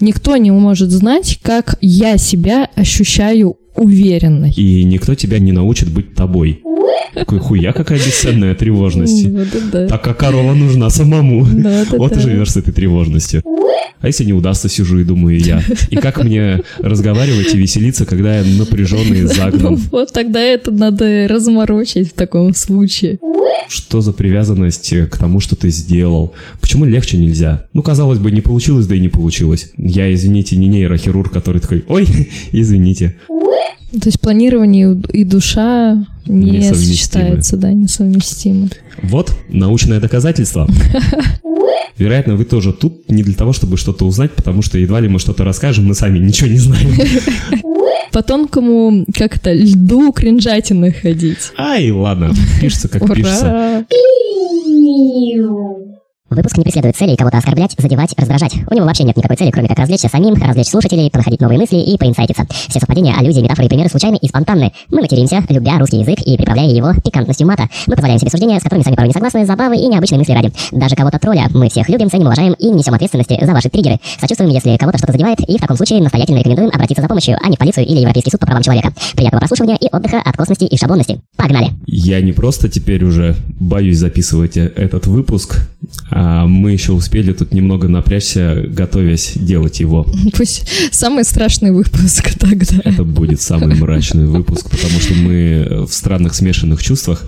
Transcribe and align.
Никто 0.00 0.36
не 0.36 0.50
может 0.50 0.90
знать, 0.90 1.38
как 1.42 1.78
я 1.80 2.16
себя 2.16 2.70
ощущаю 2.74 3.56
уверенной. 3.76 4.52
И 4.52 4.84
никто 4.84 5.14
тебя 5.14 5.38
не 5.38 5.52
научит 5.52 5.90
быть 5.90 6.14
тобой. 6.14 6.62
Какой 7.14 7.38
хуя, 7.38 7.72
какая 7.72 7.98
бесценная 7.98 8.54
тревожность. 8.54 9.26
Вот 9.26 9.48
да. 9.72 9.88
Так 9.88 10.02
как 10.02 10.18
корова 10.18 10.52
нужна 10.54 10.90
самому. 10.90 11.46
Да, 11.46 11.84
да, 11.90 11.96
Вот 11.96 12.16
и 12.16 12.20
живешь 12.20 12.52
с 12.52 12.56
этой 12.56 12.72
тревожностью. 12.72 13.42
А 14.00 14.08
если 14.08 14.24
не 14.24 14.34
удастся, 14.34 14.68
сижу 14.68 14.98
и 14.98 15.04
думаю 15.04 15.40
я. 15.40 15.62
И 15.88 15.96
как 15.96 16.22
мне 16.22 16.62
разговаривать 16.78 17.54
и 17.54 17.58
веселиться, 17.58 18.04
когда 18.04 18.38
я 18.38 18.44
напряженный 18.44 19.20
и 19.20 19.22
загнан? 19.26 19.76
Вот 19.90 20.12
тогда 20.12 20.40
это 20.40 20.70
надо 20.70 21.26
разморочить 21.28 22.10
в 22.10 22.12
таком 22.12 22.54
случае. 22.54 23.18
Что 23.68 24.00
за 24.00 24.12
привязанность 24.12 24.94
к 25.10 25.18
тому, 25.18 25.40
что 25.40 25.56
ты 25.56 25.70
сделал? 25.70 26.34
Почему 26.60 26.84
легче 26.84 27.16
нельзя? 27.16 27.66
Ну, 27.72 27.82
казалось 27.82 28.18
бы, 28.18 28.30
не 28.30 28.40
получилось, 28.40 28.86
да 28.86 28.94
и 28.94 29.00
не 29.00 29.08
получилось. 29.08 29.72
Я, 29.76 30.12
извините, 30.12 30.56
не 30.56 30.68
нейрохирург, 30.68 31.32
который 31.32 31.60
такой, 31.60 31.84
ой, 31.88 32.06
извините. 32.52 33.16
То 34.00 34.08
есть 34.08 34.20
планирование 34.20 35.00
и 35.12 35.24
душа 35.24 36.04
не 36.26 36.62
сочетаются, 36.62 37.56
да, 37.56 37.72
несовместимы. 37.72 38.68
Вот 39.02 39.32
научное 39.48 40.00
доказательство. 40.00 40.68
Вероятно, 41.98 42.36
вы 42.36 42.44
тоже 42.44 42.72
тут 42.72 43.10
не 43.10 43.22
для 43.22 43.34
того, 43.34 43.52
чтобы 43.52 43.78
что-то 43.78 44.04
узнать, 44.04 44.32
потому 44.32 44.60
что 44.60 44.78
едва 44.78 45.00
ли 45.00 45.08
мы 45.08 45.18
что-то 45.18 45.44
расскажем, 45.44 45.86
мы 45.86 45.94
сами 45.94 46.18
ничего 46.18 46.50
не 46.50 46.58
знаем. 46.58 46.90
По 48.12 48.22
тонкому, 48.22 49.06
как 49.16 49.36
это, 49.36 49.52
льду 49.52 50.12
кринжатины 50.12 50.92
ходить. 50.92 51.52
Ай, 51.56 51.90
ладно, 51.90 52.32
пишется 52.60 52.88
как 52.88 53.14
пишется. 53.14 53.86
Выпуск 56.28 56.58
не 56.58 56.64
преследует 56.64 56.96
целей 56.96 57.14
кого-то 57.16 57.38
оскорблять, 57.38 57.76
задевать, 57.78 58.12
раздражать. 58.18 58.52
У 58.68 58.74
него 58.74 58.84
вообще 58.84 59.04
нет 59.04 59.16
никакой 59.16 59.36
цели, 59.36 59.52
кроме 59.52 59.68
как 59.68 59.78
развлечься 59.78 60.08
самим, 60.08 60.34
развлечь 60.34 60.66
слушателей, 60.66 61.08
понаходить 61.08 61.40
новые 61.40 61.60
мысли 61.60 61.76
и 61.76 61.96
поинсайтиться. 61.96 62.44
Все 62.50 62.80
совпадения, 62.80 63.14
аллюзии, 63.16 63.42
метафоры 63.42 63.66
и 63.66 63.68
примеры 63.68 63.88
случайны 63.88 64.16
и 64.16 64.26
спонтанны. 64.26 64.72
Мы 64.90 65.02
материмся, 65.02 65.44
любя 65.48 65.78
русский 65.78 66.00
язык 66.00 66.18
и 66.22 66.36
приправляя 66.36 66.68
его 66.68 66.94
пикантностью 66.94 67.46
мата. 67.46 67.68
Мы 67.86 67.94
позволяем 67.94 68.18
себе 68.18 68.30
суждения, 68.32 68.58
с 68.58 68.62
которыми 68.64 68.82
сами 68.82 68.96
порой 68.96 69.08
не 69.08 69.14
согласны, 69.14 69.46
забавы 69.46 69.76
и 69.76 69.86
необычные 69.86 70.18
мысли 70.18 70.32
ради. 70.32 70.52
Даже 70.72 70.96
кого-то 70.96 71.20
тролля 71.20 71.46
мы 71.54 71.68
всех 71.68 71.88
любим, 71.88 72.10
ценим, 72.10 72.26
уважаем 72.26 72.54
и 72.54 72.66
не 72.70 72.78
несем 72.78 72.94
ответственности 72.94 73.38
за 73.40 73.52
ваши 73.52 73.68
триггеры. 73.68 73.98
Сочувствуем, 74.20 74.50
если 74.50 74.76
кого-то 74.78 74.98
что-то 74.98 75.12
задевает, 75.12 75.38
и 75.40 75.56
в 75.56 75.60
таком 75.60 75.76
случае 75.76 76.02
настоятельно 76.02 76.38
рекомендуем 76.38 76.70
обратиться 76.74 77.02
за 77.02 77.08
помощью, 77.08 77.38
а 77.40 77.48
не 77.48 77.54
в 77.54 77.58
полицию 77.60 77.86
или 77.86 78.00
Европейский 78.00 78.32
суд 78.32 78.40
по 78.40 78.46
правам 78.46 78.64
человека. 78.64 78.92
Приятного 79.14 79.40
прослушивания 79.40 79.76
и 79.76 79.88
отдыха 79.92 80.20
от 80.24 80.36
косности 80.36 80.64
и 80.64 80.76
шаблонности. 80.76 81.20
Погнали! 81.36 81.70
Я 81.86 82.20
не 82.20 82.32
просто 82.32 82.68
теперь 82.68 83.04
уже 83.04 83.36
боюсь 83.60 83.98
записывать 83.98 84.56
этот 84.56 85.06
выпуск, 85.06 85.68
мы 86.16 86.72
еще 86.72 86.92
успели 86.92 87.32
тут 87.32 87.52
немного 87.52 87.88
напрячься, 87.88 88.64
готовясь 88.66 89.32
делать 89.34 89.80
его. 89.80 90.06
Пусть 90.36 90.66
самый 90.92 91.24
страшный 91.24 91.72
выпуск 91.72 92.30
тогда. 92.38 92.80
Это 92.84 93.04
будет 93.04 93.40
самый 93.40 93.74
мрачный 93.74 94.26
выпуск, 94.26 94.70
потому 94.70 95.00
что 95.00 95.14
мы 95.14 95.84
в 95.86 95.92
странных 95.92 96.34
смешанных 96.34 96.82
чувствах. 96.82 97.24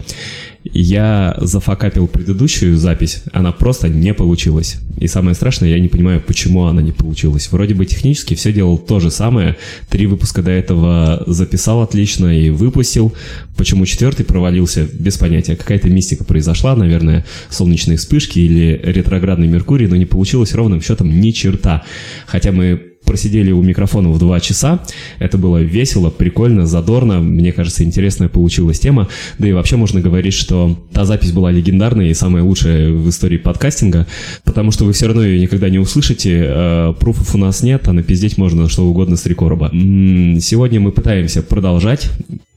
Я 0.73 1.37
зафакапил 1.41 2.07
предыдущую 2.07 2.77
запись, 2.77 3.23
она 3.33 3.53
просто 3.53 3.89
не 3.89 4.15
получилась. 4.15 4.77
И 4.99 5.07
самое 5.07 5.35
страшное, 5.35 5.71
я 5.71 5.79
не 5.79 5.89
понимаю, 5.89 6.21
почему 6.21 6.65
она 6.65 6.83
не 6.83 6.93
получилась. 6.93 7.51
Вроде 7.53 7.75
бы 7.75 7.87
технически 7.87 8.35
все 8.35 8.53
делал 8.53 8.79
то 8.79 9.01
же 9.01 9.11
самое. 9.11 9.57
Три 9.89 10.07
выпуска 10.07 10.43
до 10.43 10.51
этого 10.51 11.23
записал 11.27 11.83
отлично 11.83 12.27
и 12.27 12.51
выпустил. 12.51 13.15
Почему 13.57 13.87
четвертый 13.87 14.25
провалился, 14.25 14.87
без 14.93 15.17
понятия. 15.17 15.57
Какая-то 15.57 15.89
мистика 15.89 16.25
произошла, 16.25 16.77
наверное, 16.77 17.25
солнечные 17.51 17.97
вспышки 17.99 18.39
или 18.39 18.81
ретроградный 18.83 19.49
Меркурий, 19.49 19.87
но 19.87 19.97
не 19.97 20.07
получилось 20.07 20.55
ровным 20.55 20.83
счетом 20.83 21.21
ни 21.21 21.31
черта. 21.31 21.85
Хотя 22.27 22.53
мы 22.53 22.98
просидели 23.09 23.53
у 23.53 23.63
микрофонов 23.63 24.19
два 24.19 24.39
часа. 24.39 24.81
Это 25.19 25.39
было 25.39 25.63
весело, 25.63 26.11
прикольно, 26.11 26.67
задорно. 26.67 27.21
Мне 27.21 27.53
кажется, 27.53 27.83
интересная 27.83 28.29
получилась 28.29 28.79
тема. 28.79 29.09
Да 29.39 29.49
и 29.49 29.53
вообще 29.53 29.77
можно 29.77 30.03
говорить, 30.03 30.35
что 30.35 30.79
та 30.93 31.07
запись 31.07 31.33
была 31.33 31.51
легендарной 31.51 32.11
и 32.11 32.15
самая 32.15 32.43
лучшая 32.43 32.91
в 32.91 33.09
истории 33.09 33.39
подкастинга, 33.39 34.07
потому 34.45 34.73
что 34.73 34.85
вы 34.85 34.93
все 34.93 35.07
равно 35.07 35.25
ее 35.25 35.41
никогда 35.41 35.71
не 35.71 35.79
услышите. 35.79 36.45
Э, 36.47 36.95
Пруфов 37.01 37.35
у 37.35 37.39
нас 37.39 37.63
нет, 37.63 37.89
а 37.89 37.95
напиздеть 37.95 38.37
можно 38.37 38.69
что 38.69 38.85
угодно 38.85 39.17
с 39.17 39.25
рекорба. 39.25 39.71
Сегодня 39.73 40.79
мы 40.79 40.93
пытаемся 40.93 41.43
продолжать, 41.43 42.11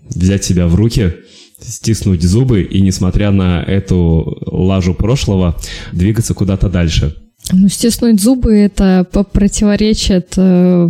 взять 0.10 0.44
себя 0.44 0.68
в 0.68 0.76
руки, 0.76 1.14
стиснуть 1.62 2.24
зубы 2.24 2.64
и, 2.64 2.82
несмотря 2.82 3.32
на 3.32 3.64
эту 3.64 4.38
лажу 4.46 4.96
прошлого, 4.96 5.56
двигаться 5.94 6.34
куда-то 6.34 6.68
дальше. 6.68 7.16
Ну, 7.52 7.68
стиснуть 7.68 8.22
зубы 8.22 8.54
это 8.56 9.06
противоречит 9.34 10.34
э, 10.38 10.90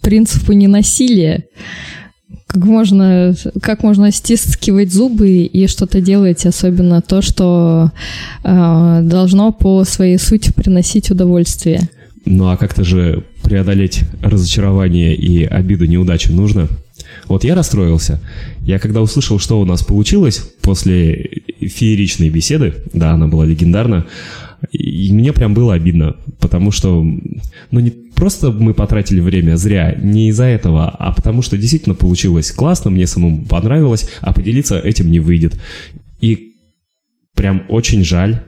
принципу 0.00 0.52
ненасилия. 0.52 1.44
Как 2.46 2.64
можно, 2.64 3.34
как 3.62 3.82
можно 3.84 4.10
стискивать 4.10 4.92
зубы 4.92 5.44
и 5.44 5.66
что-то 5.68 6.00
делать, 6.00 6.44
особенно 6.46 7.00
то, 7.00 7.22
что 7.22 7.92
э, 8.42 9.00
должно 9.04 9.52
по 9.52 9.84
своей 9.84 10.18
сути 10.18 10.52
приносить 10.52 11.10
удовольствие. 11.10 11.88
Ну 12.24 12.48
а 12.48 12.56
как-то 12.56 12.82
же 12.84 13.24
преодолеть 13.42 14.00
разочарование 14.22 15.14
и 15.14 15.44
обиду 15.44 15.86
неудачи 15.86 16.30
нужно. 16.30 16.68
Вот 17.26 17.44
я 17.44 17.54
расстроился. 17.54 18.20
Я 18.62 18.78
когда 18.78 19.00
услышал, 19.00 19.38
что 19.38 19.60
у 19.60 19.64
нас 19.64 19.82
получилось 19.82 20.38
после 20.60 21.42
фееричной 21.60 22.30
беседы, 22.30 22.74
да, 22.92 23.12
она 23.12 23.28
была 23.28 23.46
легендарна, 23.46 24.06
и 24.70 25.12
мне 25.12 25.32
прям 25.32 25.54
было 25.54 25.74
обидно, 25.74 26.16
потому 26.38 26.70
что, 26.70 27.02
ну 27.02 27.80
не 27.80 27.90
просто 27.90 28.52
мы 28.52 28.74
потратили 28.74 29.20
время 29.20 29.56
зря, 29.56 29.94
не 29.98 30.28
из-за 30.28 30.44
этого, 30.44 30.88
а 30.90 31.12
потому 31.12 31.42
что 31.42 31.56
действительно 31.56 31.94
получилось 31.94 32.50
классно, 32.50 32.90
мне 32.90 33.06
самому 33.06 33.46
понравилось, 33.46 34.08
а 34.20 34.32
поделиться 34.32 34.78
этим 34.78 35.10
не 35.10 35.20
выйдет. 35.20 35.58
И 36.20 36.52
прям 37.34 37.62
очень 37.68 38.04
жаль, 38.04 38.42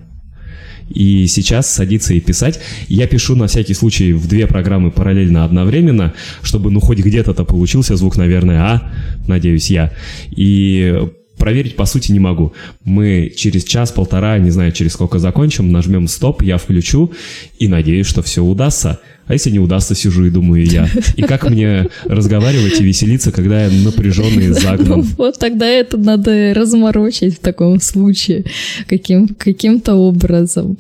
и 0.91 1.27
сейчас 1.27 1.71
садиться 1.71 2.13
и 2.13 2.21
писать. 2.21 2.61
Я 2.89 3.07
пишу 3.07 3.35
на 3.35 3.47
всякий 3.47 3.75
случай 3.75 4.13
в 4.13 4.29
две 4.29 4.47
программы 4.47 4.91
параллельно 4.91 5.45
одновременно, 5.45 6.13
чтобы 6.43 6.71
ну 6.71 6.81
хоть 6.81 6.99
где-то-то 6.99 7.45
получился 7.45 7.97
звук, 7.97 8.17
наверное, 8.17 8.61
а, 8.61 8.93
надеюсь 9.27 9.71
я. 9.71 9.93
И 10.31 11.09
проверить 11.43 11.75
по 11.75 11.87
сути 11.87 12.13
не 12.13 12.21
могу. 12.21 12.53
Мы 12.85 13.33
через 13.37 13.65
час-полтора, 13.65 14.39
не 14.39 14.53
знаю 14.53 14.71
через 14.71 14.93
сколько 14.93 15.19
закончим, 15.19 15.73
нажмем 15.73 16.07
стоп, 16.07 16.41
я 16.43 16.57
включу 16.57 17.11
и 17.59 17.67
надеюсь, 17.67 18.07
что 18.07 18.23
все 18.23 18.45
удастся. 18.45 19.01
А 19.27 19.33
если 19.33 19.51
не 19.51 19.59
удастся, 19.59 19.97
сижу 19.97 20.25
и 20.25 20.31
думаю 20.31 20.65
я. 20.65 20.89
И 21.17 21.23
как 21.23 21.51
мне 21.51 21.89
разговаривать 22.05 22.81
и 22.81 22.85
веселиться, 22.85 23.33
когда 23.33 23.65
я 23.65 23.71
напряженный 23.71 24.45
и 24.45 24.49
загнан. 24.51 25.03
Вот 25.19 25.37
тогда 25.41 25.67
это 25.67 25.97
надо 25.97 26.55
разморочить 26.55 27.35
в 27.35 27.41
таком 27.41 27.81
случае 27.81 28.45
каким, 28.87 29.27
каким-то 29.27 29.95
образом. 29.97 30.77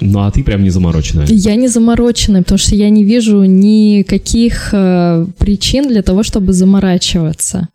Ну 0.00 0.20
а 0.20 0.30
ты 0.30 0.42
прям 0.42 0.62
не 0.62 0.70
замороченная. 0.70 1.26
Я 1.28 1.54
не 1.56 1.68
замороченная, 1.68 2.42
потому 2.42 2.56
что 2.56 2.74
я 2.76 2.88
не 2.88 3.04
вижу 3.04 3.44
никаких 3.44 4.70
э, 4.72 5.26
причин 5.36 5.86
для 5.86 6.02
того, 6.02 6.22
чтобы 6.22 6.54
заморачиваться. 6.54 7.68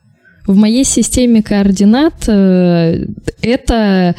В 0.47 0.55
моей 0.55 0.83
системе 0.83 1.41
координат 1.41 2.27
э, 2.27 3.05
это, 3.41 4.15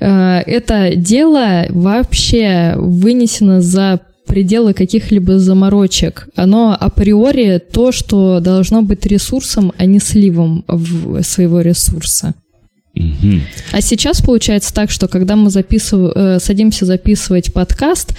э, 0.00 0.42
это 0.46 0.96
дело 0.96 1.66
вообще 1.68 2.74
вынесено 2.76 3.60
за 3.60 4.00
пределы 4.26 4.72
каких-либо 4.74 5.38
заморочек. 5.38 6.28
Оно 6.34 6.76
априори 6.78 7.58
то, 7.58 7.92
что 7.92 8.40
должно 8.40 8.82
быть 8.82 9.06
ресурсом, 9.06 9.72
а 9.76 9.84
не 9.86 10.00
сливом 10.00 10.64
своего 11.22 11.60
ресурса. 11.60 12.34
А 13.72 13.80
сейчас 13.80 14.22
получается 14.22 14.72
так, 14.72 14.90
что 14.90 15.08
когда 15.08 15.36
мы 15.36 15.50
записыв... 15.50 16.12
э, 16.14 16.38
садимся 16.40 16.86
записывать 16.86 17.52
подкаст, 17.52 18.14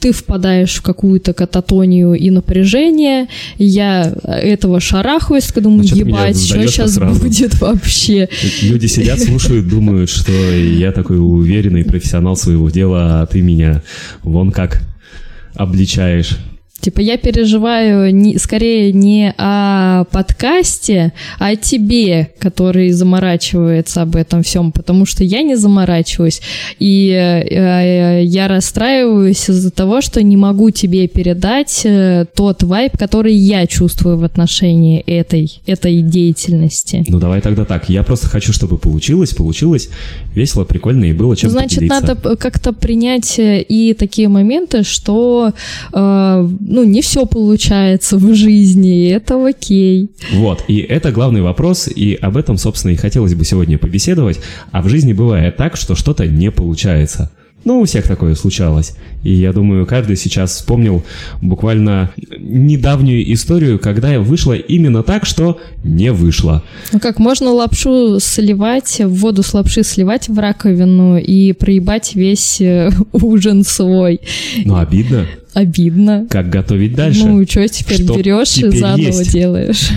ты 0.00 0.12
впадаешь 0.12 0.74
в 0.76 0.82
какую-то 0.82 1.32
кататонию 1.32 2.14
и 2.14 2.30
напряжение, 2.30 3.28
я 3.56 4.14
этого 4.24 4.80
шарахаюсь, 4.80 5.44
такая 5.44 5.64
думаю, 5.64 5.86
Ну, 5.90 5.96
ебать, 5.96 6.40
что 6.40 6.66
сейчас 6.66 6.94
сразу. 6.94 7.20
будет 7.20 7.58
вообще? 7.60 8.28
Люди 8.62 8.86
сидят, 8.86 9.20
слушают, 9.20 9.68
думают, 9.68 10.10
что 10.10 10.32
я 10.32 10.92
такой 10.92 11.18
уверенный 11.18 11.84
профессионал 11.84 12.36
своего 12.36 12.68
дела, 12.70 13.22
а 13.22 13.26
ты 13.26 13.40
меня 13.40 13.82
вон 14.22 14.52
как 14.52 14.82
обличаешь. 15.54 16.36
Типа 16.80 17.00
я 17.00 17.16
переживаю 17.16 18.14
не, 18.14 18.38
скорее 18.38 18.92
не 18.92 19.34
о 19.36 20.04
подкасте, 20.12 21.12
а 21.38 21.48
о 21.48 21.56
тебе, 21.56 22.30
который 22.38 22.90
заморачивается 22.90 24.02
об 24.02 24.14
этом 24.14 24.44
всем, 24.44 24.70
потому 24.70 25.04
что 25.04 25.24
я 25.24 25.42
не 25.42 25.56
заморачиваюсь. 25.56 26.40
И 26.78 27.10
э, 27.10 28.22
я 28.22 28.46
расстраиваюсь 28.46 29.48
из-за 29.50 29.72
того, 29.72 30.00
что 30.00 30.22
не 30.22 30.36
могу 30.36 30.70
тебе 30.70 31.08
передать 31.08 31.82
э, 31.84 32.26
тот 32.34 32.62
вайб, 32.62 32.96
который 32.96 33.34
я 33.34 33.66
чувствую 33.66 34.16
в 34.16 34.24
отношении 34.24 35.00
этой, 35.00 35.60
этой 35.66 36.00
деятельности. 36.02 37.04
Ну 37.08 37.18
давай 37.18 37.40
тогда 37.40 37.64
так. 37.64 37.88
Я 37.88 38.04
просто 38.04 38.28
хочу, 38.28 38.52
чтобы 38.52 38.78
получилось, 38.78 39.34
получилось 39.34 39.88
весело, 40.32 40.64
прикольно 40.64 41.06
и 41.06 41.12
было 41.12 41.36
чем 41.36 41.50
Значит, 41.50 41.78
поделиться. 41.78 42.00
надо 42.06 42.36
как-то 42.36 42.72
принять 42.72 43.36
э, 43.40 43.62
и 43.62 43.94
такие 43.94 44.28
моменты, 44.28 44.84
что 44.84 45.52
э, 45.92 46.48
ну, 46.68 46.84
не 46.84 47.00
все 47.00 47.24
получается 47.24 48.18
в 48.18 48.34
жизни, 48.34 49.06
и 49.06 49.08
это 49.08 49.44
окей. 49.46 50.10
Вот, 50.32 50.64
и 50.68 50.78
это 50.78 51.10
главный 51.12 51.40
вопрос, 51.40 51.88
и 51.88 52.14
об 52.14 52.36
этом, 52.36 52.58
собственно, 52.58 52.92
и 52.92 52.96
хотелось 52.96 53.34
бы 53.34 53.44
сегодня 53.44 53.78
побеседовать. 53.78 54.38
А 54.70 54.82
в 54.82 54.88
жизни 54.88 55.14
бывает 55.14 55.56
так, 55.56 55.76
что 55.76 55.94
что-то 55.94 56.26
не 56.26 56.50
получается. 56.50 57.30
Ну, 57.64 57.80
у 57.80 57.84
всех 57.84 58.06
такое 58.06 58.34
случалось. 58.34 58.94
И 59.24 59.32
я 59.32 59.52
думаю, 59.52 59.84
каждый 59.84 60.16
сейчас 60.16 60.52
вспомнил 60.52 61.02
буквально 61.42 62.12
недавнюю 62.38 63.32
историю, 63.32 63.78
когда 63.78 64.20
вышло 64.20 64.52
именно 64.52 65.02
так, 65.02 65.26
что 65.26 65.58
не 65.82 66.12
вышло. 66.12 66.62
Ну 66.92 67.00
как, 67.00 67.18
можно 67.18 67.50
лапшу 67.50 68.20
сливать, 68.20 69.00
в 69.00 69.14
воду 69.14 69.42
с 69.42 69.52
лапши 69.54 69.82
сливать 69.82 70.28
в 70.28 70.38
раковину 70.38 71.18
и 71.18 71.52
проебать 71.52 72.14
весь 72.14 72.60
э, 72.60 72.90
ужин 73.12 73.64
свой. 73.64 74.20
Ну, 74.64 74.76
обидно. 74.76 75.26
Обидно. 75.58 76.28
Как 76.30 76.50
готовить 76.50 76.94
дальше? 76.94 77.26
Ну, 77.26 77.44
что 77.44 77.66
теперь 77.66 78.04
Что 78.04 78.16
берешь 78.16 78.52
и 78.58 78.60
теперь 78.62 78.78
заново 78.78 79.00
есть? 79.00 79.32
делаешь? 79.32 79.88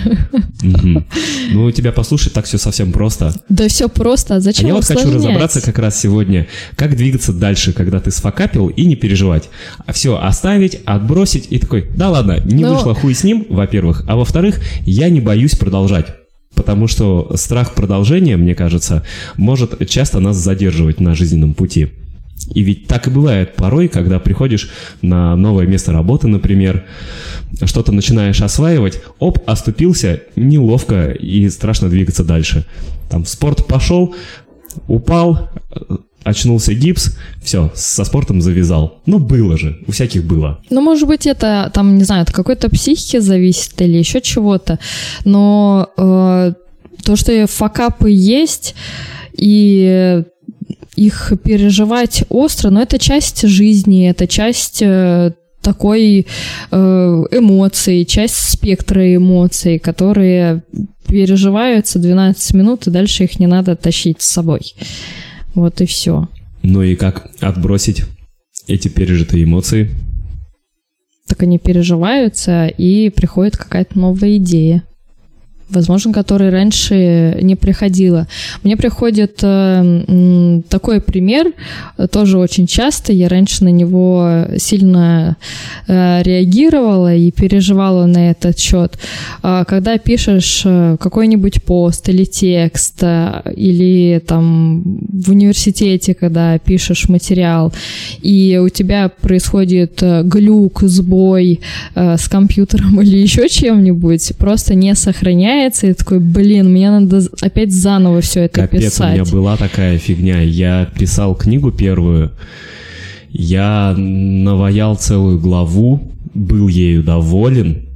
Мгм. 0.60 1.06
Ну, 1.52 1.64
у 1.66 1.70
тебя 1.70 1.92
послушать 1.92 2.32
так 2.32 2.46
все 2.46 2.58
совсем 2.58 2.90
просто. 2.90 3.32
Да 3.48 3.68
все 3.68 3.88
просто, 3.88 4.34
а 4.34 4.36
А 4.38 4.40
зачем 4.40 4.66
я 4.66 4.74
вот 4.74 4.84
хочу 4.84 5.12
разобраться 5.12 5.60
как 5.60 5.78
раз 5.78 6.00
сегодня, 6.00 6.48
как 6.74 6.96
двигаться 6.96 7.32
дальше, 7.32 7.72
когда 7.72 8.00
ты 8.00 8.10
сфакапил 8.10 8.66
и 8.70 8.84
не 8.86 8.96
переживать. 8.96 9.50
А 9.86 9.92
все 9.92 10.20
оставить, 10.20 10.80
отбросить 10.84 11.46
и 11.50 11.60
такой, 11.60 11.86
да 11.96 12.10
ладно, 12.10 12.40
не 12.44 12.64
Но- 12.64 12.74
вышло 12.74 12.94
хуй 12.96 13.14
с 13.14 13.22
ним, 13.22 13.46
во-первых. 13.48 14.02
А 14.08 14.16
во-вторых, 14.16 14.60
я 14.84 15.10
не 15.10 15.20
боюсь 15.20 15.54
продолжать. 15.54 16.06
Потому 16.56 16.88
что 16.88 17.30
страх 17.36 17.74
продолжения, 17.74 18.36
мне 18.36 18.56
кажется, 18.56 19.04
может 19.36 19.88
часто 19.88 20.18
нас 20.18 20.36
задерживать 20.38 20.98
на 20.98 21.14
жизненном 21.14 21.54
пути. 21.54 21.90
И 22.54 22.62
ведь 22.62 22.86
так 22.86 23.06
и 23.06 23.10
бывает 23.10 23.54
порой, 23.54 23.88
когда 23.88 24.18
приходишь 24.18 24.70
на 25.00 25.36
новое 25.36 25.66
место 25.66 25.92
работы, 25.92 26.28
например, 26.28 26.84
что-то 27.64 27.92
начинаешь 27.92 28.40
осваивать, 28.42 29.00
оп, 29.18 29.38
оступился, 29.46 30.22
неловко 30.36 31.10
и 31.10 31.48
страшно 31.48 31.88
двигаться 31.88 32.24
дальше. 32.24 32.66
Там 33.08 33.24
в 33.24 33.28
спорт 33.28 33.66
пошел, 33.66 34.14
упал, 34.88 35.50
очнулся 36.24 36.74
гипс, 36.74 37.16
все, 37.42 37.70
со 37.74 38.04
спортом 38.04 38.40
завязал. 38.40 39.00
Ну, 39.06 39.18
было 39.18 39.56
же, 39.56 39.78
у 39.86 39.92
всяких 39.92 40.24
было. 40.24 40.60
Ну, 40.70 40.80
может 40.80 41.08
быть, 41.08 41.26
это, 41.26 41.70
там, 41.74 41.96
не 41.98 42.04
знаю, 42.04 42.22
от 42.22 42.32
какой-то 42.32 42.68
психики 42.70 43.18
зависит 43.18 43.80
или 43.80 43.98
еще 43.98 44.20
чего-то, 44.20 44.78
но 45.24 45.90
э, 45.96 46.52
то, 47.04 47.16
что 47.16 47.46
факапы 47.46 48.10
есть, 48.10 48.74
и 49.36 50.22
их 50.96 51.32
переживать 51.42 52.24
остро, 52.28 52.70
но 52.70 52.82
это 52.82 52.98
часть 52.98 53.46
жизни, 53.46 54.08
это 54.08 54.26
часть 54.26 54.82
э, 54.82 55.32
такой 55.60 56.26
э, 56.70 56.76
эмоций, 56.76 58.04
часть 58.04 58.36
спектра 58.36 59.14
эмоций, 59.14 59.78
которые 59.78 60.62
переживаются 61.06 61.98
12 61.98 62.54
минут, 62.54 62.86
и 62.86 62.90
дальше 62.90 63.24
их 63.24 63.38
не 63.38 63.46
надо 63.46 63.76
тащить 63.76 64.22
с 64.22 64.30
собой. 64.30 64.74
Вот 65.54 65.80
и 65.80 65.86
все. 65.86 66.28
Ну 66.62 66.82
и 66.82 66.94
как 66.96 67.30
отбросить 67.40 68.04
эти 68.66 68.88
пережитые 68.88 69.44
эмоции? 69.44 69.90
так 71.32 71.44
они 71.44 71.58
переживаются, 71.58 72.66
и 72.66 73.08
приходит 73.08 73.56
какая-то 73.56 73.98
новая 73.98 74.36
идея. 74.36 74.84
Возможно, 75.72 76.12
которой 76.12 76.50
раньше 76.50 77.38
не 77.40 77.56
приходила. 77.56 78.26
Мне 78.62 78.76
приходит 78.76 79.40
э, 79.42 80.60
такой 80.68 81.00
пример, 81.00 81.52
э, 81.98 82.06
тоже 82.08 82.38
очень 82.38 82.66
часто. 82.66 83.12
Я 83.12 83.28
раньше 83.28 83.64
на 83.64 83.70
него 83.70 84.46
сильно 84.58 85.36
э, 85.88 86.22
реагировала 86.22 87.14
и 87.14 87.30
переживала 87.30 88.06
на 88.06 88.30
этот 88.30 88.58
счет. 88.58 88.98
А, 89.42 89.64
Когда 89.64 89.98
пишешь 89.98 90.62
э, 90.64 90.96
какой-нибудь 91.00 91.62
пост 91.62 92.08
или 92.08 92.24
текст, 92.24 92.98
э, 93.02 93.42
или 93.56 94.20
там 94.26 94.82
в 94.82 95.30
университете, 95.30 96.14
когда 96.14 96.58
пишешь 96.58 97.08
материал, 97.08 97.72
и 98.20 98.60
у 98.62 98.68
тебя 98.68 99.08
происходит 99.08 100.02
э, 100.02 100.22
глюк, 100.24 100.82
сбой 100.82 101.60
э, 101.94 102.16
с 102.16 102.28
компьютером 102.28 103.00
или 103.02 103.18
еще 103.18 103.48
чем-нибудь, 103.48 104.32
просто 104.38 104.74
не 104.74 104.94
сохраняется, 105.62 105.86
и 105.88 105.92
такой, 105.92 106.18
блин, 106.18 106.72
мне 106.72 106.90
надо 106.90 107.22
опять 107.40 107.72
заново 107.72 108.20
все 108.20 108.44
это 108.44 108.62
Капец, 108.62 108.84
писать. 108.84 109.18
у 109.18 109.22
меня 109.22 109.32
была 109.32 109.56
такая 109.56 109.98
фигня. 109.98 110.40
Я 110.40 110.88
писал 110.98 111.34
книгу 111.34 111.70
первую, 111.70 112.32
я 113.30 113.94
наваял 113.96 114.96
целую 114.96 115.38
главу, 115.38 116.12
был 116.34 116.68
ею 116.68 117.02
доволен, 117.02 117.88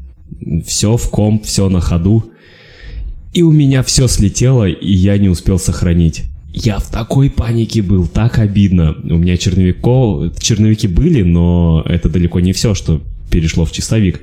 все 0.67 0.97
в 0.97 1.11
комп, 1.11 1.45
все 1.45 1.69
на 1.69 1.81
ходу. 1.81 2.25
И 3.33 3.43
у 3.43 3.53
меня 3.53 3.83
все 3.83 4.09
слетело, 4.09 4.67
и 4.67 4.93
я 4.93 5.19
не 5.19 5.29
успел 5.29 5.59
сохранить. 5.59 6.25
Я 6.55 6.79
в 6.79 6.91
такой 6.91 7.29
панике 7.29 7.83
был, 7.83 8.07
так 8.07 8.39
обидно. 8.39 8.97
У 9.05 9.19
меня 9.19 9.37
черновиков, 9.37 10.39
черновики 10.41 10.89
были, 10.89 11.23
но 11.23 11.83
это 11.85 12.09
далеко 12.09 12.41
не 12.41 12.55
все, 12.55 12.75
что 12.75 13.03
перешло 13.31 13.67
в 13.67 13.73
чистовик. 13.73 14.23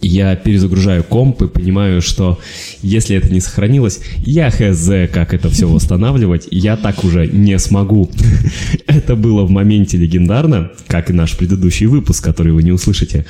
Я 0.00 0.34
перезагружаю 0.36 1.04
комп 1.04 1.42
и 1.42 1.48
понимаю, 1.48 2.02
что 2.02 2.38
если 2.82 3.16
это 3.16 3.32
не 3.32 3.40
сохранилось, 3.40 4.00
я 4.18 4.50
хз, 4.50 4.90
как 5.12 5.32
это 5.32 5.48
все 5.48 5.68
восстанавливать, 5.68 6.48
я 6.50 6.76
так 6.76 7.04
уже 7.04 7.26
не 7.26 7.58
смогу. 7.58 8.10
Это 8.86 9.14
было 9.14 9.44
в 9.44 9.50
моменте 9.50 9.96
легендарно, 9.96 10.72
как 10.88 11.10
и 11.10 11.12
наш 11.12 11.36
предыдущий 11.36 11.86
выпуск, 11.86 12.24
который 12.24 12.52
вы 12.52 12.62
не 12.62 12.72
услышите. 12.72 13.24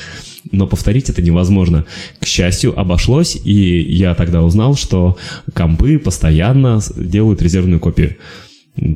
Но 0.50 0.66
повторить 0.66 1.10
это 1.10 1.20
невозможно. 1.20 1.84
К 2.20 2.26
счастью, 2.26 2.78
обошлось, 2.78 3.36
и 3.44 3.82
я 3.82 4.14
тогда 4.14 4.42
узнал, 4.42 4.76
что 4.76 5.18
компы 5.52 5.98
постоянно 5.98 6.80
делают 6.96 7.42
резервную 7.42 7.80
копию. 7.80 8.16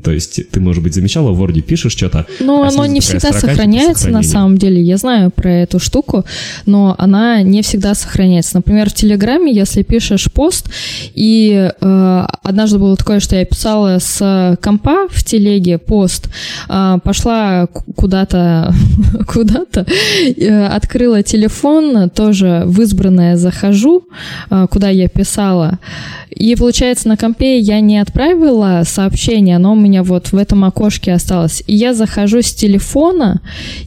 То 0.02 0.11
есть 0.12 0.40
ты, 0.50 0.61
может 0.61 0.82
быть, 0.82 0.94
замечала, 0.94 1.32
в 1.32 1.43
Word 1.43 1.61
пишешь 1.62 1.93
что-то, 1.93 2.26
Но 2.40 2.62
а 2.62 2.69
оно 2.69 2.87
не 2.87 3.00
всегда 3.00 3.32
сохраняется 3.32 4.08
на 4.08 4.23
самом 4.23 4.58
деле. 4.58 4.81
Я 4.81 4.96
знаю 4.96 5.31
про 5.31 5.50
эту 5.50 5.79
штуку, 5.79 6.25
но 6.67 6.94
она 6.99 7.43
не 7.43 7.62
всегда 7.62 7.94
сохраняется. 7.94 8.56
Например, 8.56 8.90
в 8.90 8.94
Телеграме, 8.94 9.52
если 9.52 9.82
пишешь 9.82 10.31
пост, 10.32 10.70
и 11.14 11.70
э, 11.81 12.26
однажды 12.43 12.79
было 12.79 12.96
такое, 12.96 13.20
что 13.20 13.37
я 13.37 13.44
писала 13.44 13.99
с 13.99 14.58
компа 14.62 15.08
в 15.08 15.23
телеге 15.25 15.79
пост, 15.79 16.29
э, 16.69 16.99
пошла 17.02 17.67
куда-то, 17.96 18.75
куда-то, 19.26 19.87
э, 20.37 20.67
открыла 20.67 21.23
телефон, 21.23 22.10
тоже 22.10 22.62
в 22.67 22.81
избранное 22.82 23.36
захожу, 23.36 24.05
э, 24.51 24.67
куда 24.70 24.89
я 24.89 25.08
писала, 25.08 25.79
и 26.31 26.56
получается 26.56 27.08
на 27.08 27.17
компе 27.17 27.58
я 27.58 27.81
не 27.81 27.98
отправила 27.98 28.82
сообщение, 28.84 29.58
у 29.72 29.76
меня 29.76 30.02
вот 30.02 30.32
в 30.32 30.36
этом 30.36 30.64
окошке 30.64 31.12
осталось. 31.12 31.62
И 31.67 31.74
я 31.74 31.94
захожу 31.94 32.43
с 32.43 32.52
телефона, 32.52 33.41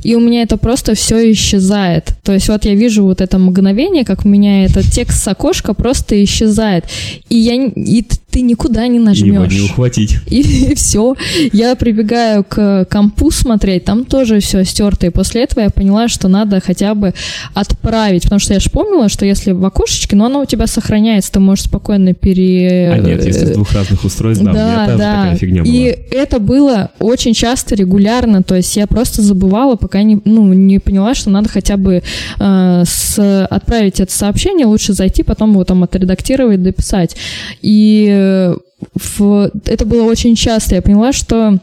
и 0.03 0.15
у 0.15 0.19
меня 0.19 0.41
это 0.41 0.57
просто 0.57 0.93
все 0.95 1.31
исчезает. 1.31 2.13
То 2.23 2.33
есть 2.33 2.49
вот 2.49 2.65
я 2.65 2.75
вижу 2.75 3.03
вот 3.03 3.21
это 3.21 3.37
мгновение, 3.37 4.05
как 4.05 4.25
у 4.25 4.29
меня 4.29 4.65
этот 4.65 4.85
текст 4.85 5.23
с 5.23 5.27
окошка 5.27 5.73
просто 5.73 6.23
исчезает. 6.23 6.85
И 7.29 7.35
я 7.35 7.55
и 7.55 8.03
ты 8.35 8.41
никуда 8.41 8.85
не 8.87 8.97
Его 8.97 9.05
нажмешь. 9.05 9.53
не 9.53 9.61
ухватить. 9.61 10.17
И 10.27 10.73
все. 10.75 11.15
Я 11.53 11.73
прибегаю 11.77 12.43
к 12.43 12.85
компу 12.91 13.31
смотреть, 13.31 13.85
там 13.85 14.03
тоже 14.03 14.41
все 14.41 14.65
стерто. 14.65 15.07
И 15.07 15.09
после 15.09 15.43
этого 15.43 15.61
я 15.61 15.69
поняла, 15.69 16.09
что 16.09 16.27
надо 16.27 16.59
хотя 16.59 16.95
бы 16.95 17.13
отправить. 17.53 18.23
Потому 18.23 18.39
что 18.39 18.53
я 18.53 18.59
же 18.59 18.69
помнила, 18.69 19.07
что 19.07 19.25
если 19.25 19.53
в 19.53 19.63
окошечке, 19.63 20.17
но 20.17 20.25
оно 20.25 20.41
у 20.41 20.45
тебя 20.45 20.67
сохраняется, 20.67 21.31
ты 21.31 21.39
можешь 21.39 21.63
спокойно 21.63 22.13
пере... 22.13 22.91
А 22.91 22.97
нет, 22.97 23.25
если 23.25 23.45
с 23.45 23.51
двух 23.51 23.71
разных 23.71 24.03
устройств, 24.03 24.43
да, 24.43 24.51
у 24.51 24.53
меня 24.53 24.85
тоже 24.85 24.97
такая 24.97 25.35
фигня 25.37 25.63
была. 25.63 25.73
И 25.73 25.97
это 26.11 26.39
было 26.39 26.91
очень 26.99 27.33
часто, 27.33 27.75
регулярно. 27.75 28.43
То 28.43 28.55
есть 28.55 28.75
я 28.75 28.85
просто 28.85 29.21
забывала, 29.21 29.77
пока 29.77 30.03
не, 30.03 30.19
ну, 30.25 30.51
не 30.51 30.79
поняла, 30.79 31.15
что 31.15 31.29
надо 31.29 31.47
хотя 31.47 31.77
бы 31.77 32.03
э, 32.39 32.83
с, 32.85 33.45
отправить 33.49 34.01
это 34.01 34.11
сообщение, 34.11 34.65
лучше 34.65 34.91
зайти, 34.91 35.23
потом 35.23 35.51
его 35.51 35.63
там 35.63 35.83
отредактировать, 35.83 36.61
дописать. 36.61 37.15
И 37.61 38.23
в- 39.17 39.51
это 39.65 39.85
было 39.85 40.03
очень 40.03 40.35
часто. 40.35 40.75
Я 40.75 40.81
поняла, 40.81 41.13
что, 41.13 41.59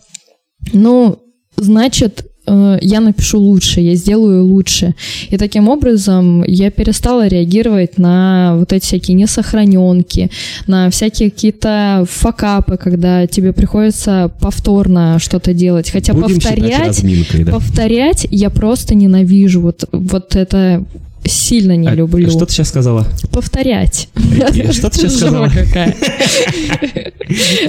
ну, 0.72 1.18
значит, 1.56 2.24
э, 2.46 2.78
я 2.82 3.00
напишу 3.00 3.38
лучше, 3.38 3.80
я 3.80 3.94
сделаю 3.94 4.44
лучше. 4.44 4.94
И 5.30 5.36
таким 5.36 5.68
образом 5.68 6.42
я 6.46 6.70
перестала 6.70 7.28
реагировать 7.28 7.98
на 7.98 8.56
вот 8.58 8.72
эти 8.72 8.84
всякие 8.84 9.14
несохраненки, 9.16 10.30
на 10.66 10.90
всякие 10.90 11.30
какие-то 11.30 12.04
факапы, 12.10 12.76
когда 12.76 13.26
тебе 13.26 13.52
приходится 13.52 14.30
повторно 14.40 15.18
что-то 15.20 15.54
делать. 15.54 15.90
Хотя 15.90 16.14
Будем 16.14 16.36
повторять, 16.36 16.86
разминкой, 16.88 17.44
да. 17.44 17.52
повторять 17.52 18.26
я 18.30 18.50
просто 18.50 18.94
ненавижу. 18.94 19.60
Вот, 19.60 19.84
вот 19.92 20.34
это 20.36 20.84
сильно 21.24 21.76
не 21.76 21.88
А, 21.88 21.94
люблю. 21.94 22.30
Что 22.30 22.46
ты 22.46 22.52
сейчас 22.52 22.68
сказала? 22.68 23.06
Повторять. 23.30 24.08
И 24.54 24.72
что 24.72 24.90
ты 24.90 24.98
сейчас 24.98 25.16
сказала? 25.16 25.48
какая. 25.48 25.94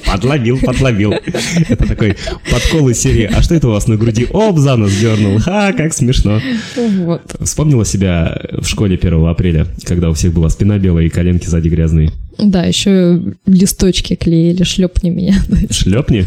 Подловил, 0.06 0.60
подловил. 0.60 1.14
Это 1.14 1.88
такой 1.88 2.16
подкол 2.50 2.90
из 2.90 3.00
серии. 3.00 3.30
А 3.34 3.42
что 3.42 3.56
это 3.56 3.68
у 3.68 3.72
вас 3.72 3.88
на 3.88 3.96
груди? 3.96 4.28
Оп, 4.32 4.58
за 4.58 4.76
нос 4.76 4.92
дернул. 4.94 5.40
Ха, 5.40 5.74
как 5.74 5.94
смешно. 5.94 6.42
Вот. 6.76 7.36
Вспомнила 7.42 7.86
себя 7.86 8.42
в 8.52 8.66
школе 8.66 8.98
1 9.02 9.26
апреля, 9.28 9.68
когда 9.86 10.10
у 10.10 10.14
всех 10.14 10.34
была 10.34 10.50
спина 10.50 10.78
белая 10.78 11.06
и 11.06 11.10
коленки 11.10 11.48
сзади 11.48 11.70
грязные. 11.70 12.12
Да, 12.38 12.64
еще 12.64 13.22
листочки 13.46 14.16
клеили, 14.16 14.64
шлепни 14.64 15.10
меня. 15.10 15.36
Шлепни? 15.70 16.26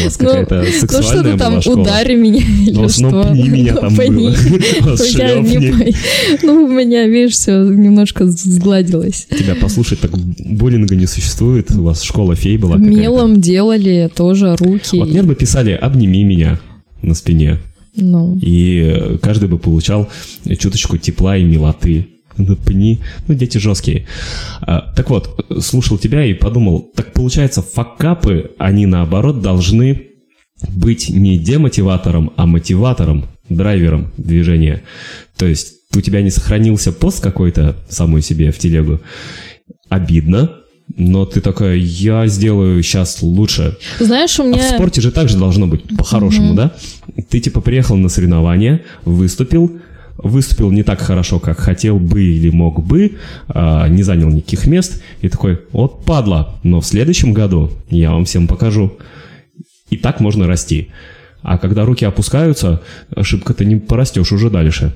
У 0.00 0.04
вас 0.04 0.16
какая-то 0.16 0.62
Ну, 0.64 0.72
сексуальная 0.80 1.10
что-то 1.12 1.38
там, 1.38 1.52
была 1.52 1.62
школа. 1.62 1.80
удари 1.82 2.14
меня 2.14 2.40
или 2.66 2.74
Ну, 2.74 2.88
что. 2.88 3.10
ну, 3.10 3.24
пни 3.32 3.48
меня 3.48 3.74
там 3.76 3.94
было. 3.94 4.06
Шлепни. 4.96 5.94
Ну, 6.42 6.64
у 6.64 6.68
меня, 6.68 7.06
видишь, 7.06 7.32
все 7.34 7.62
немножко 7.64 8.26
сгладилось. 8.26 9.26
Тебя 9.30 9.54
послушать, 9.54 10.00
так 10.00 10.12
буллинга 10.16 10.94
не 10.94 11.06
существует. 11.06 11.70
У 11.72 11.82
вас 11.82 12.02
школа 12.02 12.34
фей 12.36 12.56
была. 12.56 12.76
Мелом 12.76 13.40
делали 13.40 14.10
тоже 14.14 14.56
руки. 14.56 14.98
Вот 14.98 15.10
нет 15.10 15.26
бы 15.26 15.34
писали 15.34 15.72
«обними 15.72 16.22
меня» 16.24 16.60
на 17.02 17.14
спине. 17.14 17.58
Ну, 17.96 18.38
И 18.40 19.18
каждый 19.20 19.48
бы 19.48 19.58
получал 19.58 20.08
чуточку 20.58 20.96
тепла 20.96 21.36
и 21.36 21.42
милоты. 21.42 22.06
Пни. 22.36 23.00
Ну, 23.26 23.34
дети 23.34 23.58
жесткие. 23.58 24.06
А, 24.60 24.92
так 24.94 25.10
вот, 25.10 25.46
слушал 25.60 25.98
тебя 25.98 26.24
и 26.24 26.34
подумал, 26.34 26.90
так 26.94 27.12
получается, 27.12 27.62
факапы, 27.62 28.52
они 28.58 28.86
наоборот 28.86 29.42
должны 29.42 30.06
быть 30.68 31.08
не 31.08 31.38
демотиватором, 31.38 32.32
а 32.36 32.46
мотиватором, 32.46 33.26
драйвером 33.48 34.12
движения. 34.16 34.82
То 35.36 35.46
есть 35.46 35.74
у 35.94 36.00
тебя 36.00 36.22
не 36.22 36.30
сохранился 36.30 36.92
пост 36.92 37.22
какой-то 37.22 37.76
самой 37.88 38.22
себе 38.22 38.52
в 38.52 38.58
телегу. 38.58 39.00
Обидно, 39.88 40.52
но 40.96 41.24
ты 41.24 41.40
такая, 41.40 41.76
я 41.76 42.26
сделаю 42.26 42.82
сейчас 42.82 43.22
лучше. 43.22 43.76
знаешь, 43.98 44.38
у 44.38 44.42
А 44.42 44.46
в 44.46 44.48
меня... 44.50 44.68
спорте 44.74 45.00
же 45.00 45.10
также 45.10 45.36
должно 45.38 45.66
быть 45.66 45.82
по-хорошему, 45.96 46.54
да? 46.54 46.72
Ты 47.28 47.40
типа 47.40 47.60
приехал 47.60 47.96
на 47.96 48.08
соревнования, 48.08 48.82
выступил, 49.04 49.78
выступил 50.22 50.70
не 50.70 50.82
так 50.82 51.00
хорошо, 51.00 51.38
как 51.38 51.58
хотел 51.58 51.98
бы 51.98 52.22
или 52.22 52.50
мог 52.50 52.84
бы, 52.84 53.18
а, 53.48 53.88
не 53.88 54.02
занял 54.02 54.28
никаких 54.28 54.66
мест, 54.66 55.02
и 55.20 55.28
такой, 55.28 55.60
вот 55.72 56.04
падла, 56.04 56.60
но 56.62 56.80
в 56.80 56.86
следующем 56.86 57.32
году 57.32 57.70
я 57.88 58.10
вам 58.12 58.24
всем 58.24 58.46
покажу. 58.46 58.98
И 59.90 59.96
так 59.96 60.20
можно 60.20 60.46
расти. 60.46 60.88
А 61.42 61.58
когда 61.58 61.84
руки 61.84 62.04
опускаются, 62.04 62.82
ошибка 63.14 63.54
ты 63.54 63.64
не 63.64 63.76
порастешь 63.76 64.32
уже 64.32 64.50
дальше. 64.50 64.92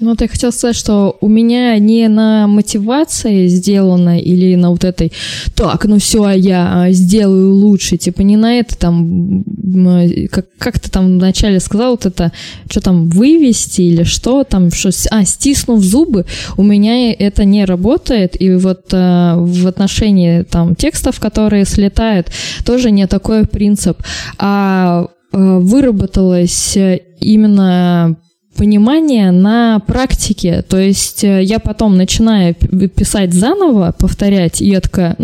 Ну, 0.00 0.10
вот 0.10 0.20
я 0.20 0.28
хотела 0.28 0.50
сказать, 0.50 0.76
что 0.76 1.16
у 1.22 1.28
меня 1.28 1.78
не 1.78 2.08
на 2.08 2.46
мотивации 2.46 3.46
сделано 3.48 4.20
или 4.20 4.54
на 4.54 4.70
вот 4.70 4.84
этой 4.84 5.12
«так, 5.54 5.86
ну 5.86 5.98
все, 5.98 6.24
а 6.24 6.34
я 6.34 6.82
а, 6.82 6.90
сделаю 6.92 7.54
лучше», 7.54 7.96
типа 7.96 8.20
не 8.20 8.36
на 8.36 8.58
это 8.58 8.76
там, 8.76 9.42
э, 9.42 10.28
как, 10.28 10.46
как 10.58 10.78
ты 10.78 10.90
там 10.90 11.18
вначале 11.18 11.58
сказал, 11.58 11.92
вот 11.92 12.04
это, 12.04 12.32
что 12.70 12.80
там, 12.80 13.08
вывести 13.08 13.80
или 13.80 14.02
что 14.02 14.44
там, 14.44 14.70
что, 14.70 14.90
а, 15.10 15.24
стиснув 15.24 15.82
зубы, 15.82 16.26
у 16.58 16.62
меня 16.62 17.12
это 17.12 17.46
не 17.46 17.64
работает, 17.64 18.40
и 18.40 18.54
вот 18.54 18.92
э, 18.92 19.34
в 19.36 19.66
отношении 19.66 20.42
там 20.42 20.76
текстов, 20.76 21.18
которые 21.18 21.64
слетают, 21.64 22.30
тоже 22.66 22.90
не 22.90 23.06
такой 23.06 23.46
принцип, 23.46 24.02
а 24.36 25.08
э, 25.32 25.58
выработалось 25.58 26.76
именно 27.20 28.16
понимание 28.58 29.30
на 29.30 29.78
практике. 29.86 30.64
То 30.68 30.78
есть 30.78 31.22
э, 31.22 31.42
я 31.44 31.60
потом 31.60 31.96
начинаю 31.96 32.54
писать 32.54 33.32
заново, 33.32 33.94
повторять, 33.96 34.60
и 34.60 34.68
я 34.68 34.80
такая 34.80 35.16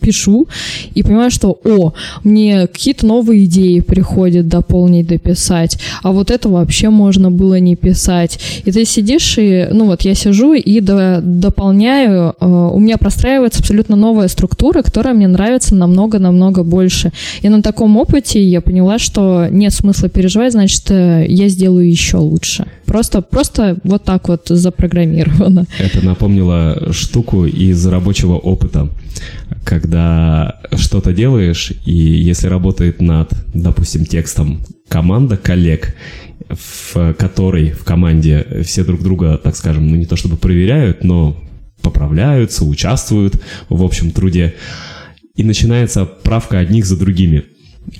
пишу, 0.00 0.46
и 0.94 1.02
понимаю, 1.02 1.30
что, 1.32 1.58
о, 1.64 1.92
мне 2.22 2.68
какие-то 2.68 3.04
новые 3.04 3.46
идеи 3.46 3.80
приходят 3.80 4.46
дополнить, 4.46 5.08
дописать, 5.08 5.78
а 6.02 6.12
вот 6.12 6.30
это 6.30 6.48
вообще 6.48 6.88
можно 6.90 7.30
было 7.30 7.58
не 7.58 7.74
писать. 7.74 8.38
И 8.64 8.70
ты 8.70 8.84
сидишь, 8.84 9.38
и, 9.38 9.66
ну 9.72 9.86
вот 9.86 10.02
я 10.02 10.14
сижу 10.14 10.54
и 10.54 10.80
до- 10.80 11.20
дополняю, 11.20 12.34
э, 12.40 12.46
у 12.46 12.78
меня 12.78 12.96
простраивается 12.96 13.60
абсолютно 13.60 13.96
новая 13.96 14.28
структура, 14.28 14.82
которая 14.82 15.14
мне 15.14 15.26
нравится 15.26 15.74
намного-намного 15.74 16.62
больше. 16.62 17.10
И 17.42 17.48
на 17.48 17.60
таком 17.60 17.96
опыте 17.96 18.40
я 18.42 18.60
поняла, 18.60 18.98
что 19.00 19.48
нет 19.50 19.72
смысла 19.72 20.08
переживать, 20.08 20.52
значит, 20.52 20.84
э, 20.90 21.26
я 21.28 21.48
сделаю 21.48 21.90
еще 21.90 22.18
лучше. 22.18 22.51
Просто, 22.86 23.22
просто 23.22 23.78
вот 23.84 24.04
так 24.04 24.28
вот 24.28 24.48
запрограммировано. 24.48 25.66
Это 25.78 26.04
напомнило 26.04 26.92
штуку 26.92 27.46
из 27.46 27.86
рабочего 27.86 28.34
опыта, 28.34 28.88
когда 29.64 30.60
что-то 30.76 31.12
делаешь, 31.12 31.72
и 31.84 31.92
если 31.92 32.48
работает 32.48 33.00
над, 33.00 33.32
допустим, 33.54 34.04
текстом 34.04 34.60
команда 34.88 35.36
коллег, 35.36 35.94
в 36.48 37.14
которой 37.14 37.70
в 37.70 37.84
команде 37.84 38.46
все 38.64 38.84
друг 38.84 39.02
друга, 39.02 39.38
так 39.42 39.56
скажем, 39.56 39.88
ну 39.88 39.96
не 39.96 40.06
то 40.06 40.16
чтобы 40.16 40.36
проверяют, 40.36 41.04
но 41.04 41.42
поправляются, 41.80 42.64
участвуют 42.64 43.40
в 43.68 43.82
общем 43.82 44.10
труде, 44.10 44.54
и 45.34 45.44
начинается 45.44 46.04
правка 46.04 46.58
одних 46.58 46.84
за 46.84 46.98
другими. 46.98 47.44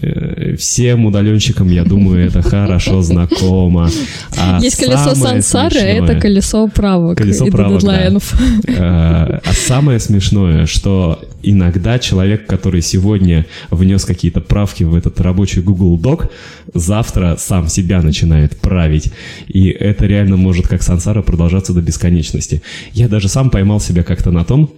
Э, 0.01 0.57
Всем 0.57 1.07
удаленщикам, 1.07 1.69
я 1.71 1.85
думаю, 1.85 2.27
это 2.27 2.41
хорошо 2.43 3.03
знакомо. 3.03 3.91
А 4.39 4.59
Есть 4.61 4.77
колесо 4.77 5.15
сансары, 5.15 5.71
смешное- 5.71 6.03
это 6.05 6.21
колесо 6.21 6.69
правок 6.69 7.19
Колесо 7.19 7.47
и 7.47 7.51
правок, 7.51 7.73
да. 7.75 7.79
дедлайнов. 7.81 8.35
Э, 8.69 9.41
А 9.45 9.53
самое 9.53 9.99
смешное, 10.01 10.67
что 10.67 11.21
иногда 11.43 11.99
человек, 11.99 12.47
который 12.47 12.81
сегодня 12.83 13.45
внес 13.71 14.05
какие-то 14.05 14.41
правки 14.41 14.85
в 14.85 14.95
этот 14.95 15.21
рабочий 15.21 15.61
Google 15.61 15.99
Doc, 15.99 16.31
завтра 16.75 17.37
сам 17.39 17.69
себя 17.69 18.03
начинает 18.03 18.57
править. 18.61 19.12
И 19.49 19.69
это 19.69 20.07
реально 20.07 20.37
может 20.37 20.69
как 20.69 20.83
сансара 20.83 21.23
продолжаться 21.23 21.73
до 21.75 21.83
бесконечности. 21.83 22.62
Я 22.93 23.09
даже 23.09 23.29
сам 23.29 23.51
поймал 23.51 23.81
себя 23.81 24.03
как-то 24.05 24.31
на 24.31 24.45
том, 24.45 24.71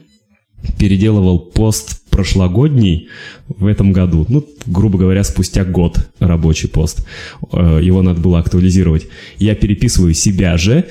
переделывал 0.79 1.39
пост 1.39 2.01
прошлогодний 2.15 3.09
в 3.49 3.67
этом 3.67 3.93
году. 3.93 4.25
Ну, 4.29 4.47
грубо 4.67 4.99
говоря, 4.99 5.25
спустя 5.25 5.65
год 5.65 5.99
рабочий 6.21 6.69
пост. 6.69 7.05
Э, 7.53 7.81
Его 7.83 8.03
надо 8.03 8.21
было 8.21 8.39
актуализировать. 8.39 9.09
Я 9.39 9.57
переписываю 9.57 10.15
себя 10.15 10.57
же 10.57 10.85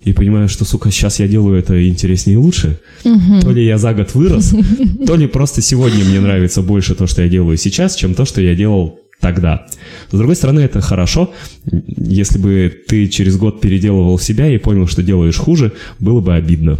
и 0.00 0.12
понимаю, 0.12 0.48
что, 0.48 0.64
сука, 0.64 0.90
сейчас 0.92 1.18
я 1.18 1.26
делаю 1.26 1.58
это 1.58 1.88
интереснее 1.88 2.34
и 2.34 2.38
лучше. 2.38 2.78
То 3.42 3.50
ли 3.50 3.66
я 3.66 3.78
за 3.78 3.92
год 3.94 4.14
вырос, 4.14 4.54
то 5.06 5.16
ли 5.16 5.26
просто 5.26 5.60
сегодня 5.60 6.04
мне 6.04 6.20
нравится 6.20 6.62
больше 6.62 6.94
то, 6.94 7.08
что 7.08 7.22
я 7.22 7.28
делаю 7.28 7.56
сейчас, 7.56 7.96
чем 7.96 8.14
то, 8.14 8.24
что 8.24 8.40
я 8.40 8.54
делал 8.54 9.00
тогда. 9.20 9.66
С 10.12 10.16
другой 10.16 10.36
стороны, 10.36 10.60
это 10.60 10.80
хорошо. 10.80 11.34
Если 11.96 12.38
бы 12.38 12.72
ты 12.88 13.08
через 13.08 13.36
год 13.36 13.60
переделывал 13.60 14.18
себя 14.20 14.46
и 14.46 14.58
понял, 14.58 14.86
что 14.86 15.02
делаешь 15.02 15.36
хуже, 15.36 15.72
было 15.98 16.20
бы 16.20 16.34
обидно. 16.34 16.78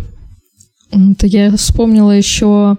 Это 0.92 1.26
я 1.26 1.56
вспомнила 1.56 2.10
еще, 2.10 2.76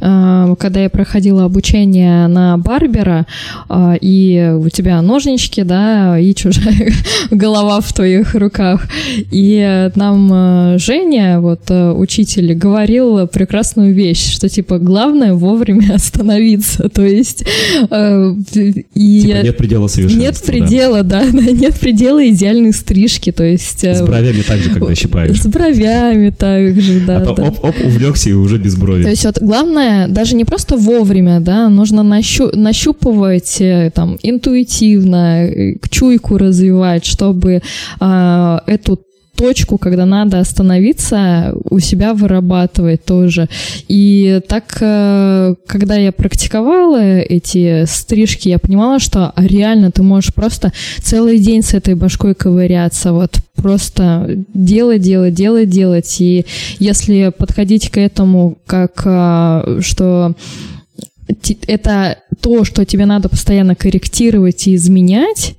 э, 0.00 0.54
когда 0.58 0.80
я 0.82 0.90
проходила 0.90 1.44
обучение 1.44 2.26
на 2.26 2.58
барбера, 2.58 3.26
э, 3.70 3.96
и 4.00 4.52
у 4.54 4.68
тебя 4.68 5.00
ножнички, 5.00 5.62
да, 5.62 6.18
и 6.18 6.34
чужая 6.34 6.92
голова 7.30 7.80
в 7.80 7.92
твоих 7.92 8.34
руках. 8.34 8.86
И 9.30 9.90
нам 9.94 10.30
э, 10.32 10.78
Женя, 10.78 11.40
вот 11.40 11.62
э, 11.70 11.90
учитель, 11.92 12.54
говорил 12.54 13.26
прекрасную 13.28 13.94
вещь, 13.94 14.34
что 14.34 14.48
типа 14.48 14.78
главное 14.78 15.32
вовремя 15.32 15.94
остановиться. 15.94 16.88
То 16.90 17.02
есть 17.02 17.44
э, 17.90 18.34
и 18.94 19.20
Типа 19.22 19.42
нет 19.42 19.56
предела 19.56 19.86
совершенства. 19.88 20.20
нет 20.22 20.42
предела, 20.42 21.02
да, 21.02 21.24
да, 21.32 21.40
нет 21.40 21.74
предела 21.80 22.28
идеальной 22.28 22.72
стрижки. 22.74 23.32
То 23.32 23.44
есть 23.44 23.84
э, 23.84 23.94
С 23.94 24.02
бровями 24.02 24.42
так 24.42 24.58
же, 24.58 24.70
когда 24.70 24.94
щипаешь. 24.94 25.40
с 25.40 25.46
бровями 25.46 26.28
также, 26.28 27.00
да. 27.00 27.18
А 27.18 27.20
то 27.24 27.34
да. 27.34 27.53
Оп-оп, 27.62 27.74
увлекся 27.84 28.30
и 28.30 28.32
уже 28.32 28.58
без 28.58 28.74
То 28.74 28.80
брови. 28.80 29.08
есть 29.08 29.24
вот 29.24 29.38
главное 29.40 30.08
даже 30.08 30.36
не 30.36 30.44
просто 30.44 30.76
вовремя, 30.76 31.40
да, 31.40 31.68
нужно 31.68 32.02
нащу- 32.02 32.54
нащупывать 32.54 33.60
э, 33.60 33.90
там 33.94 34.18
интуитивно, 34.22 35.44
э, 35.46 35.74
чуйку 35.90 36.38
развивать, 36.38 37.04
чтобы 37.04 37.62
а, 38.00 38.62
эту 38.66 38.98
точку, 39.34 39.78
когда 39.78 40.06
надо 40.06 40.38
остановиться, 40.40 41.54
у 41.70 41.78
себя 41.78 42.14
вырабатывать 42.14 43.04
тоже. 43.04 43.48
И 43.88 44.40
так, 44.48 44.76
э, 44.80 45.54
когда 45.66 45.96
я 45.96 46.12
практиковала 46.12 47.00
эти 47.00 47.84
стрижки, 47.86 48.48
я 48.48 48.58
понимала, 48.58 48.98
что 48.98 49.32
реально 49.36 49.90
ты 49.90 50.02
можешь 50.02 50.34
просто 50.34 50.72
целый 51.02 51.38
день 51.38 51.62
с 51.62 51.74
этой 51.74 51.94
башкой 51.94 52.34
ковыряться, 52.34 53.12
вот 53.12 53.38
просто 53.56 54.44
делать, 54.52 55.02
делать, 55.02 55.34
делать, 55.34 55.68
делать. 55.68 56.16
И 56.20 56.44
если 56.78 57.32
подходить 57.36 57.90
к 57.90 57.98
этому 57.98 58.58
как 58.66 59.02
э, 59.04 59.80
что 59.80 60.34
это 61.66 62.18
то, 62.40 62.64
что 62.64 62.84
тебе 62.84 63.06
надо 63.06 63.28
постоянно 63.28 63.74
корректировать 63.74 64.66
и 64.66 64.74
изменять, 64.74 65.54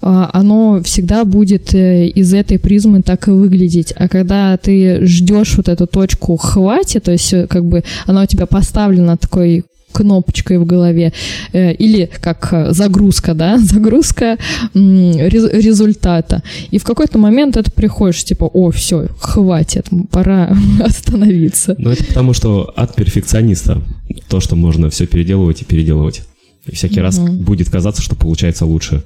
а, 0.00 0.30
оно 0.32 0.80
всегда 0.82 1.24
будет 1.24 1.74
э, 1.74 2.06
из 2.06 2.32
этой 2.32 2.58
призмы 2.58 3.02
так 3.02 3.26
и 3.28 3.32
выглядеть. 3.32 3.92
А 3.96 4.08
когда 4.08 4.56
ты 4.56 5.04
ждешь 5.04 5.56
вот 5.56 5.68
эту 5.68 5.86
точку 5.86 6.36
хватит, 6.36 7.04
то 7.04 7.12
есть 7.12 7.32
э, 7.32 7.46
как 7.48 7.64
бы 7.64 7.82
она 8.06 8.22
у 8.22 8.26
тебя 8.26 8.46
поставлена 8.46 9.16
такой 9.16 9.64
кнопочкой 9.92 10.58
в 10.58 10.66
голове, 10.66 11.12
э, 11.52 11.72
или 11.74 12.10
как 12.20 12.68
загрузка, 12.70 13.34
да, 13.34 13.58
загрузка 13.62 14.38
результата. 14.74 16.42
И 16.70 16.78
в 16.78 16.84
какой-то 16.84 17.18
момент 17.18 17.56
это 17.56 17.70
приходишь, 17.70 18.24
типа, 18.24 18.44
о, 18.44 18.70
все, 18.70 19.08
хватит, 19.18 19.86
пора 20.10 20.56
остановиться. 20.84 21.74
Ну, 21.78 21.90
это 21.90 22.04
потому, 22.04 22.32
что 22.32 22.72
от 22.76 22.94
перфекциониста 22.94 23.82
то, 24.28 24.40
что 24.40 24.56
можно 24.56 24.90
все 24.90 25.06
переделывать 25.06 25.62
и 25.62 25.64
переделывать. 25.64 26.22
И 26.66 26.74
всякий 26.74 27.00
mm-hmm. 27.00 27.02
раз 27.02 27.18
будет 27.18 27.70
казаться, 27.70 28.02
что 28.02 28.16
получается 28.16 28.66
лучше. 28.66 29.02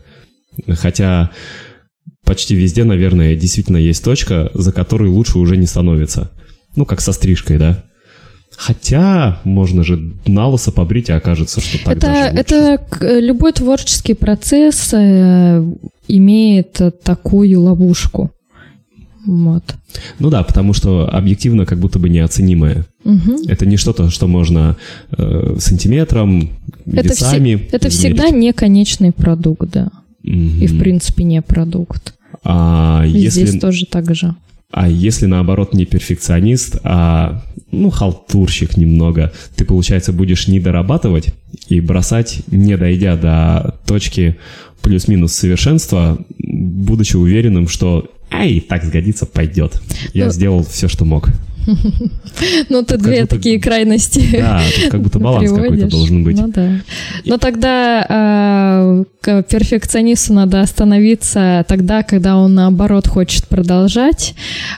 Хотя 0.69 1.31
почти 2.25 2.55
везде, 2.55 2.85
наверное, 2.85 3.37
действительно 3.37 3.77
есть 3.77 4.05
точка, 4.05 4.51
за 4.55 4.73
которой 4.73 5.09
лучше 5.09 5.39
уже 5.39 5.57
не 5.57 5.67
становится. 5.67 6.31
Ну, 6.77 6.85
как 6.85 7.01
со 7.01 7.13
стрижкой, 7.13 7.59
да? 7.59 7.85
Хотя 8.57 9.41
можно 9.45 9.83
же 9.83 10.13
на 10.27 10.49
лысо 10.49 10.71
побрить, 10.73 11.09
и 11.09 11.13
окажется, 11.13 11.61
что 11.61 11.85
так 11.85 11.97
это, 11.97 12.07
даже 12.07 12.39
Это 12.39 13.21
любой 13.21 13.53
творческий 13.53 14.15
процесс 14.15 14.91
э, 14.93 15.65
имеет 16.09 16.81
такую 17.03 17.61
ловушку. 17.61 18.31
Вот. 19.27 19.65
Ну 20.19 20.31
да, 20.31 20.43
потому 20.43 20.73
что 20.75 21.09
объективно 21.09 21.65
как 21.67 21.79
будто 21.79 21.99
бы 21.99 22.09
неоценимое. 22.09 22.85
Угу. 23.05 23.45
Это 23.49 23.65
не 23.65 23.77
что-то, 23.77 24.11
что 24.11 24.27
можно 24.27 24.77
э, 25.17 25.57
сантиметром, 25.59 26.51
это 26.87 27.09
весами 27.09 27.55
вс- 27.55 27.69
Это 27.73 27.89
всегда 27.89 28.31
не 28.31 28.53
конечный 28.53 29.13
продукт, 29.13 29.71
да. 29.71 29.91
Угу. 30.23 30.33
И 30.33 30.67
в 30.67 30.79
принципе 30.79 31.25
не 31.25 31.41
продукт. 31.43 32.15
А 32.43 33.05
И 33.07 33.11
если... 33.11 33.47
Здесь 33.47 33.61
тоже 33.61 33.87
так 33.87 34.15
же. 34.15 34.35
А 34.71 34.89
если 34.89 35.27
наоборот 35.27 35.73
не 35.75 35.85
перфекционист, 35.85 36.79
а 36.83 37.45
ну 37.71 37.91
халтурщик 37.91 38.77
немного, 38.77 39.33
ты 39.57 39.65
получается 39.65 40.13
будешь 40.13 40.49
не 40.49 40.61
дорабатывать 40.61 41.29
и 41.69 41.81
бросать, 41.81 42.43
не 42.49 42.77
дойдя 42.77 43.17
до 43.17 43.79
точки 43.87 44.37
плюс-минус 44.83 45.33
совершенства, 45.33 46.19
будучи 46.39 47.17
уверенным, 47.17 47.69
что 47.69 48.11
ай, 48.31 48.61
так 48.61 48.85
сгодится, 48.85 49.27
пойдет. 49.27 49.81
Я 50.13 50.27
ну, 50.27 50.33
сделал 50.33 50.65
все, 50.65 50.89
что 50.89 51.05
мог. 51.05 51.31
Ну, 52.69 52.83
ты 52.83 52.97
две 52.99 53.27
такие 53.27 53.61
крайности 53.61 54.29
Да, 54.33 54.63
тут 54.75 54.91
как 54.91 55.03
будто 55.03 55.19
баланс 55.19 55.51
какой-то 55.51 55.89
должен 55.89 56.25
быть. 56.25 56.39
Ну 56.39 56.49
да. 56.49 56.81
Но 57.25 57.39
тогда 57.39 58.07
а, 58.09 59.05
к 59.21 59.43
перфекционисту 59.45 60.35
надо 60.35 60.61
остановиться 60.61 61.65
тогда, 61.69 62.03
когда 62.03 62.37
он, 62.37 62.55
наоборот, 62.55 63.07
хочет 63.07 63.47
продолжать. 63.47 64.35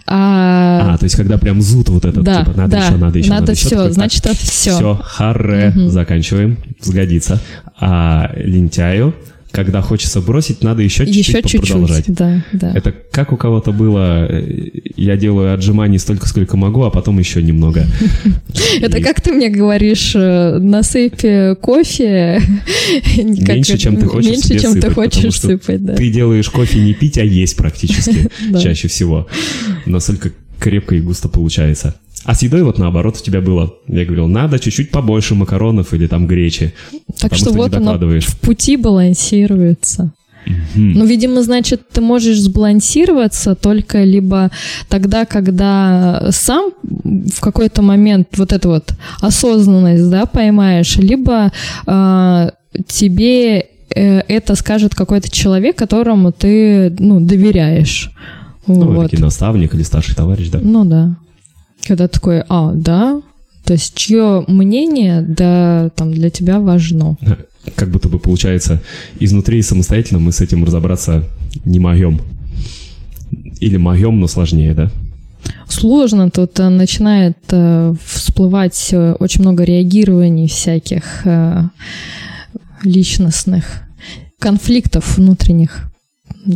А, 0.06 0.94
а 0.94 0.98
то 0.98 1.04
есть 1.04 1.16
когда 1.16 1.38
прям 1.38 1.60
зуд 1.62 1.88
вот 1.88 2.04
этот, 2.04 2.24
да, 2.24 2.44
типа, 2.44 2.56
надо 2.56 2.70
да, 2.70 2.86
еще, 2.86 2.96
надо 2.96 3.18
еще, 3.18 3.30
надо, 3.30 3.40
надо 3.40 3.54
все, 3.54 3.90
значит, 3.90 4.26
все. 4.26 4.74
Все, 4.74 5.00
харе, 5.02 5.72
заканчиваем, 5.88 6.58
сгодится. 6.80 7.40
А 7.78 8.30
лентяю 8.36 9.14
когда 9.56 9.80
хочется 9.80 10.20
бросить, 10.20 10.62
надо 10.62 10.82
еще 10.82 11.06
чуть-чуть 11.06 11.46
еще 11.46 11.58
продолжать. 11.60 12.04
Да, 12.08 12.44
да. 12.52 12.72
Это 12.74 12.92
как 12.92 13.32
у 13.32 13.38
кого-то 13.38 13.72
было, 13.72 14.26
э, 14.28 14.68
я 14.96 15.16
делаю 15.16 15.54
отжиманий 15.54 15.98
столько, 15.98 16.28
сколько 16.28 16.58
могу, 16.58 16.82
а 16.82 16.90
потом 16.90 17.18
еще 17.18 17.42
немного. 17.42 17.86
Это 18.82 19.00
как 19.00 19.22
ты 19.22 19.32
мне 19.32 19.48
говоришь, 19.48 20.12
э, 20.14 20.58
насыпь 20.58 21.56
кофе... 21.62 22.42
Меньше, 23.16 23.78
чем 23.78 23.96
ты 23.96 24.04
хочешь 24.04 24.30
Меньше, 24.30 24.58
чем 24.58 24.78
ты 24.78 24.90
хочешь 24.90 25.40
сыпать, 25.40 25.82
да. 25.82 25.94
Ты 25.94 26.10
делаешь 26.10 26.50
кофе 26.50 26.78
не 26.78 26.92
пить, 26.92 27.16
а 27.16 27.24
есть 27.24 27.56
практически 27.56 28.28
чаще 28.62 28.88
всего. 28.88 29.26
Настолько 29.86 30.32
крепко 30.60 30.96
и 30.96 31.00
густо 31.00 31.30
получается. 31.30 31.94
А 32.26 32.34
с 32.34 32.42
едой 32.42 32.64
вот 32.64 32.78
наоборот 32.78 33.16
у 33.20 33.24
тебя 33.24 33.40
было. 33.40 33.72
Я 33.86 34.04
говорил, 34.04 34.26
надо 34.26 34.58
чуть-чуть 34.58 34.90
побольше 34.90 35.36
макаронов 35.36 35.94
или 35.94 36.08
там 36.08 36.26
гречи. 36.26 36.74
Так 37.20 37.34
что, 37.34 37.50
что 37.50 37.54
вот 37.54 37.74
оно 37.74 37.96
в 37.96 38.40
пути 38.40 38.76
балансируется. 38.76 40.12
Ну, 40.74 41.04
видимо, 41.06 41.42
значит, 41.42 41.88
ты 41.92 42.00
можешь 42.00 42.38
сбалансироваться 42.38 43.54
только 43.54 44.04
либо 44.04 44.50
тогда, 44.88 45.24
когда 45.24 46.28
сам 46.30 46.70
в 46.82 47.40
какой-то 47.40 47.82
момент 47.82 48.28
вот 48.36 48.52
эту 48.52 48.68
вот 48.68 48.94
осознанность, 49.20 50.08
да, 50.08 50.26
поймаешь, 50.26 50.96
либо 50.96 51.52
э, 51.86 52.50
тебе 52.86 53.66
это 53.90 54.54
скажет 54.56 54.94
какой-то 54.94 55.30
человек, 55.30 55.76
которому 55.76 56.30
ты, 56.30 56.94
ну, 56.98 57.18
доверяешь. 57.20 58.10
Ну, 58.66 58.92
вот. 58.92 59.12
наставник 59.18 59.74
или 59.74 59.82
старший 59.82 60.14
товарищ, 60.14 60.50
да? 60.50 60.60
Ну, 60.62 60.84
да. 60.84 61.16
Когда 61.86 62.08
такой, 62.08 62.42
а, 62.48 62.72
да, 62.72 63.20
то 63.64 63.72
есть 63.72 63.94
чье 63.94 64.44
мнение, 64.46 65.22
да, 65.22 65.90
там 65.96 66.12
для 66.12 66.30
тебя 66.30 66.60
важно. 66.60 67.16
Как 67.74 67.90
будто 67.90 68.08
бы 68.08 68.18
получается, 68.18 68.80
изнутри 69.18 69.60
самостоятельно 69.62 70.20
мы 70.20 70.32
с 70.32 70.40
этим 70.40 70.64
разобраться 70.64 71.24
не 71.64 71.80
могем. 71.80 72.20
Или 73.60 73.76
могем, 73.76 74.20
но 74.20 74.28
сложнее, 74.28 74.72
да? 74.74 74.90
Сложно, 75.68 76.30
тут 76.30 76.58
э, 76.60 76.68
начинает 76.68 77.38
э, 77.50 77.94
всплывать 78.04 78.90
э, 78.92 79.14
очень 79.18 79.42
много 79.42 79.64
реагирований 79.64 80.48
всяких 80.48 81.26
личностных, 82.82 83.82
конфликтов 84.38 85.16
внутренних 85.16 85.90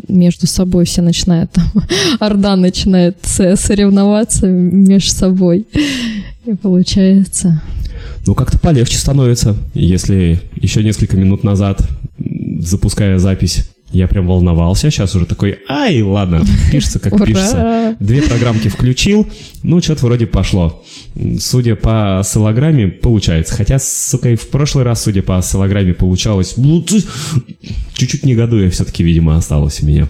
между 0.08 0.46
собой 0.46 0.84
все 0.84 1.02
начинают, 1.02 1.50
там, 1.52 1.64
Орда 2.20 2.56
начинает 2.56 3.16
соревноваться 3.22 4.46
между 4.46 5.10
собой. 5.10 5.66
И 6.46 6.54
получается... 6.54 7.62
Ну, 8.26 8.34
как-то 8.34 8.58
полегче 8.58 8.98
становится, 8.98 9.56
если 9.74 10.40
еще 10.54 10.82
несколько 10.82 11.16
минут 11.16 11.42
назад, 11.42 11.82
запуская 12.60 13.18
запись, 13.18 13.69
я 13.92 14.06
прям 14.08 14.26
волновался, 14.26 14.90
сейчас 14.90 15.14
уже 15.16 15.26
такой, 15.26 15.58
ай, 15.68 16.00
ладно, 16.02 16.42
пишется 16.70 16.98
как 16.98 17.24
пишется. 17.24 17.96
Две 17.98 18.22
программки 18.22 18.68
включил, 18.68 19.26
ну, 19.62 19.82
что-то 19.82 20.06
вроде 20.06 20.26
пошло. 20.26 20.82
Судя 21.38 21.76
по 21.76 22.20
осциллограмме, 22.20 22.88
получается. 22.88 23.54
Хотя, 23.54 23.78
сука, 23.78 24.30
и 24.30 24.36
в 24.36 24.48
прошлый 24.48 24.84
раз, 24.84 25.02
судя 25.02 25.22
по 25.22 25.38
осциллограмме, 25.38 25.94
получалось... 25.94 26.54
Чуть-чуть 27.94 28.24
негодуя 28.24 28.70
все-таки, 28.70 29.02
видимо, 29.02 29.36
осталось 29.36 29.82
у 29.82 29.86
меня. 29.86 30.06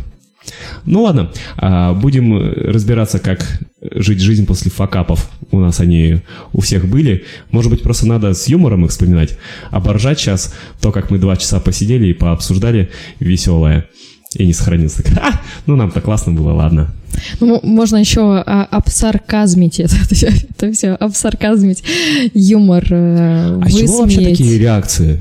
Ну 0.85 1.03
ладно, 1.03 1.31
а, 1.57 1.95
будем 1.95 2.37
разбираться, 2.37 3.19
как 3.19 3.61
жить 3.81 4.21
жизнь 4.21 4.47
после 4.47 4.71
факапов. 4.71 5.31
У 5.51 5.59
нас 5.59 5.81
они 5.81 6.23
у 6.53 6.61
всех 6.61 6.87
были. 6.87 7.25
Может 7.51 7.71
быть, 7.71 7.83
просто 7.83 8.07
надо 8.07 8.35
с 8.35 8.49
юмором 8.49 8.85
их 8.85 8.91
вспоминать. 8.91 9.39
Оборжать 9.71 10.19
сейчас 10.19 10.55
то, 10.81 10.93
как 10.93 11.11
мы 11.11 11.19
два 11.19 11.37
часа 11.37 11.61
посидели 11.61 12.09
и 12.09 12.13
пообсуждали 12.13 12.91
веселое. 13.19 13.87
И 14.37 14.47
не 14.47 14.53
сохранился. 14.53 15.03
А, 15.21 15.41
ну, 15.67 15.77
нам-то 15.77 16.01
классно 16.01 16.33
было, 16.33 16.53
ладно. 16.53 16.95
Ну, 17.41 17.61
можно 17.63 17.97
еще 17.97 18.21
а, 18.21 18.67
обсарказмить 18.71 19.81
это, 19.81 19.97
это, 20.51 20.73
все, 20.73 20.91
обсарказмить 20.93 21.83
юмор, 22.33 22.85
э, 22.91 23.61
А 23.61 23.71
чего 23.71 24.03
вообще 24.03 24.21
такие 24.21 24.59
реакции? 24.59 25.21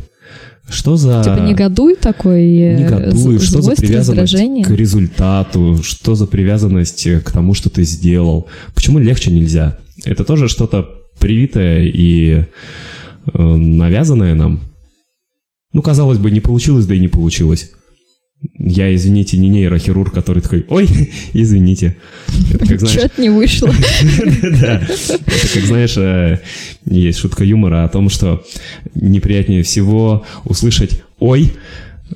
Что 0.70 0.96
за... 0.96 1.24
Типа 1.24 1.40
негодуй 1.40 1.96
такой? 1.96 2.58
Э, 2.58 2.78
негодуй, 2.78 3.40
что 3.40 3.62
за 3.62 3.72
привязанность 3.72 4.36
к 4.66 4.70
результату, 4.72 5.80
что 5.84 6.16
за 6.16 6.28
привязанность 6.28 7.08
к 7.24 7.32
тому, 7.32 7.54
что 7.54 7.70
ты 7.70 7.84
сделал. 7.84 8.48
Почему 8.76 9.00
легче 9.00 9.32
нельзя? 9.32 9.78
Это 10.06 10.24
тоже 10.24 10.48
что-то 10.48 10.88
привитое 11.20 11.86
и 11.86 12.46
э, 13.34 13.42
навязанное 13.42 14.36
нам? 14.36 14.60
Ну, 15.74 15.82
казалось 15.82 16.18
бы, 16.18 16.32
не 16.32 16.40
получилось, 16.40 16.86
да 16.86 16.96
и 16.96 17.00
не 17.00 17.08
получилось. 17.08 17.72
Я, 18.58 18.94
извините, 18.96 19.38
не 19.38 19.50
нейрохирург, 19.50 20.14
который 20.14 20.42
такой, 20.42 20.66
ой, 20.70 20.88
извините. 21.34 21.98
Это 22.54 22.66
как, 22.66 22.80
знаешь... 22.80 22.96
Чё-то 22.96 23.22
не 23.22 23.30
вышло. 23.30 23.70
Да, 24.62 24.82
это 24.82 25.54
как, 25.54 25.64
знаешь, 25.64 25.98
э, 25.98 26.40
есть 26.86 27.20
шутка 27.20 27.44
юмора 27.44 27.84
о 27.84 27.90
том, 27.90 28.10
что 28.10 28.46
неприятнее 28.96 29.64
всего 29.64 30.26
услышать 30.46 31.04
«ой» 31.20 31.52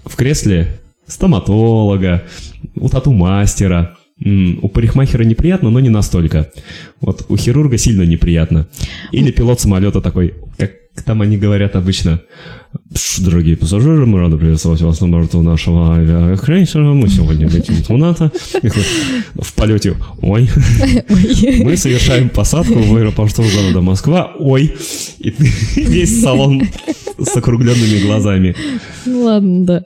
в 0.05 0.15
кресле 0.15 0.79
стоматолога, 1.07 2.23
у 2.75 2.87
тату-мастера, 2.89 3.97
У 4.25 4.69
парикмахера 4.69 5.23
неприятно, 5.23 5.69
но 5.69 5.79
не 5.79 5.89
настолько. 5.89 6.51
Вот 7.01 7.25
у 7.27 7.35
хирурга 7.35 7.77
сильно 7.77 8.03
неприятно. 8.03 8.67
Или 9.11 9.31
пилот 9.31 9.59
самолета 9.59 10.01
такой, 10.01 10.35
как 10.57 10.71
там 11.05 11.21
они 11.21 11.37
говорят 11.37 11.75
обычно. 11.75 12.21
«Пш, 12.93 13.19
Дорогие 13.19 13.55
пассажиры, 13.57 14.05
мы 14.05 14.19
рады 14.19 14.37
приветствовать 14.37 14.81
вас 14.81 15.01
на 15.01 15.07
борту 15.07 15.41
нашего 15.41 15.95
авиакрейсера. 15.95 16.93
Мы 16.93 17.07
сегодня 17.09 17.47
летим 17.47 17.75
в 17.75 17.89
вот 17.89 19.45
В 19.45 19.53
полете. 19.53 19.95
Ой, 20.21 20.49
мы 21.59 21.77
совершаем 21.77 22.29
посадку 22.29 22.79
в 22.79 22.95
аэропорту 22.95 23.43
города 23.43 23.81
Москва. 23.81 24.31
Ой, 24.39 24.75
и 25.19 25.33
весь 25.75 26.21
салон 26.21 26.63
с 27.19 27.35
округленными 27.35 28.05
глазами. 28.05 28.55
Ну 29.05 29.23
ладно, 29.23 29.65
да. 29.65 29.83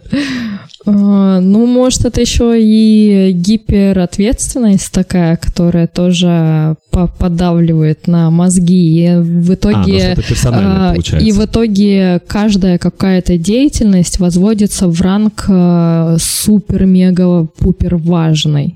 А, 0.85 1.41
Ну, 1.41 1.65
может, 1.65 2.05
это 2.05 2.21
еще 2.21 2.55
и 2.57 3.31
гиперответственность 3.33 4.91
такая, 4.91 5.35
которая 5.35 5.87
тоже 5.87 6.75
по- 6.91 7.07
подавливает 7.07 8.07
на 8.07 8.31
мозги. 8.31 9.03
И 9.03 9.15
в 9.17 9.51
А, 9.51 9.53
итоге... 9.55 9.91
ну 9.93 9.99
что-то 9.99 10.23
персональное 10.27 10.91
а. 10.91 11.17
И 11.19 11.31
в 11.33 11.43
итоге 11.43 12.21
каждая 12.27 12.76
какая-то 12.77 13.37
деятельность 13.37 14.19
возводится 14.19 14.87
в 14.87 15.01
ранг 15.01 15.45
э, 15.47 16.17
супер-мега-пупер 16.19 17.95
важной. 17.97 18.75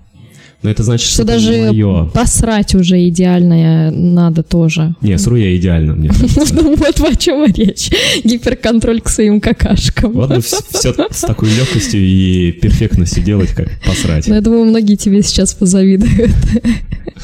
Но 0.64 0.70
это 0.70 0.84
значит, 0.84 1.08
Что 1.08 1.24
что 1.24 1.24
даже 1.24 1.72
мое. 1.72 2.06
посрать 2.10 2.76
уже 2.76 3.08
идеальное 3.08 3.90
надо 3.90 4.44
тоже. 4.44 4.94
Не, 5.02 5.18
сру 5.18 5.36
я 5.36 5.56
идеально, 5.58 5.96
мне. 5.96 6.12
Ну 6.52 6.76
вот 6.76 7.00
о 7.02 7.16
чем 7.16 7.46
речь. 7.52 7.90
Гиперконтроль 8.24 9.02
к 9.02 9.10
своим 9.10 9.42
какашкам. 9.42 10.16
Ладно, 10.18 10.40
все 10.42 10.94
с 11.10 11.22
такой 11.22 11.50
легкостью 11.50 12.02
и 12.02 12.52
перфектностью 12.52 13.24
делать, 13.24 13.50
как 13.50 13.70
посрать. 13.84 14.28
Но 14.28 14.36
я 14.36 14.42
думаю, 14.42 14.66
многие 14.66 14.98
тебе 14.98 15.24
сейчас 15.24 15.56
позавидуют. 15.56 16.32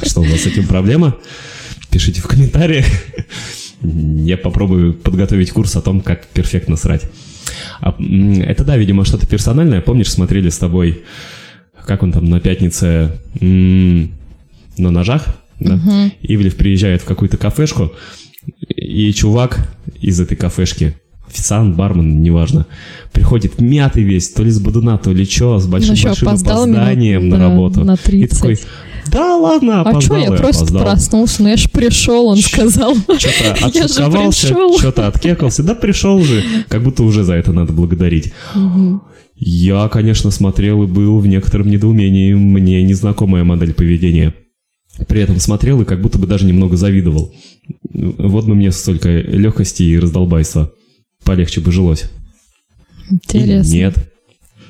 Что 0.01 0.21
у 0.21 0.23
вас 0.23 0.41
с 0.41 0.45
этим 0.47 0.65
проблема? 0.65 1.15
Пишите 1.91 2.21
в 2.21 2.27
комментариях. 2.27 2.85
Я 3.81 4.37
попробую 4.37 4.93
подготовить 4.93 5.51
курс 5.51 5.75
о 5.75 5.81
том, 5.81 6.01
как 6.01 6.25
перфектно 6.27 6.75
срать. 6.77 7.03
А, 7.79 7.95
это 7.99 8.63
да, 8.63 8.77
видимо, 8.77 9.05
что-то 9.05 9.27
персональное. 9.27 9.81
Помнишь, 9.81 10.11
смотрели 10.11 10.49
с 10.49 10.57
тобой, 10.57 11.03
как 11.85 12.03
он 12.03 12.11
там 12.11 12.25
на 12.25 12.39
пятнице 12.39 13.11
на 13.39 14.91
ножах? 14.91 15.25
Да? 15.59 15.79
Ивлев 16.21 16.55
приезжает 16.55 17.01
в 17.01 17.05
какую-то 17.05 17.37
кафешку, 17.37 17.91
и 18.75 19.11
чувак 19.13 19.67
из 19.99 20.19
этой 20.19 20.37
кафешки, 20.37 20.95
официант, 21.27 21.75
бармен, 21.75 22.21
неважно, 22.21 22.65
приходит 23.11 23.59
мятый 23.59 24.03
весь, 24.03 24.29
то 24.29 24.43
ли 24.43 24.51
с 24.51 24.59
бодуна, 24.59 24.97
то 24.97 25.11
ли 25.11 25.25
что, 25.25 25.59
с 25.59 25.65
Ну, 25.65 25.71
большим, 25.71 26.11
опозданием 26.11 27.25
минут, 27.25 27.31
на 27.31 27.37
да, 27.37 27.49
работу. 27.49 27.83
на 27.83 27.93
И 27.95 27.97
30. 27.97 28.37
такой, 28.37 28.59
да 29.11 29.35
ладно, 29.37 29.81
А 29.81 29.81
опоздал 29.81 30.01
что, 30.01 30.15
я 30.17 30.25
и 30.35 30.37
просто 30.37 30.63
опоздал. 30.63 30.81
проснулся, 30.83 31.43
ну 31.43 31.49
я 31.49 31.57
ж 31.57 31.69
пришел, 31.71 32.27
он 32.27 32.37
сказал. 32.37 32.95
Что-то 32.95 33.69
Я 33.73 33.85
отшуковался, 33.85 34.47
что-то 34.77 35.07
откекался. 35.07 35.63
Да 35.63 35.75
пришел 35.75 36.21
же, 36.23 36.43
как 36.69 36.83
будто 36.83 37.03
уже 37.03 37.23
за 37.23 37.33
это 37.33 37.51
надо 37.53 37.73
благодарить. 37.73 38.33
Я, 39.35 39.87
конечно, 39.89 40.31
смотрел 40.31 40.83
и 40.83 40.87
был 40.87 41.19
в 41.19 41.27
некотором 41.27 41.69
недоумении. 41.69 42.33
Мне 42.33 42.81
незнакомая 42.83 43.43
модель 43.43 43.73
поведения. 43.73 44.33
При 45.07 45.21
этом 45.21 45.39
смотрел 45.39 45.81
и 45.81 45.85
как 45.85 46.01
будто 46.01 46.17
бы 46.17 46.25
даже 46.25 46.45
немного 46.45 46.75
завидовал. 46.75 47.31
Вот 47.93 48.45
бы 48.45 48.55
мне 48.55 48.71
столько 48.71 49.09
легкости 49.09 49.83
и 49.83 49.99
раздолбайства. 49.99 50.71
Полегче 51.23 51.61
бы 51.61 51.71
жилось. 51.71 52.05
Или 53.09 53.15
Интересно. 53.43 53.73
нет. 53.73 53.95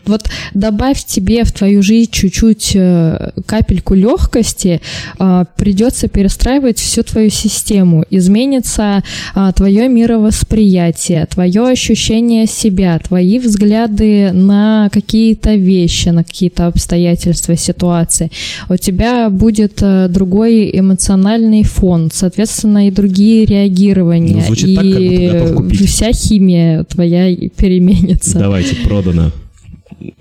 Вот 0.07 0.29
добавь 0.53 1.03
тебе 1.05 1.43
в 1.43 1.51
твою 1.51 1.81
жизнь 1.81 2.11
чуть-чуть 2.11 2.71
э, 2.75 3.31
капельку 3.45 3.93
легкости, 3.93 4.81
а, 5.19 5.45
придется 5.57 6.07
перестраивать 6.07 6.79
всю 6.79 7.03
твою 7.03 7.29
систему. 7.29 8.03
Изменится 8.09 9.03
а, 9.33 9.51
твое 9.51 9.87
мировосприятие, 9.87 11.25
твое 11.25 11.67
ощущение 11.67 12.47
себя, 12.47 12.99
твои 12.99 13.39
взгляды 13.39 14.31
на 14.31 14.89
какие-то 14.91 15.55
вещи, 15.55 16.09
на 16.09 16.23
какие-то 16.23 16.67
обстоятельства, 16.67 17.55
ситуации. 17.55 18.31
У 18.69 18.75
тебя 18.77 19.29
будет 19.29 19.79
э, 19.81 20.07
другой 20.09 20.69
эмоциональный 20.73 21.63
фон, 21.63 22.09
соответственно, 22.13 22.87
и 22.87 22.91
другие 22.91 23.45
реагирования. 23.45 24.35
Ну, 24.35 24.41
звучит 24.41 24.75
так, 24.75 24.83
как 24.83 24.93
будто 24.93 25.03
и 25.03 25.27
готов 25.27 25.55
купить. 25.55 25.89
вся 25.89 26.11
химия 26.11 26.83
твоя 26.83 27.29
и 27.29 27.49
переменится. 27.49 28.39
Давайте, 28.39 28.75
продано. 28.75 29.31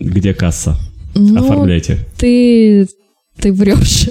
Где 0.00 0.34
касса? 0.34 0.76
Ну, 1.14 1.38
Оформляйте. 1.38 1.98
ты 2.18 2.86
ты 3.38 3.52
врешь. 3.52 4.08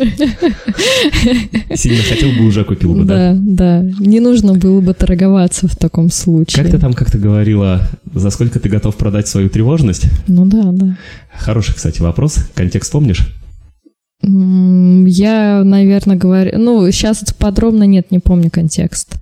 Сильно 1.76 2.04
хотел 2.04 2.30
бы, 2.34 2.46
уже 2.46 2.64
купил 2.64 2.94
бы, 2.94 3.06
да? 3.06 3.34
Да, 3.34 3.82
да. 3.82 3.92
Не 4.00 4.20
нужно 4.20 4.54
было 4.54 4.82
бы 4.82 4.94
торговаться 4.94 5.68
в 5.68 5.76
таком 5.76 6.12
случае. 6.12 6.64
Как 6.64 6.72
ты 6.72 6.78
там 6.78 6.94
как-то 6.94 7.18
говорила, 7.18 7.82
за 8.14 8.30
сколько 8.30 8.60
ты 8.60 8.70
готов 8.70 8.96
продать 8.96 9.28
свою 9.28 9.50
тревожность? 9.50 10.06
Ну 10.28 10.46
да, 10.46 10.64
да. 10.72 10.98
Хороший, 11.34 11.74
кстати, 11.74 12.02
вопрос. 12.02 12.38
Контекст 12.54 12.92
помнишь? 12.92 13.28
Я, 14.22 15.64
наверное, 15.64 16.18
говорю... 16.18 16.60
Ну, 16.60 16.90
сейчас 16.92 17.24
подробно 17.38 17.84
нет, 17.84 18.12
не 18.12 18.20
помню 18.20 18.50
контекст. 18.52 19.16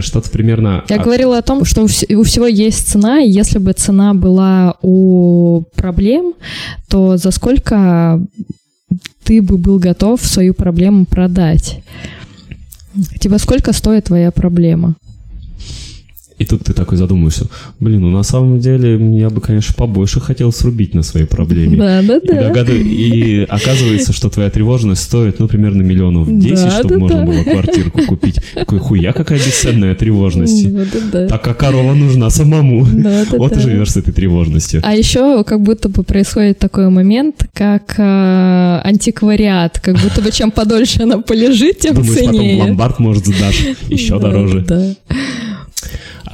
Что-то 0.00 0.30
примерно... 0.30 0.84
Я 0.88 0.96
а, 0.96 1.02
говорила 1.02 1.38
о 1.38 1.42
том, 1.42 1.64
что 1.64 1.82
у 1.82 1.86
вс- 1.86 2.12
у 2.14 2.22
всего 2.22 2.46
есть 2.46 2.88
цена, 2.88 3.20
и 3.20 3.30
если 3.30 3.58
бы 3.58 3.72
цена 3.72 4.14
была 4.14 4.76
у 4.82 5.62
проблем, 5.74 6.34
то 6.88 7.16
за 7.16 7.30
сколько 7.30 8.20
ты 9.24 9.42
бы 9.42 9.58
был 9.58 9.78
готов 9.78 10.20
свою 10.24 10.54
проблему 10.54 11.04
продать? 11.06 11.82
Типа, 13.20 13.38
сколько 13.38 13.72
стоит 13.72 14.04
твоя 14.04 14.30
проблема? 14.30 14.96
И 16.42 16.44
тут 16.44 16.64
ты 16.64 16.72
такой 16.72 16.98
задумаешься. 16.98 17.46
Блин, 17.78 18.00
ну 18.00 18.10
на 18.10 18.22
самом 18.24 18.58
деле 18.58 18.94
я 19.18 19.30
бы, 19.30 19.40
конечно, 19.40 19.74
побольше 19.76 20.20
хотел 20.20 20.50
срубить 20.52 20.92
на 20.94 21.02
своей 21.02 21.26
проблеме. 21.26 21.76
Да, 21.76 22.02
да, 22.02 22.16
И, 22.16 22.26
да. 22.26 22.48
догад- 22.50 22.70
и 22.70 23.46
оказывается, 23.48 24.12
что 24.12 24.28
твоя 24.28 24.50
тревожность 24.50 25.02
стоит, 25.02 25.38
ну, 25.38 25.46
примерно 25.48 25.82
миллионов 25.82 26.26
10, 26.38 26.64
Да, 26.64 26.70
чтобы 26.70 26.88
да, 26.94 26.98
можно 26.98 27.20
да. 27.20 27.26
было 27.26 27.42
квартирку 27.44 28.00
купить. 28.06 28.40
Такой, 28.54 28.78
хуя, 28.80 29.12
какая 29.12 29.38
бесценная 29.38 29.94
тревожность. 29.94 30.72
Да, 30.72 30.84
да, 30.92 30.98
да. 31.12 31.28
Так 31.28 31.42
как 31.44 31.58
корова 31.58 31.94
нужна 31.94 32.28
самому. 32.30 32.84
Да, 32.92 33.24
да, 33.30 33.36
Вот 33.38 33.52
и 33.52 33.54
да. 33.56 33.60
живешь 33.60 33.90
с 33.92 33.96
этой 33.96 34.12
тревожностью. 34.12 34.80
А 34.84 34.94
еще 34.94 35.44
как 35.44 35.60
будто 35.62 35.88
бы 35.88 36.02
происходит 36.02 36.58
такой 36.58 36.88
момент, 36.90 37.46
как 37.54 37.94
э, 37.98 38.80
антиквариат. 38.84 39.80
Как 39.80 39.96
будто 39.98 40.20
бы 40.22 40.30
чем 40.32 40.50
подольше 40.50 41.02
она 41.02 41.18
полежит, 41.18 41.78
тем 41.78 41.94
Думаешь, 41.94 42.14
потом 42.18 42.34
ценнее. 42.34 42.62
ломбард, 42.62 42.98
может, 42.98 43.26
сдашь 43.26 43.60
еще 43.88 44.18
дороже. 44.18 44.64
Да. 44.66 44.94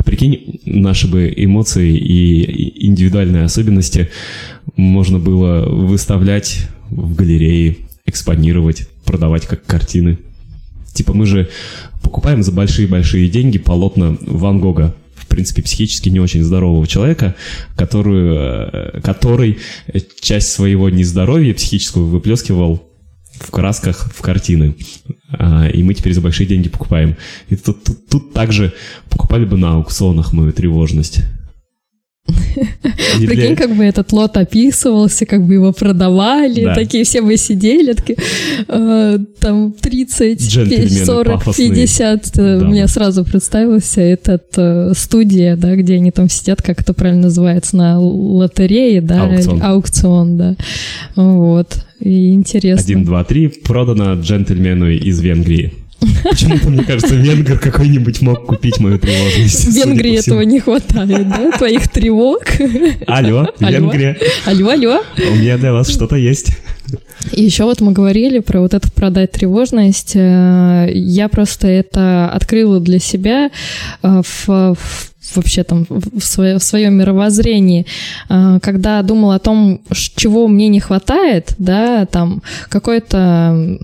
Прикинь, 0.08 0.58
наши 0.64 1.06
бы 1.06 1.30
эмоции 1.36 1.94
и 1.94 2.86
индивидуальные 2.86 3.44
особенности 3.44 4.08
можно 4.74 5.18
было 5.18 5.68
выставлять 5.68 6.60
в 6.88 7.14
галерее, 7.14 7.76
экспонировать, 8.06 8.88
продавать 9.04 9.46
как 9.46 9.66
картины. 9.66 10.16
Типа 10.94 11.12
мы 11.12 11.26
же 11.26 11.50
покупаем 12.02 12.42
за 12.42 12.52
большие-большие 12.52 13.28
деньги 13.28 13.58
полотна 13.58 14.16
Ван 14.22 14.60
Гога, 14.60 14.94
в 15.14 15.26
принципе, 15.26 15.60
психически 15.60 16.08
не 16.08 16.20
очень 16.20 16.42
здорового 16.42 16.86
человека, 16.86 17.34
которую, 17.76 18.34
э, 18.72 19.00
который 19.02 19.58
часть 20.22 20.48
своего 20.52 20.88
нездоровья 20.88 21.52
психического 21.52 22.04
выплескивал 22.04 22.87
в 23.38 23.50
красках 23.50 24.10
в 24.14 24.20
картины. 24.20 24.74
А, 25.32 25.68
и 25.68 25.82
мы 25.82 25.94
теперь 25.94 26.14
за 26.14 26.20
большие 26.20 26.46
деньги 26.46 26.68
покупаем. 26.68 27.16
И 27.48 27.56
тут, 27.56 27.82
тут, 27.84 28.08
тут 28.08 28.32
также 28.32 28.72
покупали 29.10 29.44
бы 29.44 29.56
на 29.56 29.74
аукционах 29.74 30.32
мою 30.32 30.52
тревожность. 30.52 31.20
Прикинь, 33.16 33.56
как 33.56 33.74
бы 33.74 33.84
этот 33.84 34.12
лот 34.12 34.36
описывался, 34.36 35.24
как 35.24 35.46
бы 35.46 35.54
его 35.54 35.72
продавали, 35.72 36.64
Да. 36.64 36.74
такие 36.74 37.04
все 37.04 37.22
бы 37.22 37.36
сидели, 37.38 37.94
такие, 37.94 38.18
э, 38.68 39.18
там 39.40 39.72
30, 39.72 40.42
Джентльмены 40.42 41.04
40, 41.06 41.32
пафосные. 41.38 41.70
50. 41.70 42.38
э, 42.38 42.58
Да. 42.60 42.66
Мне 42.66 42.86
сразу 42.86 43.24
представился 43.24 44.02
этот 44.02 44.44
э, 44.56 44.92
студия, 44.94 45.56
да, 45.56 45.74
где 45.74 45.94
они 45.94 46.10
там 46.10 46.28
сидят, 46.28 46.60
как 46.60 46.80
это 46.82 46.92
правильно 46.92 47.22
называется, 47.22 47.76
на 47.76 47.98
лотерее, 47.98 49.00
да, 49.00 49.22
Аукцион. 49.24 49.62
аукцион, 49.62 50.36
да. 50.36 50.56
Вот. 51.16 51.84
И 52.00 52.32
интересно. 52.32 52.84
Один, 52.84 53.04
два, 53.04 53.24
три. 53.24 53.48
Продано 53.48 54.14
джентльмену 54.14 54.90
из 54.90 55.20
Венгрии. 55.20 55.72
Почему-то, 56.22 56.70
мне 56.70 56.84
кажется, 56.84 57.16
венгер 57.16 57.58
какой-нибудь 57.58 58.20
мог 58.20 58.46
купить 58.46 58.78
мою 58.78 58.98
тревожность. 58.98 59.66
В 59.66 59.74
Венгрии 59.74 60.16
этого 60.16 60.42
не 60.42 60.60
хватает, 60.60 61.28
да, 61.28 61.50
твоих 61.58 61.88
тревог. 61.88 62.44
Алло, 63.06 63.48
Алло. 63.58 63.68
Венгрия, 63.70 64.16
Алло, 64.46 64.70
алло. 64.70 65.02
у 65.16 65.34
меня 65.34 65.58
для 65.58 65.72
вас 65.72 65.88
что-то 65.90 66.16
есть. 66.16 66.52
И 67.32 67.44
еще 67.44 67.64
вот 67.64 67.80
мы 67.80 67.92
говорили 67.92 68.38
про 68.38 68.60
вот 68.60 68.74
это 68.74 68.90
продать 68.92 69.32
тревожность. 69.32 70.12
Э, 70.14 70.88
я 70.90 71.28
просто 71.28 71.66
это 71.66 72.30
открыла 72.30 72.80
для 72.80 72.98
себя 72.98 73.50
э, 74.02 74.22
в, 74.24 74.46
в 74.46 75.10
вообще 75.34 75.64
там 75.64 75.86
в, 75.88 76.20
свое, 76.20 76.58
в 76.58 76.62
своем 76.62 76.94
мировоззрении, 76.94 77.86
э, 78.28 78.58
когда 78.62 79.02
думала 79.02 79.36
о 79.36 79.38
том, 79.38 79.80
чего 79.92 80.48
мне 80.48 80.68
не 80.68 80.80
хватает, 80.80 81.54
да, 81.58 82.06
там 82.06 82.42
какой-то 82.68 83.78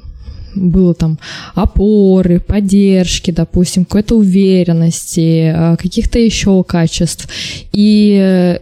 было 0.54 0.94
там 0.94 1.18
опоры, 1.54 2.38
поддержки, 2.38 3.32
допустим, 3.32 3.84
какой-то 3.84 4.16
уверенности, 4.16 5.76
каких-то 5.76 6.18
еще 6.20 6.62
качеств. 6.62 7.28
И 7.72 8.60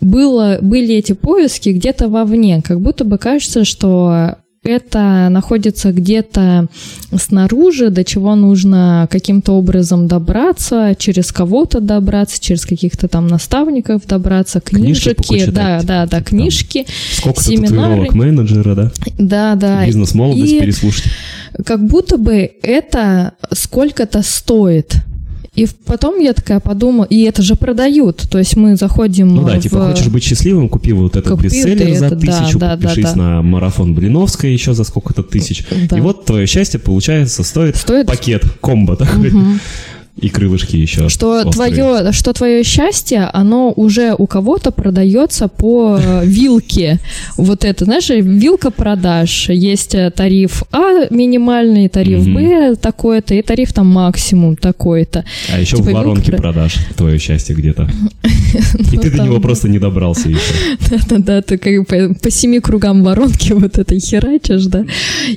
было, 0.00 0.58
были 0.60 0.94
эти 0.94 1.12
поиски 1.12 1.70
где-то 1.70 2.08
вовне, 2.08 2.62
как 2.62 2.80
будто 2.80 3.04
бы 3.04 3.18
кажется, 3.18 3.64
что 3.64 4.36
это 4.62 5.28
находится 5.30 5.90
где-то 5.90 6.68
снаружи, 7.16 7.88
до 7.90 8.04
чего 8.04 8.34
нужно 8.34 9.08
каким-то 9.10 9.52
образом 9.52 10.06
добраться, 10.06 10.94
через 10.98 11.32
кого-то 11.32 11.80
добраться, 11.80 12.40
через 12.40 12.66
каких-то 12.66 13.08
там 13.08 13.26
наставников 13.26 14.06
добраться, 14.06 14.60
книжки, 14.60 15.14
книжки 15.14 15.50
да, 15.50 15.80
да, 15.82 16.06
да, 16.06 16.22
книжки, 16.22 16.86
Сколько 17.12 17.42
семинары. 17.42 18.08
Менеджера, 18.12 18.74
да? 18.74 18.92
Да, 19.18 19.54
да. 19.54 19.86
Бизнес-молодость 19.86 20.52
и 20.52 20.60
переслушать. 20.60 21.04
Как 21.64 21.84
будто 21.84 22.18
бы 22.18 22.50
это 22.62 23.32
сколько-то 23.52 24.22
стоит. 24.22 24.96
И 25.54 25.66
потом 25.84 26.20
я 26.20 26.32
такая 26.32 26.60
подумала, 26.60 27.04
и 27.04 27.22
это 27.22 27.42
же 27.42 27.56
продают, 27.56 28.24
то 28.30 28.38
есть 28.38 28.56
мы 28.56 28.76
заходим 28.76 29.34
Ну 29.34 29.44
да, 29.44 29.58
в... 29.58 29.62
типа 29.62 29.90
хочешь 29.90 30.06
быть 30.06 30.22
счастливым, 30.22 30.68
купи 30.68 30.92
вот 30.92 31.16
этот 31.16 31.32
Купи 31.32 31.44
бестселлер 31.44 31.96
за 31.96 32.06
это, 32.06 32.14
да, 32.14 32.20
тысячу, 32.20 32.58
да, 32.58 32.76
да, 32.76 32.88
подпишись 32.88 33.12
да. 33.12 33.16
на 33.16 33.42
марафон 33.42 33.94
Блиновская 33.94 34.52
еще 34.52 34.74
за 34.74 34.84
сколько-то 34.84 35.24
тысяч. 35.24 35.66
Да. 35.88 35.98
И 35.98 36.00
вот 36.00 36.24
твое 36.24 36.46
счастье, 36.46 36.78
получается, 36.78 37.42
стоит, 37.42 37.76
Стоит- 37.76 38.06
пакет, 38.06 38.44
комбо 38.60 38.94
такой. 38.96 39.32
И 40.20 40.28
крылышки 40.28 40.76
еще. 40.76 41.08
Что 41.08 41.42
острые. 41.46 41.52
твое, 41.52 42.12
что 42.12 42.32
твое 42.32 42.62
счастье, 42.64 43.30
оно 43.32 43.72
уже 43.74 44.14
у 44.16 44.26
кого-то 44.26 44.70
продается 44.70 45.48
по 45.48 45.98
э, 45.98 46.24
вилке. 46.24 46.98
Вот 47.36 47.64
это, 47.64 47.84
знаешь, 47.84 48.08
вилка 48.10 48.70
продаж. 48.70 49.48
Есть 49.48 49.94
э, 49.94 50.10
тариф 50.10 50.62
А 50.72 51.06
минимальный, 51.10 51.88
тариф. 51.88 52.26
Б 52.26 52.76
такой-то 52.76 53.34
и 53.34 53.42
тариф 53.42 53.72
там 53.72 53.86
максимум 53.86 54.56
такой-то. 54.56 55.24
А 55.52 55.60
еще 55.60 55.76
в 55.76 55.90
воронке 55.90 56.32
продаж 56.32 56.74
твое 56.96 57.18
счастье 57.18 57.54
где-то. 57.54 57.88
И 58.92 58.98
ты 58.98 59.10
до 59.10 59.18
там- 59.18 59.26
него 59.26 59.40
просто 59.40 59.68
не 59.68 59.78
добрался 59.78 60.28
еще. 60.28 60.52
Да-да-да, 60.90 61.42
ты 61.42 61.58
как 61.58 61.72
бы 61.78 62.14
по, 62.14 62.30
семи 62.30 62.60
кругам 62.60 63.02
воронки 63.02 63.52
вот 63.52 63.78
этой 63.78 64.00
херачишь, 64.00 64.66
да. 64.66 64.84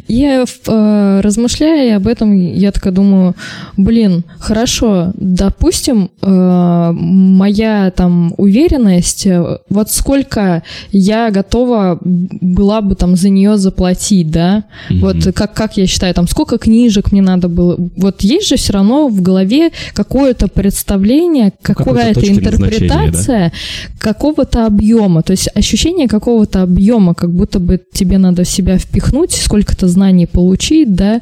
И 0.08 0.24
э, 0.24 1.20
размышляя 1.24 1.98
об 1.98 2.08
этом, 2.08 2.36
я 2.36 2.72
такая 2.72 2.94
думаю, 2.94 3.36
блин, 3.78 4.24
хорошо, 4.40 4.73
допустим, 4.82 6.10
э, 6.22 6.92
моя 6.94 7.92
там 7.92 8.34
уверенность, 8.38 9.26
э, 9.28 9.60
вот 9.70 9.92
сколько 9.92 10.64
я 10.92 11.32
готова 11.32 12.00
была 12.02 12.82
бы 12.82 12.96
там 12.96 13.16
за 13.16 13.30
нее 13.30 13.58
заплатить, 13.58 14.32
да, 14.32 14.64
Мгм. 14.90 15.00
вот 15.02 15.34
как, 15.34 15.54
как 15.54 15.78
я 15.78 15.88
считаю, 15.88 16.14
там, 16.14 16.28
сколько 16.28 16.58
книжек 16.58 17.12
мне 17.12 17.22
надо 17.22 17.50
было, 17.50 17.78
вот 17.98 18.22
есть 18.22 18.48
же 18.48 18.56
все 18.56 18.74
равно 18.74 19.08
в 19.08 19.22
голове 19.22 19.72
какое-то 19.94 20.48
представление, 20.48 21.52
какой-то 21.62 21.92
какая-то 21.92 22.20
назначения, 22.20 22.42
да? 22.42 22.50
интерпретация, 22.50 23.52
какого-то 24.00 24.66
объема, 24.66 25.22
то 25.24 25.32
есть 25.32 25.50
ощущение 25.56 26.08
какого-то 26.08 26.62
объема, 26.64 27.14
как 27.14 27.32
будто 27.34 27.60
бы 27.60 27.80
тебе 27.94 28.18
надо 28.18 28.44
в 28.44 28.50
себя 28.50 28.78
впихнуть, 28.78 29.32
сколько-то 29.32 29.88
знаний 29.88 30.26
получить, 30.26 30.94
да, 30.94 31.22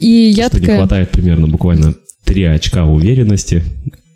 и 0.00 0.08
я 0.36 0.46
Что 0.48 0.56
не 0.56 0.60
такая... 0.60 0.78
хватает 0.78 1.10
примерно 1.10 1.46
буквально 1.48 1.94
три 2.32 2.44
очка 2.44 2.86
уверенности. 2.86 3.62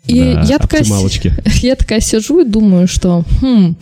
И 0.07 0.19
до 0.19 0.41
я 0.41 0.57
такая, 0.57 0.83
я 1.61 1.75
такая 1.75 1.99
сижу 1.99 2.39
и 2.39 2.45
думаю, 2.45 2.87
что, 2.87 3.23
хм, 3.41 3.75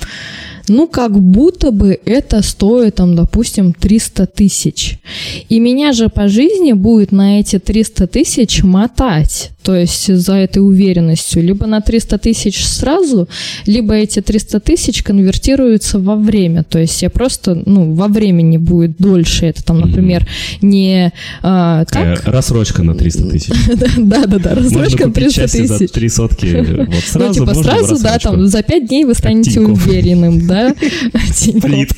ну 0.67 0.87
как 0.87 1.17
будто 1.17 1.71
бы 1.71 1.97
это 2.03 2.41
стоит, 2.41 2.95
там, 2.95 3.15
допустим, 3.15 3.73
300 3.73 4.25
тысяч. 4.25 4.99
И 5.47 5.59
меня 5.59 5.93
же 5.93 6.09
по 6.09 6.27
жизни 6.27 6.73
будет 6.73 7.13
на 7.13 7.39
эти 7.39 7.59
300 7.59 8.07
тысяч 8.07 8.63
мотать, 8.63 9.51
то 9.65 9.75
есть 9.75 10.15
за 10.15 10.35
этой 10.35 10.59
уверенностью. 10.59 11.41
Либо 11.41 11.65
на 11.65 11.81
300 11.81 12.19
тысяч 12.19 12.63
сразу, 12.63 13.27
либо 13.65 13.95
эти 13.95 14.21
300 14.21 14.59
тысяч 14.59 15.01
конвертируются 15.01 15.97
во 15.97 16.15
время. 16.15 16.63
То 16.63 16.77
есть 16.77 17.01
я 17.01 17.09
просто, 17.09 17.59
ну, 17.65 17.95
во 17.95 18.07
времени 18.07 18.57
будет 18.57 18.97
дольше. 18.99 19.47
Это 19.47 19.65
там, 19.65 19.79
например, 19.79 20.27
не 20.61 21.11
а, 21.41 21.83
так... 21.85 22.23
рассрочка 22.25 22.83
на 22.83 22.93
300 22.93 23.29
тысяч. 23.29 23.49
Да-да-да, 23.97 24.53
рассрочка 24.53 25.05
купить 25.05 25.33
300 25.33 25.41
счастье 25.41 25.65
за 25.65 25.79
тысяч. 25.79 25.91
три 25.91 26.09
сотки. 26.09 26.45
Вот 26.85 27.03
сразу 27.03 27.39
ну, 27.39 27.53
типа, 27.53 27.63
сразу, 27.63 28.03
да, 28.03 28.19
там, 28.19 28.45
за 28.45 28.61
пять 28.61 28.87
дней 28.87 29.05
вы 29.05 29.15
станете 29.15 29.59
уверенным, 29.59 30.45
да? 30.45 30.75
Флит. 31.13 31.89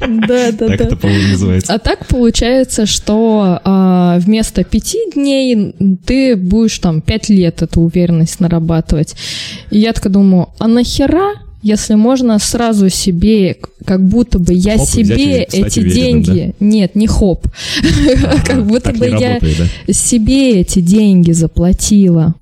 Да, 0.00 0.52
да, 0.52 0.66
Так 0.68 0.80
это, 0.80 0.96
по-моему, 0.96 1.32
называется. 1.32 1.74
А 1.74 1.78
так 1.78 2.06
получается, 2.06 2.86
что 2.86 3.60
а, 3.64 4.18
вместо 4.20 4.64
пяти 4.64 4.98
дней 5.14 5.74
ты 6.06 6.36
будешь 6.36 6.78
там 6.78 7.02
пять 7.10 7.28
лет 7.28 7.60
эту 7.60 7.80
уверенность 7.80 8.38
нарабатывать. 8.38 9.16
И 9.72 9.80
я 9.80 9.92
так 9.92 10.12
думаю, 10.12 10.50
а 10.60 10.68
нахера, 10.68 11.32
если 11.60 11.94
можно 11.94 12.38
сразу 12.38 12.88
себе, 12.88 13.56
как 13.84 14.00
будто 14.00 14.38
бы 14.38 14.54
я 14.54 14.78
Хоп, 14.78 14.86
взять 14.86 15.08
себе 15.08 15.42
и 15.42 15.46
стать 15.48 15.66
эти 15.66 15.80
уверенным, 15.80 16.22
деньги, 16.22 16.54
нет, 16.60 16.94
не 16.94 17.08
хоп, 17.08 17.48
как 18.46 18.64
будто 18.64 18.92
бы 18.92 19.08
я 19.08 19.40
да? 19.40 19.92
себе 19.92 20.60
эти 20.60 20.80
деньги 20.80 21.32
заплатила. 21.32 22.36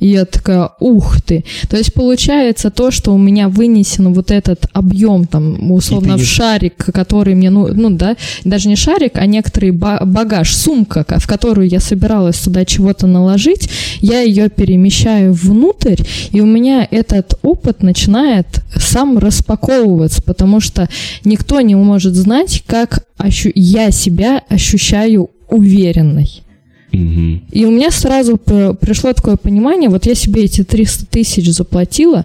И 0.00 0.08
я 0.08 0.24
такая, 0.24 0.70
ух 0.80 1.20
ты. 1.22 1.44
То 1.68 1.76
есть 1.76 1.92
получается 1.94 2.70
то, 2.70 2.90
что 2.90 3.12
у 3.14 3.18
меня 3.18 3.48
вынесен 3.48 4.12
вот 4.12 4.30
этот 4.30 4.66
объем, 4.72 5.26
там, 5.26 5.70
условно, 5.72 6.16
в 6.16 6.26
шарик, 6.26 6.74
который 6.76 7.34
мне, 7.34 7.50
ну, 7.50 7.68
ну 7.74 7.90
да, 7.90 8.16
даже 8.44 8.68
не 8.68 8.76
шарик, 8.76 9.12
а 9.14 9.26
некоторый 9.26 9.70
ба- 9.72 10.00
багаж, 10.04 10.54
сумка, 10.56 11.04
ка- 11.04 11.18
в 11.18 11.26
которую 11.26 11.68
я 11.68 11.80
собиралась 11.80 12.38
туда 12.38 12.64
чего-то 12.64 13.06
наложить, 13.06 13.68
я 14.00 14.20
ее 14.20 14.48
перемещаю 14.48 15.32
внутрь, 15.32 16.02
и 16.32 16.40
у 16.40 16.46
меня 16.46 16.86
этот 16.90 17.34
опыт 17.42 17.82
начинает 17.82 18.46
сам 18.76 19.18
распаковываться, 19.18 20.22
потому 20.22 20.60
что 20.60 20.88
никто 21.24 21.60
не 21.60 21.74
может 21.74 22.14
знать, 22.14 22.62
как 22.66 23.04
ощу- 23.18 23.52
я 23.54 23.90
себя 23.90 24.42
ощущаю 24.48 25.30
уверенной. 25.48 26.42
И 26.90 27.64
у 27.66 27.70
меня 27.70 27.90
сразу 27.90 28.38
пришло 28.38 29.12
такое 29.12 29.36
понимание, 29.36 29.90
вот 29.90 30.06
я 30.06 30.14
себе 30.14 30.44
эти 30.44 30.64
300 30.64 31.06
тысяч 31.06 31.50
заплатила 31.50 32.24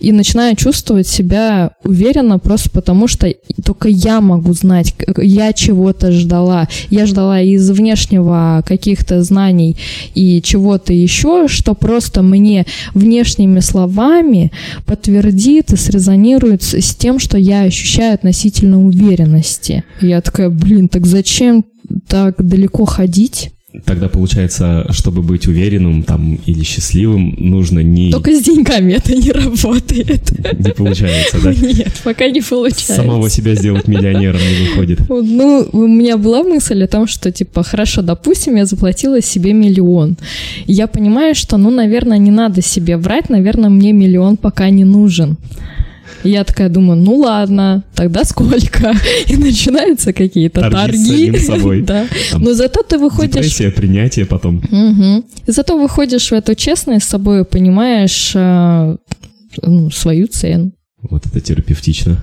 и 0.00 0.10
начинаю 0.10 0.56
чувствовать 0.56 1.06
себя 1.06 1.70
уверенно 1.84 2.38
просто 2.38 2.70
потому, 2.70 3.06
что 3.06 3.32
только 3.64 3.88
я 3.88 4.20
могу 4.20 4.52
знать, 4.52 4.94
я 5.18 5.52
чего-то 5.52 6.10
ждала. 6.10 6.68
Я 6.90 7.06
ждала 7.06 7.40
из 7.40 7.70
внешнего 7.70 8.64
каких-то 8.66 9.22
знаний 9.22 9.76
и 10.14 10.42
чего-то 10.42 10.92
еще, 10.92 11.46
что 11.46 11.74
просто 11.74 12.22
мне 12.22 12.66
внешними 12.94 13.60
словами 13.60 14.50
подтвердит 14.86 15.72
и 15.72 15.76
срезонирует 15.76 16.62
с 16.62 16.96
тем, 16.96 17.20
что 17.20 17.38
я 17.38 17.62
ощущаю 17.62 18.14
относительно 18.14 18.84
уверенности. 18.84 19.84
Я 20.00 20.20
такая, 20.20 20.50
блин, 20.50 20.88
так 20.88 21.06
зачем 21.06 21.64
так 22.08 22.34
далеко 22.44 22.84
ходить? 22.84 23.50
Тогда 23.84 24.08
получается, 24.08 24.86
чтобы 24.90 25.22
быть 25.22 25.46
уверенным 25.46 26.02
там 26.02 26.38
или 26.44 26.64
счастливым, 26.64 27.36
нужно 27.38 27.80
не... 27.80 28.10
Только 28.10 28.34
с 28.34 28.42
деньгами 28.42 28.94
это 28.94 29.14
не 29.14 29.30
работает. 29.30 30.32
Не 30.58 30.72
получается, 30.72 31.38
да? 31.40 31.54
Нет, 31.60 31.92
пока 32.02 32.28
не 32.28 32.40
получается. 32.40 32.96
Самого 32.96 33.30
себя 33.30 33.54
сделать 33.54 33.86
миллионером 33.86 34.40
не 34.40 34.68
выходит. 34.68 35.00
Ну, 35.08 35.68
у 35.72 35.86
меня 35.86 36.16
была 36.16 36.42
мысль 36.42 36.82
о 36.82 36.88
том, 36.88 37.06
что, 37.06 37.30
типа, 37.30 37.62
хорошо, 37.62 38.02
допустим, 38.02 38.56
я 38.56 38.66
заплатила 38.66 39.22
себе 39.22 39.52
миллион. 39.52 40.16
Я 40.66 40.88
понимаю, 40.88 41.36
что, 41.36 41.56
ну, 41.56 41.70
наверное, 41.70 42.18
не 42.18 42.32
надо 42.32 42.62
себе 42.62 42.96
врать, 42.96 43.30
наверное, 43.30 43.70
мне 43.70 43.92
миллион 43.92 44.36
пока 44.36 44.68
не 44.70 44.84
нужен. 44.84 45.36
И 46.22 46.30
я 46.30 46.44
такая 46.44 46.68
думаю, 46.68 47.00
ну 47.00 47.16
ладно, 47.16 47.82
тогда 47.94 48.24
сколько? 48.24 48.94
И 49.26 49.36
начинаются 49.36 50.12
какие-то 50.12 50.70
Торги 50.70 51.36
с 51.36 51.46
собой. 51.46 51.82
Да. 51.82 52.06
Там 52.30 52.42
Но 52.42 52.54
зато 52.54 52.82
ты 52.82 52.98
выходишь 52.98 53.34
Депрессия, 53.34 53.70
принятие 53.70 54.26
потом. 54.26 54.62
И 55.46 55.50
зато 55.50 55.78
выходишь 55.78 56.30
в 56.30 56.34
эту 56.34 56.54
честность 56.54 57.06
с 57.06 57.08
собой 57.08 57.44
понимаешь 57.44 58.32
э, 58.34 58.96
ну, 59.62 59.90
свою 59.90 60.26
цену. 60.26 60.72
Вот 61.02 61.26
это 61.26 61.40
терапевтично. 61.40 62.18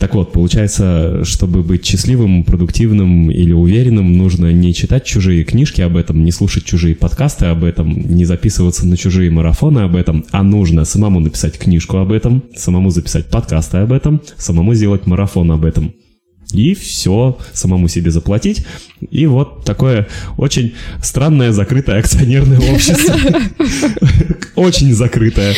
Так 0.00 0.14
вот, 0.14 0.32
получается, 0.32 1.26
чтобы 1.26 1.62
быть 1.62 1.84
счастливым, 1.84 2.42
продуктивным 2.42 3.30
или 3.30 3.52
уверенным, 3.52 4.16
нужно 4.16 4.50
не 4.50 4.72
читать 4.72 5.04
чужие 5.04 5.44
книжки 5.44 5.82
об 5.82 5.94
этом, 5.94 6.24
не 6.24 6.32
слушать 6.32 6.64
чужие 6.64 6.94
подкасты 6.96 7.44
об 7.44 7.64
этом, 7.64 7.92
не 7.92 8.24
записываться 8.24 8.86
на 8.86 8.96
чужие 8.96 9.30
марафоны 9.30 9.80
об 9.80 9.94
этом, 9.94 10.24
а 10.30 10.42
нужно 10.42 10.86
самому 10.86 11.20
написать 11.20 11.58
книжку 11.58 11.98
об 11.98 12.12
этом, 12.12 12.42
самому 12.56 12.88
записать 12.88 13.26
подкасты 13.26 13.76
об 13.76 13.92
этом, 13.92 14.22
самому 14.38 14.72
сделать 14.72 15.06
марафон 15.06 15.52
об 15.52 15.66
этом. 15.66 15.92
И 16.52 16.74
все 16.74 17.38
самому 17.52 17.88
себе 17.88 18.10
заплатить. 18.10 18.64
И 19.10 19.26
вот 19.26 19.64
такое 19.64 20.08
очень 20.36 20.74
странное 21.02 21.52
закрытое 21.52 21.98
акционерное 21.98 22.58
общество. 22.58 23.14
Очень 24.56 24.92
закрытое, 24.92 25.54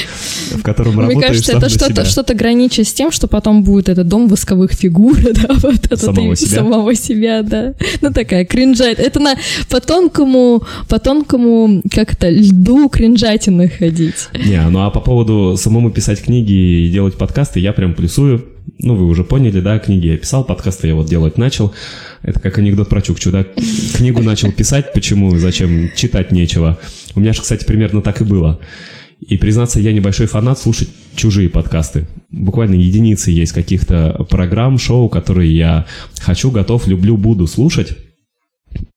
в 0.53 0.63
котором 0.63 0.93
Мне 0.95 1.03
работаешь 1.03 1.45
кажется, 1.45 1.53
сам 1.53 1.91
это 1.91 2.05
что-то, 2.05 2.35
граничит 2.35 2.87
с 2.87 2.93
тем, 2.93 3.11
что 3.11 3.27
потом 3.27 3.65
будет 3.65 3.89
этот 3.89 4.07
дом 4.07 4.29
восковых 4.29 4.73
фигур, 4.73 5.19
да, 5.33 5.55
вот 5.55 5.87
это 5.87 5.97
Самого 5.97 6.37
себя. 6.37 6.57
самого 6.57 6.95
себя, 6.95 7.43
да. 7.43 7.75
Ну 8.01 8.13
такая 8.13 8.45
кринжать. 8.45 8.99
Это 9.01 9.19
на 9.19 9.35
по 9.69 9.81
тонкому, 9.81 10.63
по 10.89 11.01
тонкому, 11.01 11.83
как 11.91 12.13
это, 12.13 12.29
льду 12.29 12.89
кринжатины 12.89 13.69
ходить. 13.69 14.29
Не, 14.35 14.69
ну 14.69 14.81
а 14.85 14.91
по 14.91 15.01
поводу 15.01 15.57
самому 15.57 15.91
писать 15.91 16.23
книги 16.23 16.53
и 16.53 16.91
делать 16.91 17.15
подкасты, 17.15 17.59
я 17.59 17.73
прям 17.73 17.95
плюсую. 17.95 18.47
Ну, 18.79 18.95
вы 18.97 19.07
уже 19.07 19.25
поняли, 19.25 19.61
да, 19.61 19.79
книги 19.79 20.09
я 20.09 20.17
писал, 20.17 20.45
подкасты 20.45 20.89
я 20.89 20.95
вот 20.95 21.07
делать 21.07 21.39
начал. 21.39 21.73
Это 22.23 22.41
как 22.41 22.59
анекдот 22.59 22.89
про 22.89 23.01
Чукчу, 23.01 23.31
да? 23.31 23.45
Книгу 23.95 24.23
начал 24.23 24.51
писать, 24.53 24.93
почему, 24.93 25.37
зачем, 25.37 25.91
читать 25.95 26.33
нечего. 26.33 26.79
У 27.15 27.21
меня 27.21 27.33
же, 27.33 27.43
кстати, 27.43 27.65
примерно 27.65 28.03
так 28.03 28.21
и 28.21 28.25
было. 28.25 28.61
И, 29.21 29.37
признаться, 29.37 29.79
я 29.79 29.93
небольшой 29.93 30.27
фанат 30.27 30.59
слушать 30.59 30.89
чужие 31.15 31.49
подкасты. 31.49 32.09
Буквально 32.31 32.75
единицы 32.75 33.31
есть 33.31 33.53
каких-то 33.53 34.27
программ, 34.29 34.79
шоу, 34.79 35.09
которые 35.09 35.57
я 35.57 35.87
хочу, 36.21 36.51
готов, 36.51 36.89
люблю, 36.89 37.17
буду 37.17 37.47
слушать. 37.47 37.97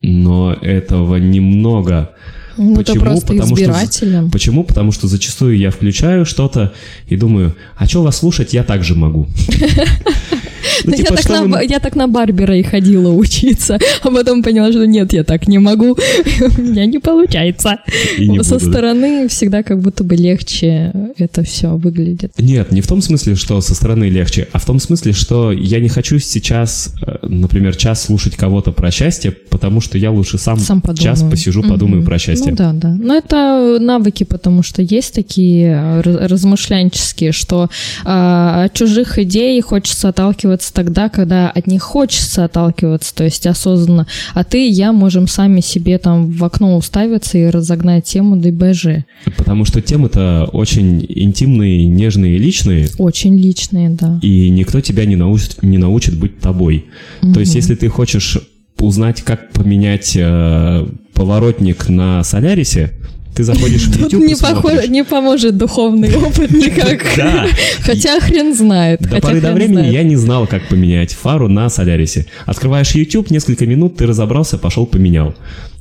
Но 0.02 0.54
этого 0.54 1.18
немного. 1.18 2.16
Ну 2.58 2.74
это 2.74 2.92
Почему? 2.92 3.06
просто 3.06 3.28
Потому 3.28 3.56
что-. 3.56 4.30
Почему? 4.32 4.64
Потому 4.64 4.92
что 4.92 5.08
зачастую 5.08 5.58
я 5.58 5.72
включаю 5.72 6.26
что-то 6.26 6.74
и 7.08 7.16
думаю, 7.16 7.56
а 7.78 7.88
что 7.88 8.04
вас 8.04 8.18
слушать, 8.18 8.54
я 8.54 8.64
также 8.64 8.96
могу. 8.96 9.28
Ну, 10.84 10.92
я, 10.92 10.98
типа, 10.98 11.16
так 11.16 11.30
на, 11.30 11.44
вы- 11.44 11.66
я 11.66 11.80
так 11.80 11.96
на 11.96 12.08
Барбера 12.08 12.58
и 12.58 12.64
ходила 12.64 13.12
учиться, 13.12 13.80
а 14.02 14.10
потом 14.10 14.44
поняла, 14.44 14.72
что 14.72 14.86
нет, 14.86 15.14
я 15.14 15.24
так 15.24 15.48
не 15.48 15.60
могу, 15.60 15.92
у 16.58 16.62
меня 16.62 16.86
не 16.86 17.00
получается. 17.00 17.78
Не 18.18 18.44
Со 18.44 18.56
буду, 18.56 18.66
да. 18.66 18.72
стороны 18.72 19.28
всегда 19.28 19.64
как 19.64 19.80
будто 19.82 20.04
бы 20.04 20.16
легче 20.16 20.92
это 21.18 21.44
все 21.44 21.76
выглядит. 21.76 22.34
Нет, 22.38 22.72
не 22.72 22.82
в 22.82 22.88
том 22.88 23.02
смысле, 23.02 23.36
что 23.36 23.62
со 23.62 23.76
стороны 23.76 24.06
легче, 24.06 24.48
а 24.52 24.60
в 24.60 24.66
том 24.66 24.80
смысле, 24.80 25.14
что 25.14 25.52
я 25.52 25.80
не 25.80 25.90
хочу 25.90 26.20
сейчас, 26.20 26.94
э, 27.06 27.18
например, 27.28 27.76
час 27.76 28.04
слушать 28.04 28.36
кого-то 28.36 28.72
про 28.72 28.92
счастье, 28.92 29.32
потому 29.32 29.82
что 29.82 29.98
я 29.98 30.12
лучше 30.12 30.38
сам, 30.38 30.60
Сам 30.60 30.82
подумаю. 30.82 31.04
час 31.04 31.24
посижу, 31.30 31.64
подумаю 31.64 32.04
про 32.04 32.20
счастье. 32.20 32.45
Ну 32.50 32.56
да, 32.56 32.72
да. 32.74 32.90
Но 32.90 33.16
это 33.16 33.78
навыки, 33.80 34.24
потому 34.24 34.64
что 34.64 34.82
есть 34.82 35.14
такие 35.14 35.68
э, 35.72 36.02
раз- 36.02 36.32
размышлянческие, 36.32 37.32
что 37.32 37.70
а, 38.04 38.66
от 38.66 38.74
чужих 38.74 39.18
идей 39.20 39.60
хочется 39.62 40.10
отталкиваться 40.10 40.74
тогда, 40.74 41.10
когда 41.10 41.50
от 41.50 41.68
них 41.68 41.82
хочется 41.82 42.46
отталкиваться, 42.46 43.14
то 43.16 43.24
есть 43.24 43.46
осознанно. 43.48 44.08
А 44.34 44.44
ты 44.44 44.68
и 44.68 44.72
я 44.72 44.92
можем 44.92 45.28
сами 45.28 45.62
себе 45.62 45.98
там 45.98 46.30
в 46.32 46.44
окно 46.44 46.78
уставиться 46.78 47.38
и 47.38 47.46
разогнать 47.48 48.06
тему 48.06 48.38
ДБЖ. 48.38 49.06
Потому 49.38 49.66
что 49.66 49.82
темы-то 49.82 50.50
очень 50.52 51.06
интимные, 51.08 51.88
нежные 51.88 52.38
личные, 52.38 52.88
Очень 52.98 53.38
личные, 53.38 53.90
да. 53.90 54.20
и 54.22 54.50
никто 54.50 54.82
тебя 54.82 55.06
не 55.06 55.16
научит, 55.16 55.62
не 55.64 55.78
научит 55.78 56.18
быть 56.18 56.40
тобой. 56.40 56.86
То 57.34 57.40
есть, 57.40 57.56
если 57.56 57.76
ты 57.76 57.90
хочешь 57.90 58.38
узнать, 58.80 59.22
как 59.22 59.52
поменять 59.52 60.16
э, 60.16 60.86
поворотник 61.14 61.90
на 61.90 62.24
Солярисе, 62.24 62.94
ты 63.36 63.44
заходишь 63.44 63.88
в 63.88 64.00
YouTube 64.00 64.24
не, 64.24 64.36
похоже, 64.36 64.88
не 64.88 65.04
поможет 65.04 65.58
духовный 65.58 66.16
опыт 66.16 66.52
никак. 66.52 67.06
Да. 67.18 67.48
Хотя 67.82 68.20
хрен 68.20 68.56
знает. 68.56 69.02
До 69.02 69.20
поры 69.20 69.42
до 69.42 69.54
времени 69.54 69.78
знает. 69.78 69.94
я 69.94 70.04
не 70.04 70.16
знал, 70.16 70.48
как 70.48 70.68
поменять 70.70 71.14
фару 71.14 71.50
на 71.50 71.70
Солярисе. 71.70 72.28
Открываешь 72.46 72.92
YouTube, 72.92 73.30
несколько 73.32 73.66
минут, 73.66 73.98
ты 73.98 74.06
разобрался, 74.06 74.58
пошел 74.58 74.86
поменял. 74.86 75.36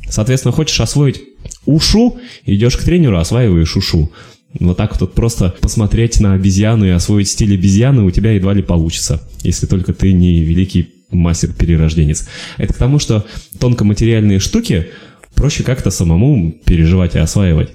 Соответственно, 0.09 0.53
хочешь 0.53 0.81
освоить 0.81 1.23
ушу, 1.65 2.19
идешь 2.45 2.77
к 2.77 2.83
тренеру, 2.83 3.19
осваиваешь 3.19 3.77
ушу. 3.77 4.11
Вот 4.59 4.77
так 4.77 5.01
вот 5.01 5.15
просто 5.15 5.55
посмотреть 5.61 6.21
на 6.21 6.35
обезьяну 6.35 6.87
и 6.87 6.91
освоить 6.91 7.29
стиль 7.29 7.55
обезьяны 7.55 8.03
у 8.03 8.11
тебя 8.11 8.33
едва 8.33 8.53
ли 8.53 8.63
получится, 8.63 9.23
если 9.43 9.67
только 9.67 9.93
ты 9.93 10.13
не 10.13 10.41
великий 10.41 10.94
мастер-перерожденец. 11.15 12.29
Это 12.59 12.73
к 12.73 12.77
тому, 12.77 12.99
что 12.99 13.25
тонкоматериальные 13.59 14.39
штуки 14.39 14.89
проще 15.35 15.63
как-то 15.65 15.91
самому 15.91 16.53
переживать 16.65 17.15
и 17.15 17.19
осваивать, 17.19 17.71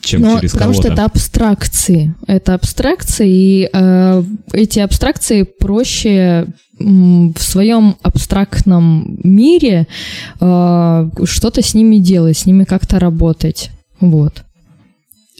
чем 0.00 0.22
Но 0.22 0.38
через 0.38 0.52
потому 0.52 0.72
кого-то. 0.72 0.88
что 0.88 0.92
это 0.92 1.04
абстракции. 1.04 2.14
Это 2.26 2.54
абстракции, 2.54 3.28
и 3.28 3.70
э, 3.72 4.22
эти 4.52 4.78
абстракции 4.78 5.42
проще 5.42 6.46
в 6.78 7.38
своем 7.38 7.96
абстрактном 8.02 9.18
мире 9.22 9.86
э, 10.40 11.10
что-то 11.24 11.62
с 11.62 11.74
ними 11.74 11.98
делать, 11.98 12.38
с 12.38 12.46
ними 12.46 12.64
как-то 12.64 12.98
работать. 12.98 13.70
Вот. 14.00 14.42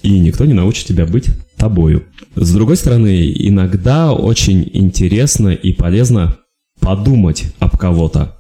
и 0.03 0.19
никто 0.21 0.45
не 0.45 0.53
научит 0.53 0.87
тебя 0.87 1.05
быть 1.07 1.27
тобою. 1.57 2.05
С 2.35 2.53
другой 2.53 2.77
стороны, 2.77 3.33
иногда 3.33 4.13
очень 4.13 4.69
интересно 4.73 5.51
и 5.51 5.73
полезно 5.73 6.37
подумать 6.83 7.47
об 7.61 7.79
кого-то. 7.79 8.37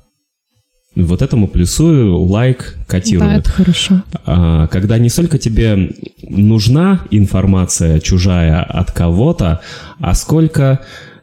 Вот 0.94 1.22
этому 1.22 1.48
плюсую, 1.48 2.18
лайк, 2.18 2.76
котирую. 2.86 3.30
Да, 3.30 3.36
это 3.36 3.50
хорошо. 3.50 4.02
А, 4.26 4.66
Когда 4.66 4.98
не 4.98 5.08
столько 5.08 5.38
тебе 5.38 5.90
нужна 6.28 7.00
информация 7.10 7.98
чужая 8.00 8.62
от 8.62 8.92
кого-то, 8.92 9.62
а 10.00 10.14
сколько 10.14 10.80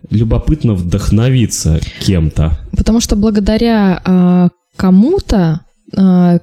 любопытно 0.09 0.73
вдохновиться 0.73 1.79
кем-то. 1.99 2.57
Потому 2.75 2.99
что 2.99 3.15
благодаря 3.15 4.01
а, 4.03 4.49
кому-то 4.75 5.61
а, 5.95 6.39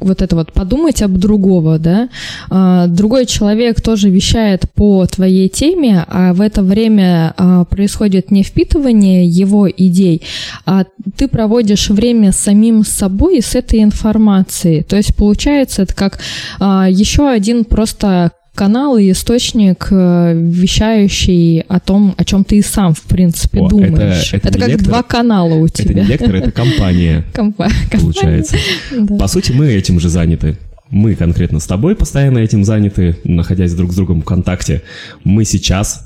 вот 0.00 0.22
это 0.22 0.36
вот 0.36 0.52
подумать 0.52 1.02
об 1.02 1.12
другого, 1.12 1.78
да, 1.78 2.08
а, 2.50 2.86
другой 2.86 3.26
человек 3.26 3.80
тоже 3.80 4.10
вещает 4.10 4.70
по 4.74 5.06
твоей 5.06 5.48
теме, 5.48 6.04
а 6.08 6.32
в 6.32 6.40
это 6.40 6.62
время 6.62 7.34
а, 7.36 7.64
происходит 7.64 8.30
не 8.30 8.42
впитывание 8.42 9.26
его 9.26 9.68
идей, 9.70 10.22
а 10.66 10.84
ты 11.16 11.28
проводишь 11.28 11.90
время 11.90 12.32
с 12.32 12.36
самим 12.36 12.84
собой 12.84 13.38
и 13.38 13.42
с 13.42 13.54
этой 13.54 13.82
информацией. 13.82 14.82
То 14.82 14.96
есть 14.96 15.14
получается 15.16 15.82
это 15.82 15.94
как 15.94 16.18
а, 16.60 16.88
еще 16.88 17.28
один 17.28 17.64
просто 17.64 18.32
канал 18.54 18.96
и 18.96 19.10
источник, 19.10 19.88
э, 19.90 20.32
вещающий 20.34 21.60
о 21.68 21.80
том, 21.80 22.14
о 22.16 22.24
чем 22.24 22.44
ты 22.44 22.58
и 22.58 22.62
сам, 22.62 22.94
в 22.94 23.02
принципе, 23.02 23.60
О, 23.60 23.66
это- 23.66 23.70
думаешь. 23.76 24.32
это 24.34 24.48
не 24.48 24.58
как 24.58 24.68
лектор? 24.68 24.86
два 24.88 25.02
канала 25.02 25.54
у 25.54 25.66
Это 25.66 25.82
тебя. 25.82 26.02
не 26.02 26.08
лектор, 26.08 26.34
это 26.36 26.50
компания, 26.52 27.24
Компа- 27.32 27.68
получается. 27.90 28.56
Да. 28.92 29.16
По 29.16 29.26
сути, 29.28 29.52
мы 29.52 29.66
этим 29.72 29.98
же 30.00 30.08
заняты. 30.08 30.56
Мы 30.90 31.14
конкретно 31.14 31.58
с 31.60 31.66
тобой 31.66 31.96
постоянно 31.96 32.38
этим 32.38 32.62
заняты, 32.64 33.16
находясь 33.24 33.72
друг 33.74 33.92
с 33.92 33.96
другом 33.96 34.20
в 34.20 34.24
контакте. 34.24 34.82
Мы 35.24 35.44
сейчас 35.44 36.04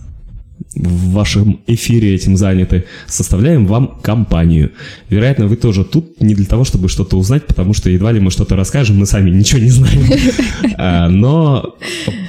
в 0.75 1.13
вашем 1.13 1.61
эфире 1.67 2.15
этим 2.15 2.37
заняты, 2.37 2.85
составляем 3.07 3.67
вам 3.67 3.99
компанию. 4.03 4.73
Вероятно, 5.09 5.47
вы 5.47 5.57
тоже 5.57 5.85
тут 5.85 6.21
не 6.21 6.35
для 6.35 6.47
того, 6.47 6.65
чтобы 6.65 6.89
что-то 6.89 7.17
узнать, 7.17 7.47
потому 7.47 7.75
что 7.75 7.91
едва 7.91 8.13
ли 8.13 8.21
мы 8.21 8.31
что-то 8.31 8.57
расскажем, 8.57 8.99
мы 8.99 9.07
сами 9.07 9.31
ничего 9.31 9.61
не 9.61 9.71
знаем. 9.71 10.05
А, 10.81 11.09
Но 11.09 11.77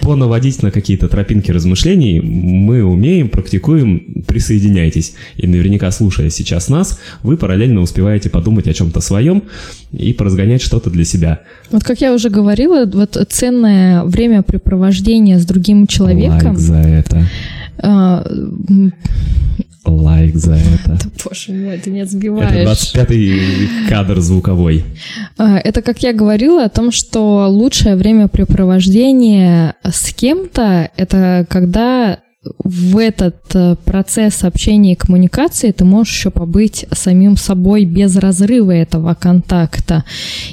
понаводить 0.02 0.64
на 0.64 0.72
какие-то 0.72 1.08
тропинки 1.08 1.52
размышлений 1.52 2.20
мы 2.20 2.84
умеем, 2.84 3.30
практикуем, 3.30 4.24
присоединяйтесь. 4.28 5.14
И 5.38 5.46
наверняка, 5.46 5.92
слушая 5.92 6.30
сейчас 6.30 6.70
нас, 6.70 7.00
вы 7.22 7.38
параллельно 7.38 7.82
успеваете 7.82 8.30
подумать 8.30 8.68
о 8.68 8.74
чем-то 8.74 9.02
своем 9.02 9.44
и 9.92 10.14
поразгонять 10.14 10.64
что-то 10.64 10.90
для 10.90 11.06
себя. 11.06 11.42
Вот 11.72 11.84
как 11.84 12.02
я 12.02 12.14
уже 12.14 12.30
говорила, 12.30 12.86
вот 12.86 13.18
ценное 13.30 14.04
времяпрепровождение 14.04 15.38
с 15.38 15.46
другим 15.46 15.86
человеком. 15.86 16.50
Лайк 16.50 16.58
за 16.58 16.78
это. 16.78 17.30
А, 17.82 18.26
Лайк 19.86 20.36
за 20.36 20.54
это. 20.56 20.98
Боже 21.24 21.52
мой, 21.54 21.78
ты 21.78 21.90
меня 21.90 22.04
Это 22.04 22.12
сбиваешь. 22.12 22.68
25-й 22.68 23.88
кадр 23.90 24.20
звуковой. 24.20 24.84
А, 25.38 25.58
Это, 25.58 25.82
как 25.82 26.04
я 26.04 26.14
говорила, 26.14 26.66
о 26.66 26.70
том, 26.70 26.92
что 26.92 27.48
лучшее 27.48 27.96
времяпрепровождение 27.96 29.76
с 29.84 30.14
кем-то— 30.14 30.92
это 30.98 31.46
когда 31.50 32.20
в 32.64 32.98
этот 32.98 33.36
э, 33.54 33.76
процесс 33.84 34.46
общения 34.46 34.94
и 34.94 34.96
коммуникации 34.96 35.72
ты 35.72 35.84
можешь 35.84 36.16
еще 36.16 36.30
побыть 36.30 36.86
самим 36.94 37.36
собой 37.36 37.84
без 37.84 38.16
разрыва 38.16 38.72
этого 38.72 39.14
контакта. 39.14 40.06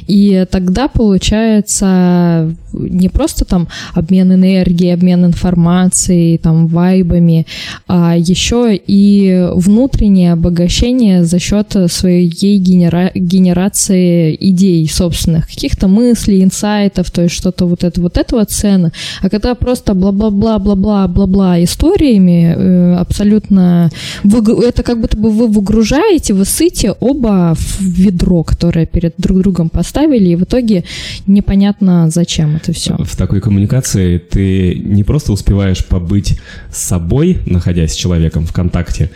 И 0.08 0.44
тогда 0.50 0.88
получается 0.88 2.52
не 2.72 3.08
просто 3.08 3.44
там 3.44 3.68
обмен 3.94 4.32
энергией, 4.32 4.94
обмен 4.94 5.26
информацией, 5.26 6.38
там 6.38 6.66
вайбами, 6.66 7.46
а 7.86 8.16
еще 8.16 8.74
и 8.74 9.48
внутреннее 9.54 10.32
обогащение 10.32 11.24
за 11.24 11.38
счет 11.38 11.76
своей 11.88 12.28
генера- 12.28 13.12
генерации 13.14 14.36
идей 14.40 14.88
собственных, 14.88 15.46
каких-то 15.46 15.86
мыслей, 15.86 16.42
инсайтов, 16.42 17.12
то 17.12 17.22
есть 17.22 17.34
что-то 17.34 17.66
вот 17.66 17.84
это, 17.84 18.00
вот 18.00 18.18
этого 18.18 18.44
цена. 18.44 18.90
А 19.22 19.30
когда 19.30 19.54
просто 19.54 19.94
бла-бла-бла, 19.94 20.58
бла-бла, 20.58 21.06
бла-бла, 21.06 21.58
и 21.58 21.66
историями 21.76 22.54
э, 22.56 22.94
абсолютно... 22.96 23.90
Вы, 24.24 24.64
это 24.64 24.82
как 24.82 25.00
будто 25.00 25.16
бы 25.16 25.30
вы 25.30 25.46
выгружаете, 25.46 26.34
вы 26.34 26.44
сыте 26.44 26.92
оба 27.00 27.54
в 27.54 27.80
ведро, 27.82 28.42
которое 28.42 28.86
перед 28.86 29.14
друг 29.18 29.38
другом 29.40 29.68
поставили, 29.68 30.30
и 30.30 30.36
в 30.36 30.44
итоге 30.44 30.84
непонятно, 31.26 32.08
зачем 32.10 32.56
это 32.56 32.72
все. 32.72 32.96
В 32.98 33.16
такой 33.16 33.40
коммуникации 33.40 34.18
ты 34.18 34.74
не 34.74 35.04
просто 35.04 35.32
успеваешь 35.32 35.84
побыть 35.84 36.38
собой, 36.72 37.38
находясь 37.46 37.92
с 37.92 37.96
человеком 37.96 38.46
в 38.46 38.52
контакте, 38.52 39.10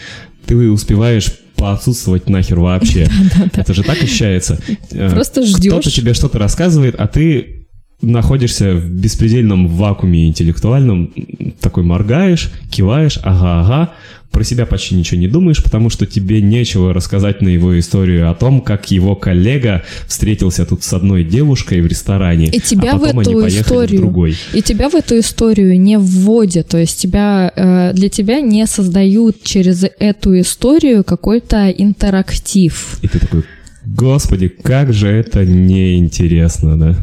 ты 0.47 0.57
успеваешь 0.57 1.33
поотсутствовать 1.57 2.29
нахер 2.29 2.59
вообще. 2.59 3.07
Это 3.55 3.75
же 3.75 3.83
так 3.83 4.03
ощущается. 4.03 4.59
Э, 4.93 5.11
Просто 5.11 5.45
ждешь. 5.45 5.71
Кто-то 5.73 5.91
тебе 5.91 6.15
что-то 6.15 6.39
рассказывает, 6.39 6.97
а 6.99 7.07
ты 7.07 7.60
находишься 8.03 8.75
в 8.75 8.89
беспредельном 8.89 9.69
вакууме 9.69 10.29
интеллектуальном, 10.29 11.13
такой 11.61 11.83
моргаешь, 11.83 12.51
киваешь, 12.71 13.19
ага-ага, 13.23 13.93
про 14.31 14.45
себя 14.45 14.65
почти 14.65 14.95
ничего 14.95 15.21
не 15.21 15.27
думаешь, 15.27 15.63
потому 15.63 15.91
что 15.91 16.07
тебе 16.07 16.41
нечего 16.41 16.95
рассказать 16.95 17.43
на 17.43 17.49
его 17.49 17.79
историю 17.79 18.31
о 18.31 18.35
том, 18.35 18.61
как 18.61 18.91
его 18.91 19.17
коллега 19.17 19.83
встретился 20.07 20.65
тут 20.65 20.85
с 20.85 20.93
одной 20.93 21.25
девушкой 21.25 21.81
в 21.81 21.87
ресторане, 21.87 22.47
и 22.47 22.61
тебя 22.61 22.93
а 22.93 22.99
потом 22.99 23.17
в 23.17 23.21
эту 23.21 23.31
они 23.31 23.41
поехали 23.41 23.63
историю, 23.63 23.99
в 23.99 24.03
другой. 24.03 24.37
И 24.55 24.63
тебя 24.63 24.89
в 24.89 24.95
эту 24.95 25.19
историю 25.19 25.81
не 25.81 25.99
вводят, 25.99 26.69
то 26.69 26.79
есть 26.79 27.01
тебя, 27.01 27.53
э, 27.55 27.93
для 27.93 28.09
тебя 28.09 28.41
не 28.41 28.67
создают 28.67 29.43
через 29.43 29.85
эту 29.99 30.39
историю 30.41 31.03
какой-то 31.03 31.69
интерактив. 31.71 32.99
И 33.03 33.09
ты 33.09 33.19
такой, 33.19 33.45
господи, 33.85 34.49
как 34.49 34.93
же 34.93 35.09
это 35.09 35.45
неинтересно, 35.45 36.79
да? 36.79 36.97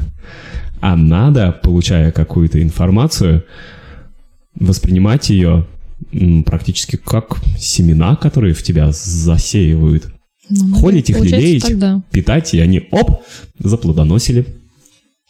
А 0.80 0.96
надо, 0.96 1.52
получая 1.64 2.12
какую-то 2.12 2.62
информацию, 2.62 3.44
воспринимать 4.56 5.30
ее 5.30 5.66
практически 6.46 6.96
как 6.96 7.38
семена, 7.58 8.16
которые 8.16 8.54
в 8.54 8.64
тебя 8.64 8.92
засеивают. 8.92 10.08
Ну, 10.50 10.76
Ходить 10.76 11.10
их 11.10 11.20
лелеять, 11.20 11.64
тогда. 11.64 12.02
питать, 12.12 12.54
и 12.54 12.60
они, 12.60 12.88
оп, 12.92 13.24
заплодоносили. 13.60 14.46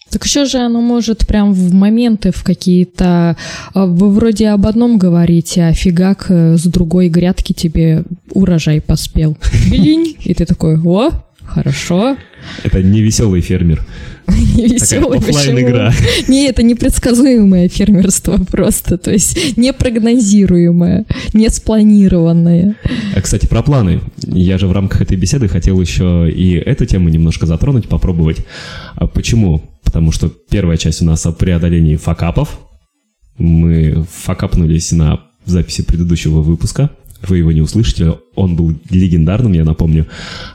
Так 0.09 0.25
еще 0.25 0.45
же 0.45 0.59
оно 0.59 0.79
может 0.79 1.27
прям 1.27 1.53
в 1.53 1.73
моменты 1.73 2.31
в 2.31 2.43
какие-то... 2.43 3.35
А, 3.73 3.85
вы 3.85 4.09
вроде 4.09 4.49
об 4.49 4.65
одном 4.65 4.97
говорите, 4.97 5.63
а 5.63 5.73
фигак 5.73 6.27
э, 6.29 6.55
с 6.57 6.63
другой 6.63 7.09
грядки 7.09 7.51
тебе 7.51 8.03
урожай 8.31 8.79
поспел. 8.79 9.37
И 9.71 10.33
ты 10.33 10.45
такой, 10.45 10.79
о, 10.79 11.11
хорошо. 11.47 12.17
Это 12.63 12.83
не 12.83 13.01
веселый 13.01 13.41
фермер. 13.41 13.83
Не 14.27 14.67
веселый, 14.67 15.19
игра. 15.61 15.93
Не, 16.27 16.47
это 16.47 16.61
непредсказуемое 16.61 17.69
фермерство 17.69 18.37
просто, 18.51 18.97
то 18.97 19.11
есть 19.11 19.57
непрогнозируемое, 19.57 21.05
не 21.33 21.49
спланированное. 21.49 22.75
А, 23.15 23.21
кстати, 23.21 23.45
про 23.47 23.63
планы. 23.63 24.01
Я 24.23 24.57
же 24.57 24.67
в 24.67 24.73
рамках 24.73 25.01
этой 25.01 25.17
беседы 25.17 25.47
хотел 25.47 25.79
еще 25.79 26.29
и 26.29 26.53
эту 26.55 26.85
тему 26.85 27.09
немножко 27.09 27.45
затронуть, 27.45 27.87
попробовать. 27.87 28.45
А 28.95 29.07
почему? 29.07 29.61
Потому 29.83 30.11
что 30.11 30.29
первая 30.49 30.77
часть 30.77 31.01
у 31.01 31.05
нас 31.05 31.25
о 31.25 31.31
преодолении 31.31 31.95
факапов. 31.95 32.59
Мы 33.37 34.05
факапнулись 34.11 34.91
на 34.91 35.21
записи 35.45 35.83
предыдущего 35.83 36.41
выпуска 36.41 36.89
вы 37.27 37.39
его 37.39 37.51
не 37.51 37.61
услышите, 37.61 38.15
он 38.35 38.55
был 38.55 38.73
легендарным, 38.89 39.53
я 39.53 39.63
напомню. 39.63 40.07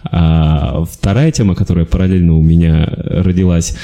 А 0.05 0.85
вторая 0.85 1.31
тема, 1.33 1.55
которая 1.55 1.85
параллельно 1.85 2.35
у 2.35 2.43
меня 2.43 2.87
родилась 2.87 3.77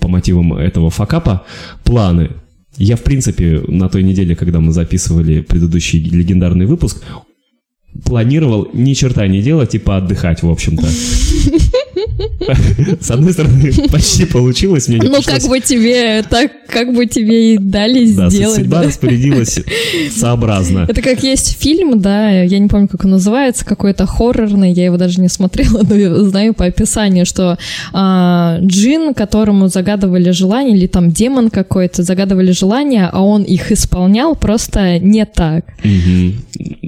по 0.00 0.08
мотивам 0.08 0.54
этого 0.54 0.90
факапа, 0.90 1.44
планы. 1.84 2.30
Я, 2.76 2.96
в 2.96 3.02
принципе, 3.02 3.62
на 3.68 3.88
той 3.88 4.02
неделе, 4.02 4.34
когда 4.34 4.60
мы 4.60 4.72
записывали 4.72 5.42
предыдущий 5.42 6.02
легендарный 6.02 6.66
выпуск, 6.66 7.02
планировал 8.04 8.68
ни 8.72 8.94
черта 8.94 9.26
не 9.28 9.42
делать, 9.42 9.70
типа 9.70 9.98
отдыхать, 9.98 10.42
в 10.42 10.50
общем-то. 10.50 10.86
С 13.00 13.10
одной 13.10 13.32
стороны, 13.32 13.72
почти 13.92 14.24
получилось. 14.24 14.88
Мне 14.88 14.98
ну, 15.02 15.22
как 15.22 15.42
бы 15.42 15.60
тебе, 15.60 16.22
так, 16.22 16.52
как 16.68 16.92
бы 16.92 17.06
тебе 17.06 17.54
и 17.54 17.58
дали 17.58 18.04
сделать. 18.06 18.38
Да, 18.38 18.54
судьба 18.54 18.82
распорядилась 18.82 19.60
сообразно. 20.10 20.86
Это 20.88 21.02
как 21.02 21.22
есть 21.22 21.60
фильм, 21.60 22.00
да, 22.00 22.30
я 22.30 22.58
не 22.58 22.68
помню, 22.68 22.88
как 22.88 23.04
он 23.04 23.12
называется, 23.12 23.64
какой-то 23.64 24.06
хоррорный, 24.06 24.72
я 24.72 24.86
его 24.86 24.96
даже 24.96 25.20
не 25.20 25.28
смотрела, 25.28 25.82
но 25.88 26.24
знаю 26.24 26.54
по 26.54 26.64
описанию, 26.64 27.26
что 27.26 27.58
а, 27.92 28.58
джин, 28.60 29.14
которому 29.14 29.68
загадывали 29.68 30.30
желание, 30.30 30.76
или 30.76 30.86
там 30.86 31.10
демон 31.10 31.50
какой-то, 31.50 32.02
загадывали 32.02 32.52
желание, 32.52 33.08
а 33.12 33.22
он 33.22 33.42
их 33.42 33.72
исполнял 33.72 34.34
просто 34.34 34.98
не 34.98 35.24
так. 35.24 35.64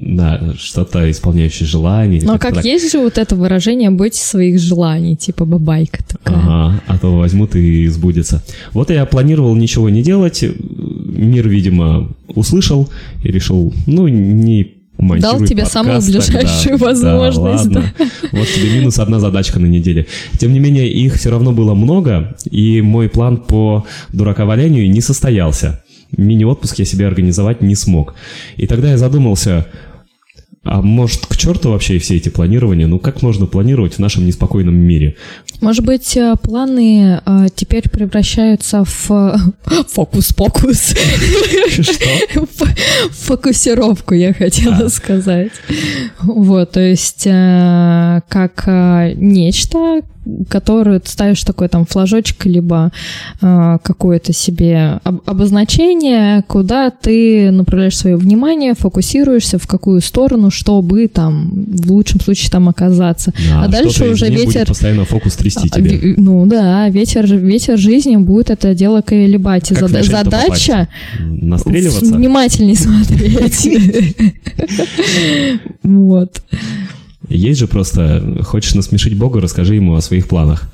Да, 0.08 0.54
что-то 0.56 1.10
исполняющее 1.10 1.66
желание. 1.66 2.22
Но 2.22 2.38
как 2.38 2.64
есть 2.64 2.92
же 2.92 2.98
вот 3.00 3.18
это 3.18 3.34
выражение 3.34 3.90
«быть 3.90 4.14
своих 4.14 4.60
желаний», 4.60 5.16
типа 5.16 5.44
бабайка 5.44 5.98
такая. 6.06 6.36
Ага, 6.36 6.80
а 6.86 6.98
то 6.98 7.16
возьмут 7.16 7.56
и 7.56 7.88
сбудется. 7.88 8.42
Вот 8.72 8.90
я 8.90 9.04
планировал 9.04 9.56
ничего 9.56 9.90
не 9.90 10.02
делать, 10.02 10.44
мир, 10.44 11.48
видимо, 11.48 12.08
услышал 12.28 12.88
и 13.24 13.28
решил, 13.32 13.74
ну, 13.86 14.06
не 14.06 14.74
Дал 14.98 15.38
тебе 15.40 15.64
подкаст, 15.64 15.72
самую 15.72 16.00
ближайшую 16.00 16.78
тогда. 16.78 16.86
возможность. 16.86 17.68
Да, 17.68 17.80
ладно. 17.80 17.94
Да. 17.98 18.06
Вот 18.32 18.48
тебе 18.48 18.78
минус 18.78 18.98
одна 18.98 19.20
задачка 19.20 19.60
на 19.60 19.66
неделе. 19.66 20.06
Тем 20.38 20.52
не 20.52 20.58
менее, 20.58 20.90
их 20.90 21.14
все 21.16 21.30
равно 21.30 21.52
было 21.52 21.74
много, 21.74 22.34
и 22.50 22.80
мой 22.80 23.10
план 23.10 23.36
по 23.36 23.84
дураковалению 24.12 24.90
не 24.90 25.02
состоялся. 25.02 25.82
Мини-отпуск 26.16 26.78
я 26.78 26.84
себе 26.84 27.06
организовать 27.06 27.60
не 27.60 27.74
смог. 27.74 28.14
И 28.56 28.66
тогда 28.66 28.90
я 28.92 28.98
задумался, 28.98 29.66
а 30.66 30.82
может, 30.82 31.26
к 31.26 31.36
черту 31.36 31.70
вообще 31.70 31.98
все 31.98 32.16
эти 32.16 32.28
планирования? 32.28 32.86
Ну, 32.86 32.98
как 32.98 33.22
можно 33.22 33.46
планировать 33.46 33.94
в 33.94 33.98
нашем 33.98 34.26
неспокойном 34.26 34.74
мире? 34.74 35.16
Может 35.60 35.84
быть, 35.84 36.16
э, 36.16 36.34
планы 36.42 37.20
а, 37.24 37.48
теперь 37.48 37.88
превращаются 37.88 38.84
в 38.84 39.10
э, 39.10 39.36
фокус-покус. 39.88 40.94
Что? 41.68 42.46
Фокусировку, 43.10 44.14
я 44.14 44.34
хотела 44.34 44.86
а. 44.86 44.88
сказать. 44.88 45.52
Вот, 46.20 46.72
то 46.72 46.80
есть 46.80 47.24
как 47.24 48.66
нечто, 49.16 50.02
которую 50.48 51.00
ты 51.00 51.10
ставишь 51.10 51.42
такой 51.44 51.68
там 51.68 51.86
флажочек, 51.86 52.46
либо 52.46 52.92
э, 53.40 53.78
какое-то 53.82 54.32
себе 54.32 55.00
об- 55.04 55.22
обозначение, 55.26 56.42
куда 56.46 56.90
ты 56.90 57.50
направляешь 57.50 57.96
свое 57.96 58.16
внимание, 58.16 58.74
фокусируешься 58.74 59.58
в 59.58 59.66
какую 59.66 60.00
сторону, 60.00 60.50
чтобы 60.50 61.08
там 61.08 61.66
в 61.66 61.90
лучшем 61.90 62.20
случае 62.20 62.50
там 62.50 62.68
оказаться. 62.68 63.32
Да, 63.48 63.64
а 63.64 63.68
дальше 63.68 64.10
уже 64.10 64.28
ветер... 64.28 64.46
Будет 64.46 64.68
постоянно 64.68 65.04
фокус 65.04 65.36
трясти 65.36 65.68
а, 65.70 65.76
тебе. 65.76 66.14
Ну 66.16 66.46
да, 66.46 66.88
ветер, 66.88 67.26
ветер 67.26 67.78
жизни 67.78 68.16
будет 68.16 68.50
это 68.50 68.74
дело 68.74 69.00
колебать. 69.02 69.68
Как 69.68 69.88
Зад- 69.88 70.04
задача... 70.04 70.88
Настреливаться? 71.18 72.14
Внимательнее 72.14 72.76
смотреть. 72.76 73.68
Вот. 75.82 76.42
Есть 77.28 77.60
же 77.60 77.66
просто, 77.66 78.42
хочешь 78.44 78.74
насмешить 78.74 79.16
Бога, 79.16 79.40
расскажи 79.40 79.74
ему 79.74 79.94
о 79.94 80.00
своих 80.00 80.28
планах. 80.28 80.70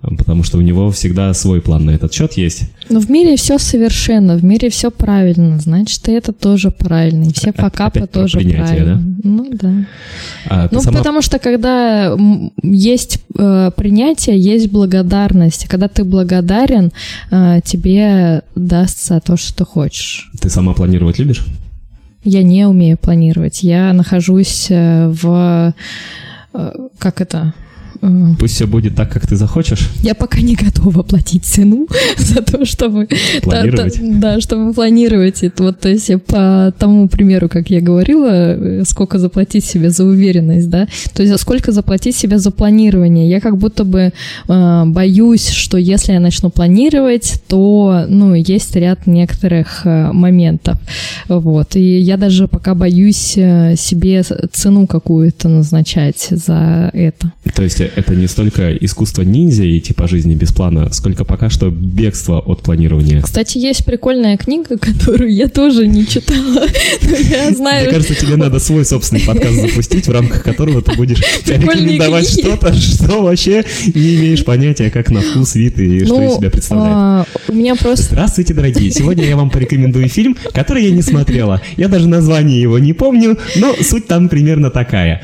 Потому 0.00 0.44
что 0.44 0.58
у 0.58 0.60
него 0.60 0.90
всегда 0.90 1.32
свой 1.34 1.60
план 1.60 1.86
на 1.86 1.90
этот 1.90 2.12
счет 2.12 2.34
есть. 2.34 2.64
Но 2.90 3.00
в 3.00 3.10
мире 3.10 3.36
все 3.36 3.58
совершенно, 3.58 4.36
в 4.36 4.44
мире 4.44 4.68
все 4.68 4.90
правильно, 4.90 5.58
значит, 5.58 6.06
и 6.08 6.12
это 6.12 6.32
тоже 6.32 6.70
правильно, 6.70 7.24
и 7.24 7.32
все 7.32 7.52
факапы 7.52 8.00
Опять 8.00 8.12
тоже 8.12 8.38
правильно. 8.40 8.96
Да? 8.96 9.28
Ну 9.28 9.50
да. 9.52 9.72
А, 10.48 10.68
ну, 10.70 10.80
сама... 10.80 10.98
потому 10.98 11.22
что 11.22 11.38
когда 11.38 12.14
есть 12.62 13.20
э, 13.36 13.70
принятие, 13.74 14.38
есть 14.38 14.70
благодарность. 14.70 15.66
Когда 15.66 15.88
ты 15.88 16.04
благодарен, 16.04 16.92
э, 17.30 17.60
тебе 17.64 18.42
дастся 18.54 19.20
то, 19.24 19.36
что 19.36 19.56
ты 19.56 19.64
хочешь. 19.64 20.30
Ты 20.40 20.50
сама 20.50 20.74
планировать 20.74 21.18
любишь? 21.18 21.42
Я 22.28 22.42
не 22.42 22.66
умею 22.66 22.98
планировать. 22.98 23.62
Я 23.62 23.92
нахожусь 23.92 24.66
э, 24.68 25.06
в... 25.06 25.72
Э, 26.52 26.72
как 26.98 27.20
это? 27.20 27.54
Пусть 28.38 28.54
все 28.54 28.66
будет 28.66 28.94
так, 28.94 29.10
как 29.10 29.26
ты 29.26 29.36
захочешь. 29.36 29.90
Я 30.02 30.14
пока 30.14 30.40
не 30.40 30.54
готова 30.54 31.02
платить 31.02 31.44
цену 31.44 31.86
за 32.18 32.42
то, 32.42 32.64
чтобы... 32.64 33.08
Планировать. 33.42 34.00
Да, 34.00 34.34
да, 34.34 34.40
чтобы 34.40 34.72
планировать. 34.72 35.42
Это 35.42 35.62
вот, 35.62 35.80
то 35.80 35.88
есть 35.88 36.10
по 36.24 36.72
тому 36.78 37.08
примеру, 37.08 37.48
как 37.48 37.70
я 37.70 37.80
говорила, 37.80 38.28
э, 38.30 38.84
сколько 38.84 39.18
заплатить 39.18 39.64
себе 39.64 39.90
за 39.90 40.04
уверенность, 40.04 40.68
да? 40.68 40.88
То 41.14 41.22
есть 41.22 41.38
сколько 41.40 41.72
заплатить 41.72 42.16
себе 42.16 42.38
за 42.38 42.50
планирование. 42.50 43.28
Я 43.28 43.40
как 43.40 43.56
будто 43.56 43.84
бы 43.84 44.12
э, 44.48 44.82
боюсь, 44.86 45.48
что 45.48 45.78
если 45.78 46.12
я 46.12 46.20
начну 46.20 46.50
планировать, 46.50 47.42
то, 47.48 48.04
ну, 48.08 48.34
есть 48.34 48.76
ряд 48.76 49.06
некоторых 49.06 49.82
э, 49.84 50.12
моментов. 50.12 50.78
Вот. 51.28 51.76
И 51.76 51.98
я 51.98 52.16
даже 52.16 52.48
пока 52.48 52.74
боюсь 52.74 53.34
э, 53.36 53.74
себе 53.76 54.22
цену 54.52 54.86
какую-то 54.86 55.48
назначать 55.48 56.28
за 56.30 56.90
это. 56.92 57.32
То 57.54 57.62
есть 57.62 57.80
это 57.96 58.14
не 58.14 58.26
столько 58.26 58.72
искусство 58.76 59.22
ниндзя 59.22 59.64
идти 59.78 59.92
по 59.92 60.06
жизни 60.06 60.34
без 60.34 60.52
плана, 60.52 60.92
сколько 60.92 61.24
пока 61.24 61.48
что 61.50 61.70
бегство 61.70 62.38
от 62.40 62.62
планирования. 62.62 63.22
Кстати, 63.22 63.58
есть 63.58 63.84
прикольная 63.84 64.36
книга, 64.36 64.76
которую 64.78 65.32
я 65.34 65.48
тоже 65.48 65.86
не 65.86 66.06
читала, 66.06 66.66
но 67.02 67.16
я 67.16 67.50
знаю... 67.52 67.84
Мне 67.86 67.94
кажется, 67.94 68.14
тебе 68.14 68.36
надо 68.36 68.58
свой 68.60 68.84
собственный 68.84 69.22
подкаст 69.22 69.60
запустить, 69.60 70.06
в 70.06 70.12
рамках 70.12 70.42
которого 70.42 70.82
ты 70.82 70.94
будешь 70.96 71.22
рекомендовать 71.46 72.28
что-то, 72.28 72.72
что 72.74 73.22
вообще 73.22 73.64
не 73.86 74.16
имеешь 74.16 74.44
понятия, 74.44 74.90
как 74.90 75.10
на 75.10 75.20
вкус, 75.22 75.54
вид 75.54 75.78
и 75.78 76.04
что 76.04 76.22
из 76.22 76.30
Ну, 76.32 76.36
себя 76.38 76.50
представляет. 76.50 76.92
а, 76.94 77.26
у 77.48 77.52
меня 77.54 77.74
просто... 77.74 78.04
Здравствуйте, 78.06 78.54
дорогие! 78.54 78.90
Сегодня 78.90 79.24
я 79.24 79.36
вам 79.36 79.50
порекомендую 79.50 80.08
фильм, 80.08 80.36
который 80.52 80.84
я 80.84 80.90
не 80.90 81.02
смотрела. 81.02 81.62
Я 81.76 81.88
даже 81.88 82.08
название 82.08 82.60
его 82.60 82.78
не 82.78 82.92
помню, 82.92 83.38
но 83.56 83.74
суть 83.80 84.06
там 84.06 84.28
примерно 84.28 84.70
такая. 84.70 85.22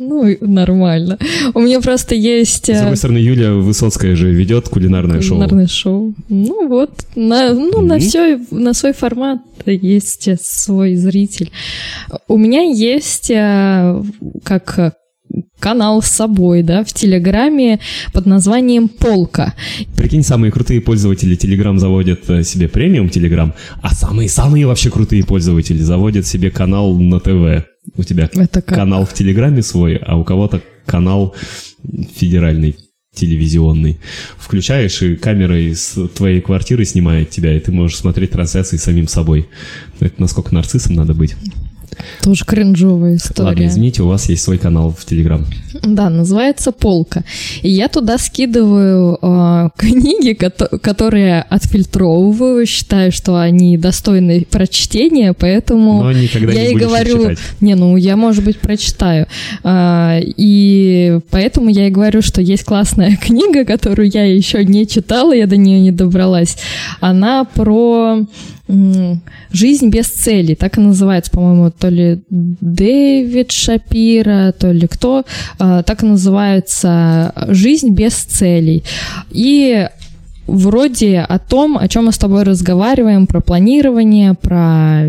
Ну, 0.00 0.34
нормально. 0.40 1.18
У 1.52 1.60
меня 1.60 1.80
просто 1.80 2.14
есть... 2.14 2.66
С 2.66 2.70
э, 2.70 2.80
другой 2.80 2.96
стороны, 2.96 3.18
Юлия 3.18 3.52
Высоцкая 3.52 4.16
же 4.16 4.32
ведет 4.32 4.68
кулинарное 4.68 5.20
шоу. 5.20 5.36
Кулинарное 5.36 5.66
шоу. 5.66 6.14
Ну 6.28 6.68
вот, 6.68 6.90
на, 7.14 7.52
ну, 7.52 7.82
на 7.82 7.96
Мгм. 7.96 8.00
все, 8.00 8.40
на 8.50 8.72
свой 8.72 8.94
формат 8.94 9.40
есть 9.66 10.26
э, 10.26 10.38
свой 10.40 10.94
зритель. 10.94 11.52
У 12.28 12.38
меня 12.38 12.62
есть 12.62 13.30
э, 13.30 14.02
как 14.42 14.96
канал 15.58 16.02
с 16.02 16.06
собой, 16.06 16.62
да, 16.62 16.82
в 16.82 16.92
Телеграме 16.92 17.78
под 18.12 18.26
названием 18.26 18.88
«Полка». 18.88 19.54
Прикинь, 19.96 20.22
самые 20.22 20.50
крутые 20.50 20.80
пользователи 20.80 21.36
Telegram 21.36 21.76
заводят 21.78 22.24
себе 22.46 22.68
премиум 22.68 23.06
Telegram, 23.08 23.52
а 23.82 23.94
самые-самые 23.94 24.66
вообще 24.66 24.90
крутые 24.90 25.24
пользователи 25.24 25.78
заводят 25.78 26.26
себе 26.26 26.50
канал 26.50 26.96
на 26.98 27.20
ТВ. 27.20 27.66
У 27.96 28.02
тебя 28.02 28.28
Это 28.32 28.62
как? 28.62 28.76
канал 28.76 29.06
в 29.06 29.14
Телеграме 29.14 29.62
свой, 29.62 29.96
а 29.96 30.16
у 30.16 30.24
кого-то 30.24 30.62
канал 30.86 31.34
федеральный 32.14 32.76
телевизионный. 33.14 33.98
Включаешь, 34.38 35.02
и 35.02 35.16
камера 35.16 35.58
из 35.58 35.98
твоей 36.14 36.40
квартиры 36.40 36.84
снимает 36.84 37.30
тебя, 37.30 37.56
и 37.56 37.60
ты 37.60 37.72
можешь 37.72 37.98
смотреть 37.98 38.30
трансляции 38.30 38.76
самим 38.76 39.08
собой. 39.08 39.48
Это 39.98 40.20
насколько 40.20 40.54
нарциссом 40.54 40.94
надо 40.94 41.14
быть. 41.14 41.34
Тоже 42.22 42.44
кринжовая 42.44 43.16
история. 43.16 43.48
Ладно, 43.50 43.66
извините, 43.66 44.02
у 44.02 44.08
вас 44.08 44.28
есть 44.28 44.42
свой 44.42 44.58
канал 44.58 44.94
в 44.96 45.04
Телеграм. 45.04 45.44
Да, 45.82 46.10
называется 46.10 46.72
«Полка». 46.72 47.24
И 47.62 47.70
я 47.70 47.88
туда 47.88 48.18
скидываю 48.18 49.18
э, 49.20 49.68
книги, 49.76 50.32
кото- 50.34 50.78
которые 50.78 51.42
отфильтровываю, 51.42 52.66
считаю, 52.66 53.12
что 53.12 53.36
они 53.40 53.76
достойны 53.78 54.44
прочтения, 54.50 55.32
поэтому 55.32 56.02
Но 56.02 56.12
никогда 56.12 56.52
я 56.52 56.68
не 56.68 56.72
и 56.74 56.76
говорю, 56.76 57.22
читать. 57.22 57.38
не, 57.60 57.74
ну 57.74 57.96
я, 57.96 58.16
может 58.16 58.44
быть, 58.44 58.58
прочитаю. 58.58 59.26
А, 59.64 60.18
и 60.20 61.20
поэтому 61.30 61.70
я 61.70 61.86
и 61.86 61.90
говорю, 61.90 62.22
что 62.22 62.40
есть 62.40 62.64
классная 62.64 63.16
книга, 63.22 63.64
которую 63.64 64.10
я 64.12 64.24
еще 64.24 64.64
не 64.64 64.86
читала, 64.86 65.32
я 65.32 65.46
до 65.46 65.56
нее 65.56 65.80
не 65.80 65.92
добралась. 65.92 66.56
Она 67.00 67.44
про 67.44 68.20
жизнь 69.50 69.88
без 69.88 70.06
цели, 70.06 70.54
так 70.54 70.78
и 70.78 70.80
называется, 70.80 71.30
по-моему, 71.30 71.70
то 71.70 71.88
ли 71.88 72.20
Дэвид 72.30 73.52
Шапира, 73.52 74.52
то 74.58 74.72
ли 74.72 74.86
кто, 74.86 75.24
а, 75.58 75.82
так 75.82 76.02
и 76.02 76.06
называется 76.06 77.32
«Жизнь 77.48 77.90
без 77.90 78.14
целей». 78.14 78.82
И 79.30 79.88
вроде 80.46 81.20
о 81.20 81.38
том, 81.38 81.78
о 81.78 81.88
чем 81.88 82.06
мы 82.06 82.12
с 82.12 82.18
тобой 82.18 82.42
разговариваем, 82.42 83.26
про 83.26 83.40
планирование, 83.40 84.34
про 84.34 85.04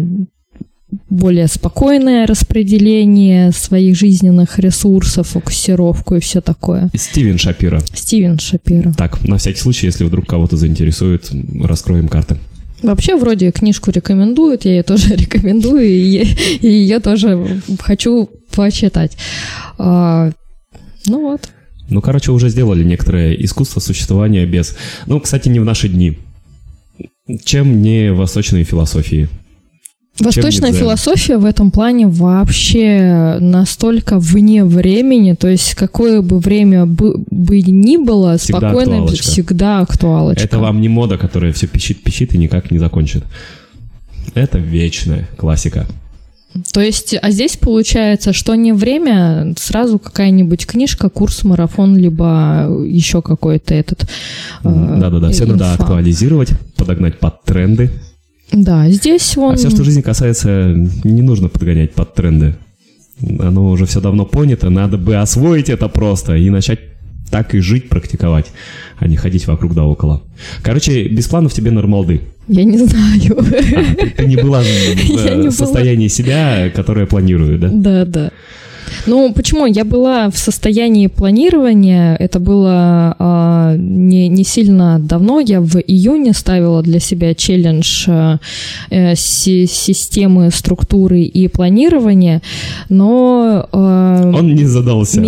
более 1.09 1.47
спокойное 1.47 2.27
распределение 2.27 3.51
своих 3.51 3.95
жизненных 3.97 4.59
ресурсов, 4.59 5.29
фокусировку 5.29 6.15
и 6.15 6.19
все 6.19 6.41
такое. 6.41 6.89
Стивен 6.95 7.37
Шапира. 7.37 7.81
Стивен 7.93 8.39
Шапира. 8.39 8.93
Так, 8.93 9.25
на 9.27 9.37
всякий 9.37 9.59
случай, 9.59 9.85
если 9.87 10.03
вдруг 10.03 10.25
кого-то 10.27 10.57
заинтересует, 10.57 11.29
раскроем 11.63 12.07
карты. 12.07 12.37
Вообще, 12.81 13.15
вроде 13.15 13.51
книжку 13.51 13.91
рекомендуют, 13.91 14.65
я 14.65 14.71
ее 14.71 14.83
тоже 14.83 15.09
рекомендую, 15.15 15.85
и, 15.85 16.23
и 16.61 16.67
ее 16.67 16.99
тоже 16.99 17.61
хочу 17.79 18.29
почитать. 18.55 19.17
А, 19.77 20.31
ну 21.07 21.21
вот. 21.21 21.49
Ну, 21.89 22.01
короче, 22.01 22.31
уже 22.31 22.49
сделали 22.49 22.83
некоторое 22.83 23.33
искусство 23.33 23.79
существования 23.79 24.45
без... 24.45 24.77
Ну, 25.07 25.19
кстати, 25.19 25.49
не 25.49 25.59
в 25.59 25.65
наши 25.65 25.89
дни. 25.89 26.17
Чем 27.43 27.81
не 27.81 28.13
восточные 28.13 28.63
философии? 28.63 29.29
Восточная 30.19 30.71
философия 30.73 31.37
в 31.37 31.45
этом 31.45 31.71
плане 31.71 32.07
вообще 32.07 33.37
настолько 33.39 34.19
вне 34.19 34.63
времени, 34.63 35.33
то 35.33 35.47
есть 35.47 35.73
какое 35.73 36.21
бы 36.21 36.39
время 36.39 36.85
бы, 36.85 37.15
бы 37.31 37.61
ни 37.61 37.97
было, 37.97 38.37
Всегда 38.37 38.59
спокойно 38.59 38.97
актуалочка. 38.97 39.27
всегда 39.27 39.79
актуалочка. 39.79 40.43
Это 40.43 40.59
вам 40.59 40.81
не 40.81 40.89
мода, 40.89 41.17
которая 41.17 41.53
все 41.53 41.67
пищит-пищит 41.67 42.35
и 42.35 42.37
никак 42.37 42.71
не 42.71 42.77
закончит. 42.77 43.23
Это 44.35 44.59
вечная 44.59 45.27
классика. 45.37 45.87
То 46.73 46.81
есть, 46.81 47.15
а 47.19 47.31
здесь 47.31 47.55
получается, 47.55 48.33
что 48.33 48.55
не 48.55 48.73
время, 48.73 49.53
сразу 49.57 49.97
какая-нибудь 49.99 50.67
книжка, 50.67 51.09
курс, 51.09 51.43
марафон, 51.45 51.97
либо 51.97 52.67
еще 52.85 53.21
какой-то 53.21 53.73
этот... 53.73 54.03
э, 54.03 54.97
Да-да-да, 54.99 55.29
все 55.29 55.45
надо 55.45 55.73
актуализировать, 55.73 56.49
подогнать 56.75 57.19
под 57.19 57.41
тренды. 57.43 57.89
Да, 58.51 58.89
здесь 58.89 59.37
он... 59.37 59.53
А 59.53 59.57
все, 59.57 59.69
что 59.69 59.83
жизнь 59.83 60.01
касается, 60.01 60.73
не 61.03 61.21
нужно 61.21 61.49
подгонять 61.49 61.93
под 61.93 62.13
тренды. 62.13 62.55
Оно 63.39 63.69
уже 63.69 63.85
все 63.85 64.01
давно 64.01 64.25
понято, 64.25 64.69
надо 64.69 64.97
бы 64.97 65.15
освоить 65.15 65.69
это 65.69 65.87
просто 65.87 66.35
и 66.35 66.49
начать 66.49 66.79
так 67.29 67.55
и 67.55 67.59
жить, 67.59 67.87
практиковать, 67.87 68.47
а 68.99 69.07
не 69.07 69.15
ходить 69.15 69.47
вокруг 69.47 69.73
да 69.73 69.85
около. 69.85 70.21
Короче, 70.61 71.07
без 71.07 71.27
планов 71.27 71.53
тебе 71.53 71.71
нормалды. 71.71 72.21
Я 72.47 72.65
не 72.65 72.77
знаю. 72.77 73.39
А, 73.39 73.95
ты, 73.95 74.09
ты 74.09 74.25
не 74.25 74.35
была 74.35 74.61
в 74.61 74.65
не 75.43 75.51
состоянии 75.51 76.09
себя, 76.09 76.69
которое 76.75 77.05
планирую, 77.05 77.57
да? 77.57 77.69
Да, 77.71 78.05
да. 78.05 78.31
Ну, 79.07 79.33
почему? 79.33 79.65
Я 79.65 79.83
была 79.85 80.29
в 80.29 80.37
состоянии 80.37 81.07
планирования, 81.07 82.15
это 82.15 82.39
было 82.39 83.15
а, 83.19 83.75
не, 83.77 84.27
не 84.27 84.43
сильно 84.43 84.99
давно, 84.99 85.39
я 85.39 85.61
в 85.61 85.77
июне 85.77 86.33
ставила 86.33 86.81
для 86.81 86.99
себя 86.99 87.33
челлендж 87.33 88.05
а, 88.07 88.39
э, 88.89 89.15
си- 89.15 89.67
системы, 89.67 90.51
структуры 90.51 91.21
и 91.21 91.47
планирования, 91.47 92.41
но... 92.89 93.67
а, 93.71 94.31
Он 94.35 94.55
не 94.55 94.65
задался. 94.65 95.21
Да. 95.21 95.27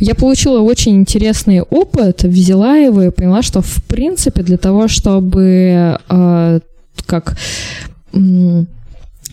Я 0.00 0.14
получила 0.14 0.60
очень 0.60 0.96
интересный 0.96 1.60
опыт, 1.62 2.22
взяла 2.24 2.76
его 2.76 3.02
и 3.02 3.10
поняла, 3.10 3.42
что 3.42 3.60
в 3.60 3.82
принципе 3.84 4.42
для 4.42 4.56
того, 4.56 4.88
чтобы 4.88 5.98
э, 6.08 6.60
как 7.06 7.36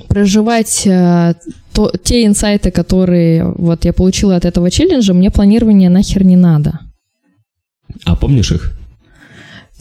проживать 0.08 0.84
э, 0.86 1.34
то- 1.76 1.92
те 2.04 2.26
инсайты, 2.26 2.72
которые 2.72 3.44
вот 3.58 3.86
я 3.86 3.94
получила 3.94 4.36
от 4.36 4.46
этого 4.46 4.72
челленджа, 4.72 5.14
мне 5.14 5.30
планирование 5.30 5.90
нахер 5.90 6.24
не 6.24 6.36
надо. 6.38 6.80
А 8.06 8.16
помнишь 8.16 8.52
их? 8.52 8.72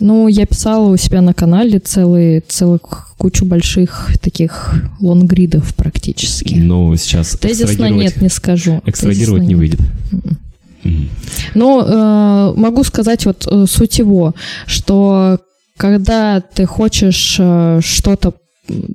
Ну, 0.01 0.27
я 0.29 0.45
писала 0.45 0.89
у 0.91 0.97
себя 0.97 1.21
на 1.23 1.33
канале 1.35 1.79
целый, 1.79 2.41
целую 2.49 2.81
кучу 3.17 3.45
больших 3.47 4.11
таких 4.21 4.75
лонгридов 5.01 5.73
практически. 5.77 6.55
Ну, 6.55 6.97
сейчас 6.97 7.39
Тезисно 7.39 7.89
нет, 7.91 8.21
не 8.21 8.29
скажу. 8.29 8.83
экстрагировать 8.85 9.43
Тезисно 9.43 9.55
не 9.55 9.55
нет. 9.55 9.59
выйдет. 9.59 9.81
Мгм. 10.83 11.09
Ну, 11.55 11.81
э, 11.87 12.55
могу 12.57 12.83
сказать 12.85 13.25
вот 13.25 13.47
э, 13.51 13.67
суть 13.69 13.99
его, 14.01 14.35
что 14.67 15.39
когда 15.77 16.41
ты 16.41 16.67
хочешь 16.67 17.37
э, 17.39 17.81
что-то 17.83 18.35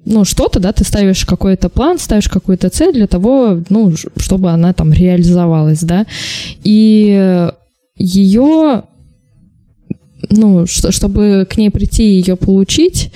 ну, 0.06 0.26
что-то, 0.26 0.60
да, 0.60 0.72
ты 0.72 0.84
ставишь 0.84 1.26
какой-то 1.26 1.70
план, 1.70 2.00
ставишь 2.00 2.28
какую-то 2.30 2.70
цель 2.70 2.94
для 2.94 3.08
того, 3.08 3.62
ну, 3.70 3.94
чтобы 4.18 4.50
она 4.52 4.74
там 4.74 4.92
реализовалась, 4.92 5.82
да, 5.82 6.06
и 6.64 7.50
ее, 7.96 8.84
ну, 10.30 10.66
что- 10.66 10.92
чтобы 10.92 11.48
к 11.50 11.58
ней 11.58 11.70
прийти 11.70 12.04
и 12.04 12.22
ее 12.22 12.36
получить, 12.36 13.12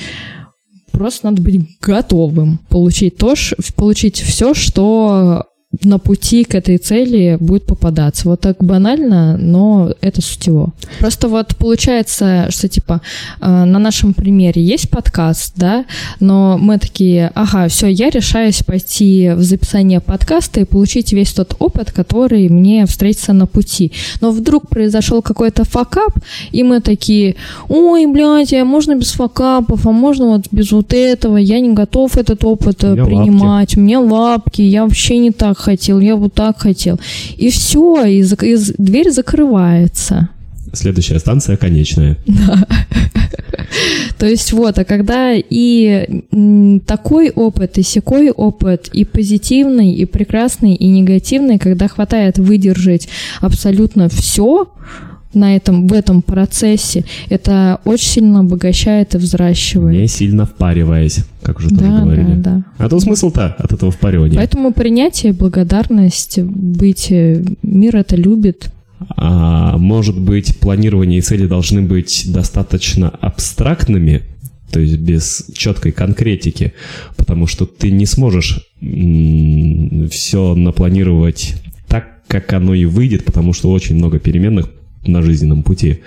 просто 0.92 1.28
надо 1.30 1.42
быть 1.42 1.62
готовым 1.82 2.60
получить 2.70 3.18
то, 3.18 3.34
получить 3.76 4.22
все, 4.22 4.54
что 4.54 5.46
на 5.82 5.98
пути 5.98 6.44
к 6.44 6.56
этой 6.56 6.78
цели 6.78 7.38
будет 7.40 7.66
попадаться. 7.66 8.30
Вот 8.30 8.42
так 8.42 8.58
банально, 8.64 9.38
но 9.38 9.92
это 10.02 10.22
суть 10.22 10.48
его. 10.48 10.74
Просто 11.00 11.28
вот 11.28 11.56
получается, 11.58 12.48
что 12.50 12.68
типа 12.68 13.02
э, 13.42 13.48
на 13.48 13.80
нашем 13.80 14.14
примере 14.14 14.62
есть 14.64 14.90
подкаст, 14.90 15.54
да, 15.56 15.86
но 16.20 16.58
мы 16.60 16.78
такие, 16.78 17.32
ага, 17.34 17.68
все, 17.68 17.88
я 17.88 18.10
решаюсь 18.10 18.62
пойти 18.64 19.32
в 19.36 19.42
записание 19.42 20.00
подкаста 20.00 20.62
и 20.62 20.66
получить 20.66 21.12
весь 21.12 21.34
тот 21.34 21.56
опыт, 21.60 21.92
который 21.92 22.50
мне 22.50 22.86
встретится 22.86 23.34
на 23.34 23.48
пути. 23.48 23.92
Но 24.22 24.32
вдруг 24.32 24.70
произошел 24.70 25.22
какой-то 25.22 25.64
факап, 25.64 26.14
и 26.52 26.64
мы 26.64 26.82
такие, 26.82 27.36
ой, 27.68 28.06
блядь, 28.06 28.54
а 28.54 28.64
можно 28.64 28.96
без 28.96 29.12
факапов, 29.12 29.88
а 29.88 29.92
можно 29.92 30.26
вот 30.28 30.46
без 30.52 30.72
вот 30.72 30.94
этого, 30.94 31.38
я 31.38 31.60
не 31.60 31.74
готов 31.74 32.18
этот 32.18 32.44
опыт 32.44 32.84
э, 32.84 32.94
У 32.94 33.06
принимать, 33.06 33.76
у 33.76 33.80
меня 33.80 34.00
лапки, 34.00 34.62
я 34.62 34.84
вообще 34.84 35.18
не 35.18 35.32
так 35.32 35.63
хотел, 35.64 36.00
я 36.00 36.16
вот 36.16 36.34
так 36.34 36.60
хотел. 36.60 37.00
И 37.38 37.50
все, 37.50 38.06
и, 38.06 38.22
и 38.22 38.58
дверь 38.78 39.12
закрывается. 39.12 40.30
Следующая 40.74 41.20
станция 41.20 41.58
конечная. 41.58 42.18
То 44.18 44.28
есть 44.28 44.54
вот, 44.54 44.80
а 44.80 44.86
когда 44.86 45.34
и 45.34 46.24
такой 46.86 47.30
опыт, 47.30 47.78
и 47.78 47.84
секой 47.84 48.32
опыт, 48.32 48.90
и 48.94 49.06
позитивный, 49.06 49.94
и 49.94 50.06
прекрасный, 50.06 50.74
и 50.76 50.88
негативный, 50.88 51.60
когда 51.60 51.88
хватает 51.88 52.38
выдержать 52.38 53.08
абсолютно 53.42 54.10
все 54.10 54.70
на 55.36 55.56
этом, 55.56 55.88
в 55.88 55.94
этом 55.94 56.22
процессе, 56.22 57.06
это 57.30 57.80
очень 57.86 58.08
сильно 58.08 58.40
обогащает 58.40 59.16
и 59.16 59.18
взращивает. 59.18 60.00
Не 60.00 60.08
сильно 60.08 60.46
впариваясь, 60.46 61.20
как 61.42 61.60
уже 61.60 61.70
тоже 61.70 61.82
Да, 61.82 62.02
говорили. 62.02 62.34
да, 62.36 62.64
да. 62.78 62.86
А 62.86 62.90
то 62.90 63.00
смысл-то 63.00 63.56
от 63.58 63.72
этого 63.74 63.92
впаривания. 63.92 64.36
Поэтому 64.38 64.72
принятие, 64.74 65.34
благодарность, 65.34 66.40
быть, 66.40 67.08
э, 67.12 67.44
мир 67.62 67.96
это 67.96 68.16
любит. 68.16 68.72
А, 69.18 69.78
может 69.78 70.20
быть, 70.20 70.58
планирование 70.60 71.20
и 71.20 71.22
цели 71.22 71.46
должны 71.48 71.82
быть 71.82 72.26
достаточно 72.32 73.10
абстрактными, 73.10 74.22
то 74.72 74.80
есть 74.80 74.98
без 74.98 75.48
четкой 75.54 75.92
конкретики, 75.92 76.74
потому 77.18 77.48
что 77.48 77.66
ты 77.66 77.92
не 77.92 78.06
сможешь 78.06 78.68
все 80.10 80.56
напланировать 80.56 81.56
так, 81.88 82.22
как 82.28 82.54
оно 82.54 82.74
и 82.74 82.86
выйдет, 82.86 83.26
потому 83.26 83.54
что 83.54 83.72
очень 83.72 83.96
много 83.96 84.20
переменных 84.20 84.70
на 85.06 85.22
жизненном 85.22 85.64
пути. 85.64 86.02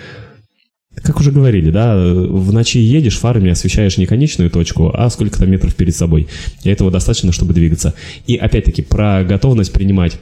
Как 1.03 1.20
уже 1.20 1.30
говорили, 1.30 1.70
да, 1.70 1.94
в 1.97 2.53
ночи 2.53 2.78
едешь, 2.78 3.18
фарами 3.18 3.51
освещаешь 3.51 3.99
не 3.99 4.07
конечную 4.07 4.51
точку, 4.51 4.90
а 4.94 5.11
сколько-то 5.11 5.47
метров 5.47 5.74
перед 5.74 5.94
собой. 5.94 6.26
И 6.64 6.70
этого 6.70 6.90
достаточно, 6.90 7.32
чтобы 7.32 7.53
двигаться. 7.53 7.94
И 8.26 8.36
опять-таки 8.36 8.82
про 8.82 9.22
готовность 9.22 9.72
принимать 9.72 10.18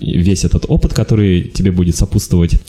весь 0.00 0.44
этот 0.44 0.66
опыт, 0.68 0.94
который 0.94 1.42
тебе 1.42 1.72
будет 1.72 1.96
сопутствовать, 1.96 2.60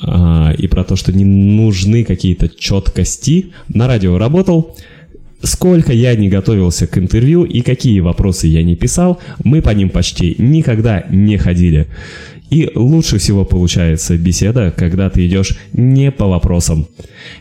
а, 0.00 0.54
и 0.56 0.66
про 0.66 0.84
то, 0.84 0.96
что 0.96 1.12
не 1.12 1.24
нужны 1.24 2.04
какие-то 2.04 2.48
четкости. 2.48 3.52
На 3.68 3.86
радио 3.86 4.18
работал, 4.18 4.76
сколько 5.42 5.92
я 5.92 6.14
не 6.16 6.28
готовился 6.28 6.86
к 6.86 6.98
интервью 6.98 7.44
и 7.44 7.60
какие 7.60 8.00
вопросы 8.00 8.46
я 8.46 8.62
не 8.62 8.76
писал, 8.76 9.20
мы 9.42 9.62
по 9.62 9.70
ним 9.70 9.90
почти 9.90 10.34
никогда 10.38 11.04
не 11.10 11.36
ходили. 11.38 11.88
И 12.54 12.70
лучше 12.76 13.18
всего 13.18 13.44
получается 13.44 14.16
беседа, 14.16 14.72
когда 14.76 15.10
ты 15.10 15.26
идешь 15.26 15.56
не 15.72 16.12
по 16.12 16.28
вопросам. 16.28 16.86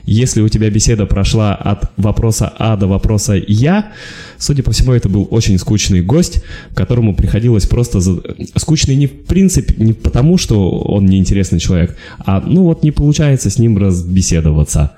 Если 0.06 0.42
у 0.42 0.50
тебя 0.50 0.72
беседа 0.72 1.06
прошла 1.06 1.54
от 1.54 1.92
вопроса 1.98 2.52
А 2.58 2.76
до 2.78 2.88
вопроса 2.88 3.36
Я, 3.48 3.92
судя 4.40 4.64
по 4.64 4.72
всему, 4.72 4.92
это 4.92 5.10
был 5.10 5.28
очень 5.30 5.60
скучный 5.60 6.02
гость, 6.02 6.44
которому 6.74 7.16
приходилось 7.16 7.68
просто... 7.68 8.00
за- 8.00 8.24
Скучный 8.56 8.96
не 8.96 9.06
в 9.06 9.26
принципе, 9.26 9.76
не 9.78 9.94
потому, 9.94 10.40
что 10.40 10.72
он 10.72 11.06
неинтересный 11.06 11.60
человек, 11.60 11.96
а 12.26 12.42
ну 12.42 12.64
вот 12.64 12.84
не 12.84 12.90
получается 12.90 13.52
с 13.52 13.60
ним 13.60 13.78
разбеседоваться. 13.78 14.94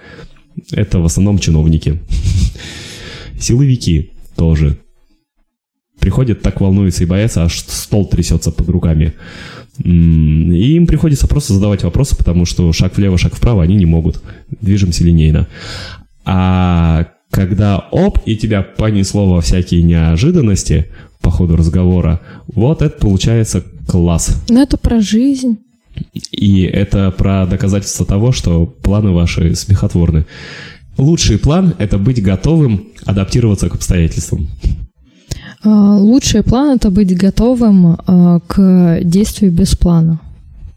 Это 0.71 0.99
в 0.99 1.05
основном 1.05 1.39
чиновники. 1.39 1.99
Силовики 3.37 4.11
тоже. 4.37 4.77
Приходят, 5.99 6.41
так 6.41 6.61
волнуются 6.61 7.03
и 7.03 7.07
боятся, 7.07 7.43
аж 7.43 7.59
стол 7.59 8.05
трясется 8.07 8.51
под 8.51 8.69
руками. 8.69 9.13
И 9.83 10.75
им 10.75 10.87
приходится 10.87 11.27
просто 11.27 11.53
задавать 11.53 11.83
вопросы, 11.83 12.15
потому 12.15 12.45
что 12.45 12.71
шаг 12.71 12.95
влево, 12.97 13.17
шаг 13.17 13.35
вправо 13.35 13.63
они 13.63 13.75
не 13.75 13.85
могут. 13.85 14.21
Движемся 14.61 15.03
линейно. 15.03 15.47
А 16.23 17.07
когда 17.29 17.79
оп, 17.91 18.19
и 18.25 18.35
тебя 18.37 18.61
понесло 18.61 19.29
во 19.29 19.41
всякие 19.41 19.83
неожиданности 19.83 20.87
по 21.21 21.29
ходу 21.31 21.57
разговора, 21.57 22.21
вот 22.47 22.81
это 22.81 22.97
получается 22.97 23.63
класс. 23.87 24.41
Но 24.49 24.61
это 24.61 24.77
про 24.77 25.01
жизнь. 25.01 25.57
И 26.31 26.61
это 26.61 27.11
про 27.11 27.45
доказательство 27.45 28.05
того, 28.05 28.31
что 28.31 28.65
планы 28.65 29.11
ваши 29.11 29.55
смехотворны. 29.55 30.25
Лучший 30.97 31.37
план– 31.37 31.73
это 31.77 31.97
быть 31.97 32.23
готовым 32.23 32.87
адаптироваться 33.05 33.69
к 33.69 33.75
обстоятельствам. 33.75 34.47
А, 35.65 35.97
Лучший 35.97 36.43
план 36.43 36.75
это 36.77 36.89
быть 36.91 37.15
готовым 37.17 37.97
а, 38.05 38.39
к 38.47 38.99
действию 39.01 39.51
без 39.51 39.75
плана. 39.75 40.19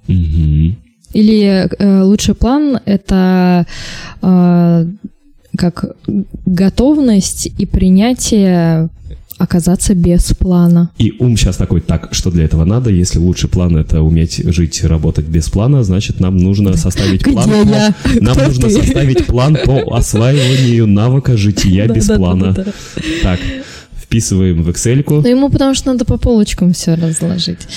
Мгм. 0.07 0.76
Или 1.12 1.68
э, 1.78 2.03
лучший 2.03 2.34
план 2.34 2.80
это 2.84 3.66
а, 4.22 4.86
как 5.57 5.97
готовность 6.47 7.47
и 7.59 7.66
принятие 7.66 8.89
оказаться 9.39 9.95
без 9.95 10.32
плана. 10.34 10.91
И 10.99 11.14
ум 11.18 11.36
сейчас 11.36 11.57
такой, 11.57 11.80
так, 11.80 12.09
что 12.12 12.30
для 12.30 12.45
этого 12.45 12.64
надо? 12.64 12.91
Если 12.91 13.18
лучший 13.18 13.49
план– 13.49 13.76
это 13.78 14.03
уметь 14.03 14.43
жить, 14.53 14.82
работать 14.84 15.26
без 15.26 15.49
плана, 15.49 15.84
значит, 15.84 16.20
нам 16.20 16.36
нужно 16.36 16.76
составить 16.76 17.22
Где 17.22 17.32
план 17.32 17.51
я? 17.68 17.95
по... 18.03 18.09
Нам 18.20 18.34
Кто 18.34 18.47
нужно 18.47 18.68
ты? 18.68 18.70
составить 18.70 19.26
план 19.26 19.57
по 19.64 19.97
осваиванию 19.97 20.86
навыка 20.86 21.36
жития 21.36 21.86
без 21.86 22.07
плана. 22.07 22.55
Так, 23.22 23.39
вписываем 24.09 24.62
в 24.62 24.70
Excel. 24.70 25.04
Ну, 25.06 25.28
ему 25.28 25.50
потому 25.50 25.74
что 25.74 25.92
надо 25.92 26.06
по 26.06 26.16
полочкам 26.16 26.72
все 26.72 26.94
разложить. 26.94 27.68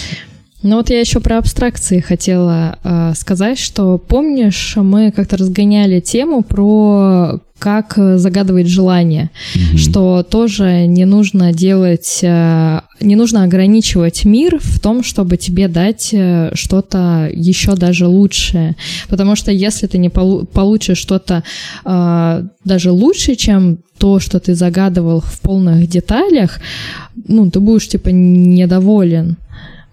Ну 0.63 0.77
вот 0.77 0.89
я 0.89 0.99
еще 0.99 1.19
про 1.19 1.39
абстракции 1.39 1.99
хотела 1.99 2.79
э, 2.83 3.13
сказать, 3.15 3.59
что 3.59 3.97
помнишь, 3.97 4.75
мы 4.77 5.11
как-то 5.11 5.37
разгоняли 5.37 5.99
тему 5.99 6.43
про 6.43 7.41
как 7.61 7.93
э, 7.97 8.17
загадывать 8.17 8.67
желание, 8.67 9.29
что 9.75 10.23
тоже 10.23 10.87
не 10.87 11.05
нужно 11.05 11.53
делать, 11.53 12.19
э, 12.23 12.81
не 12.99 13.15
нужно 13.15 13.43
ограничивать 13.43 14.25
мир 14.25 14.57
в 14.59 14.79
том, 14.79 15.03
чтобы 15.03 15.37
тебе 15.37 15.67
дать 15.67 16.09
э, 16.11 16.49
что-то 16.55 17.29
еще 17.31 17.75
даже 17.75 18.07
лучшее, 18.07 18.75
потому 19.09 19.35
что 19.35 19.51
если 19.51 19.85
ты 19.85 19.99
не 19.99 20.09
полу- 20.09 20.45
получишь 20.45 20.97
что-то 20.97 21.43
даже 22.65 22.91
лучше, 22.91 23.35
чем 23.35 23.77
то, 23.97 24.19
что 24.19 24.39
ты 24.39 24.55
загадывал 24.55 25.21
в 25.21 25.39
полных 25.41 25.87
деталях, 25.87 26.59
ну 27.27 27.51
ты 27.51 27.59
будешь 27.59 27.87
типа 27.87 28.09
недоволен. 28.09 29.37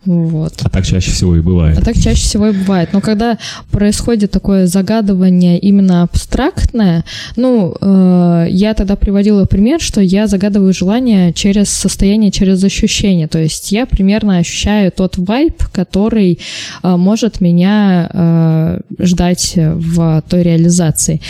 Вот. 0.09 0.55
А 0.63 0.71
так 0.71 0.87
чаще 0.87 1.11
всего 1.11 1.37
и 1.37 1.43
бывает. 1.43 1.77
А 1.79 1.83
так 1.83 1.95
чаще 1.95 2.23
всего 2.23 2.47
и 2.47 2.53
бывает. 2.53 2.95
Но 2.95 3.03
когда 3.03 3.37
происходит 3.71 4.31
такое 4.31 4.67
загадывание 4.67 5.59
именно 5.59 6.03
абстрактное, 6.03 7.05
ну, 7.37 7.77
э, 7.79 8.47
я 8.49 8.73
тогда 8.73 8.97
приводила 8.97 9.45
пример, 9.45 9.83
что 9.83 10.01
я 10.01 10.27
загадываю 10.27 10.73
желание 10.73 11.35
через 11.35 11.69
состояние, 11.69 12.31
через 12.31 12.65
ощущение. 12.65 13.29
То 13.29 13.39
есть 13.39 13.71
я 13.71 13.85
примерно 13.85 14.39
ощущаю 14.39 14.93
тот 14.93 15.19
вайб, 15.19 15.63
который 15.75 16.39
э, 16.83 16.97
может 16.97 17.43
меня 17.43 18.09
э, 18.11 18.81
ждать 19.01 19.53
в 19.57 20.23
той 20.27 20.43
реализации. 20.43 21.21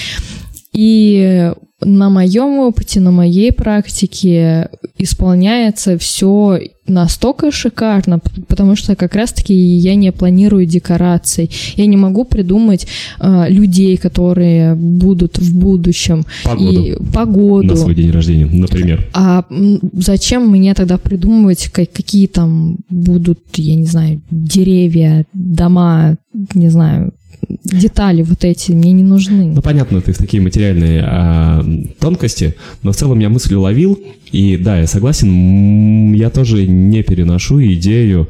И 0.72 1.52
на 1.80 2.10
моем 2.10 2.58
опыте, 2.58 3.00
на 3.00 3.10
моей 3.10 3.52
практике 3.52 4.68
исполняется 4.98 5.96
все 5.96 6.58
настолько 6.88 7.52
шикарно, 7.52 8.18
потому 8.48 8.74
что 8.74 8.96
как 8.96 9.14
раз-таки 9.14 9.54
я 9.54 9.94
не 9.94 10.10
планирую 10.10 10.66
декораций, 10.66 11.50
я 11.76 11.86
не 11.86 11.96
могу 11.96 12.24
придумать 12.24 12.86
э, 13.20 13.46
людей, 13.50 13.96
которые 13.96 14.74
будут 14.74 15.38
в 15.38 15.56
будущем 15.56 16.24
Погоду. 16.44 16.82
и 16.82 16.96
погоду. 17.12 17.68
На 17.68 17.76
свой 17.76 17.94
день 17.94 18.10
рождения, 18.10 18.46
например. 18.46 19.06
А 19.12 19.44
зачем 19.92 20.48
мне 20.48 20.74
тогда 20.74 20.96
придумывать, 20.98 21.68
ка- 21.68 21.86
какие 21.86 22.26
там 22.26 22.78
будут, 22.90 23.38
я 23.54 23.74
не 23.76 23.86
знаю, 23.86 24.20
деревья, 24.30 25.26
дома, 25.32 26.16
не 26.54 26.70
знаю, 26.70 27.12
детали 27.48 28.22
вот 28.22 28.44
эти 28.44 28.72
мне 28.72 28.92
не 28.92 29.02
нужны. 29.02 29.52
Ну, 29.54 29.62
понятно, 29.62 30.00
ты 30.00 30.12
в 30.12 30.18
такие 30.18 30.42
материальные 30.42 31.02
а, 31.04 31.64
тонкости, 31.98 32.54
но 32.82 32.92
в 32.92 32.96
целом 32.96 33.18
я 33.18 33.28
мысль 33.28 33.54
уловил, 33.54 33.98
и 34.30 34.56
да, 34.56 34.78
я 34.78 34.86
согласен, 34.86 36.12
я 36.12 36.30
тоже 36.30 36.66
не 36.66 37.02
переношу 37.02 37.62
идею 37.62 38.28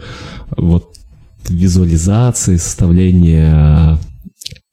вот 0.56 0.94
визуализации, 1.48 2.56
составления 2.56 3.98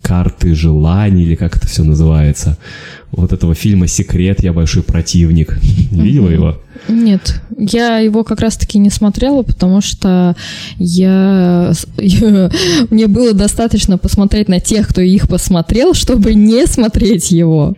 карты 0.01 0.53
желаний, 0.53 1.23
или 1.23 1.35
как 1.35 1.57
это 1.57 1.67
все 1.67 1.83
называется. 1.83 2.57
Вот 3.11 3.31
этого 3.31 3.55
фильма 3.55 3.87
«Секрет», 3.87 4.43
я 4.43 4.51
большой 4.53 4.83
противник. 4.83 5.57
Видела 5.91 6.29
его? 6.29 6.57
Нет, 6.89 7.41
я 7.57 7.99
его 7.99 8.23
как 8.25 8.41
раз-таки 8.41 8.77
не 8.79 8.89
смотрела, 8.89 9.43
потому 9.43 9.79
что 9.81 10.35
я, 10.77 11.71
я- 11.97 12.51
мне 12.89 13.07
было 13.07 13.33
достаточно 13.33 13.97
посмотреть 13.97 14.49
на 14.49 14.59
тех, 14.59 14.89
кто 14.89 15.01
их 15.01 15.27
посмотрел, 15.29 15.93
чтобы 15.93 16.33
не 16.33 16.67
смотреть 16.67 17.31
его. 17.31 17.75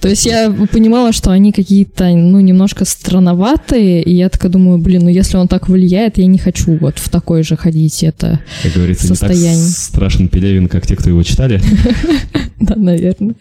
То 0.00 0.08
есть 0.08 0.24
я 0.24 0.50
понимала, 0.72 1.12
что 1.12 1.30
они 1.30 1.52
какие-то, 1.52 2.08
ну, 2.08 2.40
немножко 2.40 2.84
странноватые, 2.86 4.02
и 4.02 4.14
я 4.14 4.30
такая 4.30 4.50
думаю, 4.50 4.78
блин, 4.78 5.02
ну 5.02 5.08
если 5.10 5.36
он 5.36 5.46
так 5.46 5.68
влияет, 5.68 6.16
я 6.18 6.26
не 6.26 6.38
хочу 6.38 6.76
вот 6.78 6.98
в 6.98 7.08
такой 7.10 7.42
же 7.42 7.56
ходить, 7.56 8.02
это, 8.02 8.40
Как 8.62 8.72
говорится, 8.72 9.04
не 9.04 9.08
Состояние. 9.16 9.66
так 9.66 9.76
страшен 9.78 10.28
Пелевин, 10.28 10.68
как 10.68 10.86
те, 10.86 10.96
кто 10.96 11.10
его 11.10 11.22
читали. 11.22 11.60
да, 12.60 12.74
наверное. 12.76 13.34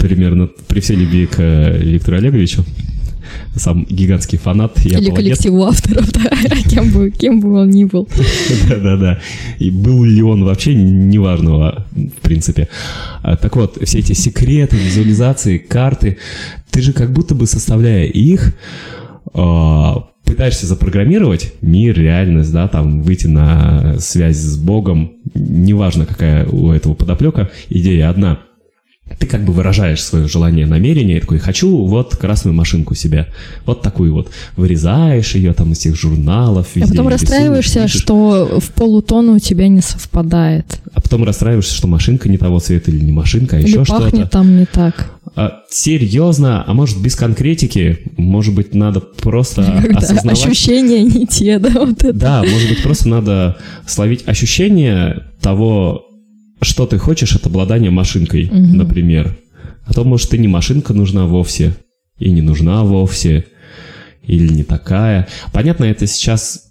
Примерно 0.00 0.48
при 0.68 0.80
всей 0.80 0.96
любви 0.96 1.26
к 1.26 1.38
э, 1.38 1.78
Виктору 1.78 2.18
Олеговичу. 2.18 2.64
сам 3.56 3.84
гигантский 3.88 4.38
фанат. 4.38 4.78
Я 4.84 4.98
Или 4.98 5.10
коллективу 5.10 5.64
авторов, 5.64 6.10
да, 6.12 6.30
кем 6.68 6.90
бы, 6.90 7.10
кем 7.10 7.40
бы 7.40 7.60
он 7.60 7.70
ни 7.70 7.84
был. 7.84 8.08
Да-да-да. 8.68 9.20
И 9.58 9.70
был 9.70 10.04
ли 10.04 10.22
он 10.22 10.44
вообще, 10.44 10.74
неважного, 10.74 11.86
в 11.92 12.20
принципе. 12.20 12.68
А, 13.22 13.36
так 13.36 13.56
вот, 13.56 13.78
все 13.82 13.98
эти 13.98 14.12
секреты, 14.12 14.76
визуализации, 14.76 15.58
карты, 15.58 16.18
ты 16.70 16.82
же 16.82 16.92
как 16.92 17.12
будто 17.12 17.34
бы 17.34 17.46
составляя 17.46 18.04
их, 18.04 18.54
а, 19.34 20.08
пытаешься 20.24 20.66
запрограммировать 20.66 21.52
мир, 21.60 21.98
реальность, 21.98 22.52
да, 22.52 22.68
там 22.68 23.02
выйти 23.02 23.26
на 23.26 23.98
связь 23.98 24.36
с 24.36 24.56
Богом, 24.56 25.12
неважно, 25.34 26.06
какая 26.06 26.46
у 26.46 26.72
этого 26.72 26.94
подоплека, 26.94 27.50
идея 27.68 28.08
одна– 28.08 28.38
ты 29.18 29.26
как 29.26 29.44
бы 29.44 29.52
выражаешь 29.52 30.02
свое 30.02 30.28
желание, 30.28 30.66
намерение, 30.66 31.18
и 31.18 31.20
такой, 31.20 31.38
хочу 31.38 31.84
вот 31.86 32.16
красную 32.16 32.54
машинку 32.54 32.94
себе, 32.94 33.28
вот 33.64 33.82
такую 33.82 34.12
вот. 34.12 34.30
Вырезаешь 34.56 35.34
ее 35.34 35.52
там 35.52 35.72
из 35.72 35.78
всех 35.78 35.96
журналов, 35.96 36.68
везде, 36.74 36.90
А 36.90 36.92
потом 36.92 37.08
расстраиваешься, 37.08 37.82
пишешь. 37.84 38.00
что 38.00 38.60
в 38.60 38.72
полутон 38.72 39.30
у 39.30 39.38
тебя 39.38 39.68
не 39.68 39.80
совпадает. 39.80 40.80
А 40.92 41.00
потом 41.00 41.24
расстраиваешься, 41.24 41.74
что 41.74 41.88
машинка 41.88 42.28
не 42.28 42.38
того 42.38 42.60
цвета 42.60 42.90
или 42.90 43.04
не 43.04 43.12
машинка, 43.12 43.56
а 43.56 43.60
или 43.60 43.68
еще 43.68 43.84
что-то. 43.84 44.04
пахнет 44.04 44.30
там 44.30 44.56
не 44.58 44.66
так. 44.66 45.10
А, 45.34 45.62
серьезно, 45.70 46.62
а 46.66 46.74
может 46.74 47.00
без 47.00 47.16
конкретики, 47.16 48.00
может 48.16 48.54
быть 48.54 48.74
надо 48.74 49.00
просто 49.00 49.62
Когда 49.82 49.98
осознавать... 49.98 50.44
Ощущения 50.44 51.02
не 51.02 51.26
те, 51.26 51.58
да, 51.58 51.70
вот 51.70 52.04
это. 52.04 52.12
Да, 52.12 52.42
может 52.42 52.68
быть 52.68 52.82
просто 52.82 53.08
надо 53.08 53.56
словить 53.86 54.24
ощущение 54.26 55.24
того, 55.40 56.06
что 56.64 56.86
ты 56.86 56.98
хочешь 56.98 57.34
от 57.34 57.46
обладания 57.46 57.90
машинкой, 57.90 58.46
угу. 58.46 58.76
например. 58.76 59.36
А 59.84 59.92
то, 59.92 60.04
может, 60.04 60.30
ты 60.30 60.38
не 60.38 60.48
машинка 60.48 60.94
нужна 60.94 61.26
вовсе, 61.26 61.74
и 62.18 62.30
не 62.30 62.40
нужна 62.40 62.84
вовсе, 62.84 63.46
или 64.22 64.52
не 64.52 64.62
такая. 64.62 65.28
Понятно, 65.52 65.84
это 65.84 66.06
сейчас 66.06 66.70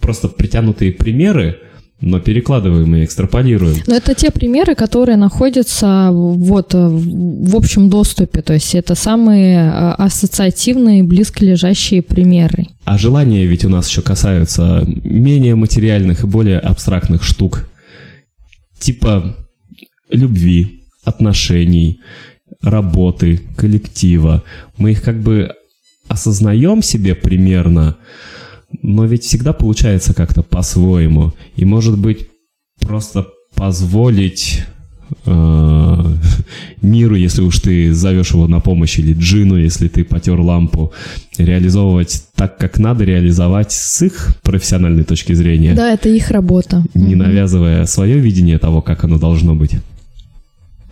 просто 0.00 0.28
притянутые 0.28 0.92
примеры, 0.92 1.58
но 2.00 2.18
перекладываем 2.18 2.94
и 2.96 3.04
экстраполируем. 3.04 3.76
Но 3.86 3.94
это 3.94 4.14
те 4.14 4.30
примеры, 4.30 4.74
которые 4.74 5.16
находятся 5.16 6.08
вот 6.12 6.72
в 6.72 7.56
общем 7.56 7.90
доступе, 7.90 8.40
то 8.40 8.54
есть 8.54 8.74
это 8.74 8.94
самые 8.94 9.70
а, 9.70 9.94
ассоциативные, 9.94 11.02
близко 11.02 11.44
лежащие 11.44 12.00
примеры. 12.00 12.68
А 12.84 12.96
желания 12.96 13.44
ведь 13.44 13.64
у 13.64 13.68
нас 13.68 13.88
еще 13.88 14.00
касаются 14.00 14.82
менее 15.04 15.54
материальных 15.56 16.24
и 16.24 16.26
более 16.26 16.58
абстрактных 16.58 17.22
штук 17.22 17.69
типа 18.80 19.36
любви, 20.10 20.84
отношений, 21.04 22.00
работы, 22.62 23.40
коллектива. 23.56 24.42
Мы 24.76 24.92
их 24.92 25.02
как 25.02 25.20
бы 25.20 25.52
осознаем 26.08 26.82
себе 26.82 27.14
примерно, 27.14 27.96
но 28.82 29.06
ведь 29.06 29.24
всегда 29.24 29.52
получается 29.52 30.14
как-то 30.14 30.42
по-своему. 30.42 31.32
И 31.56 31.64
может 31.64 31.98
быть 31.98 32.28
просто 32.80 33.26
позволить 33.54 34.64
э, 35.26 36.04
миру, 36.82 37.14
если 37.14 37.42
уж 37.42 37.58
ты 37.60 37.92
зовешь 37.92 38.30
его 38.30 38.46
на 38.46 38.60
помощь, 38.60 38.98
или 38.98 39.14
джину, 39.14 39.56
если 39.56 39.88
ты 39.88 40.04
потер 40.04 40.40
лампу, 40.40 40.92
реализовывать 41.38 42.24
так, 42.34 42.58
как 42.58 42.78
надо 42.78 43.04
реализовать 43.04 43.72
с 43.72 44.02
их 44.02 44.36
профессиональной 44.42 45.04
точки 45.04 45.32
зрения. 45.32 45.74
Да, 45.74 45.92
это 45.92 46.08
их 46.08 46.30
работа. 46.30 46.84
Не 46.94 47.14
угу. 47.14 47.24
навязывая 47.24 47.86
свое 47.86 48.18
видение 48.18 48.58
того, 48.58 48.82
как 48.82 49.04
оно 49.04 49.18
должно 49.18 49.54
быть. 49.54 49.72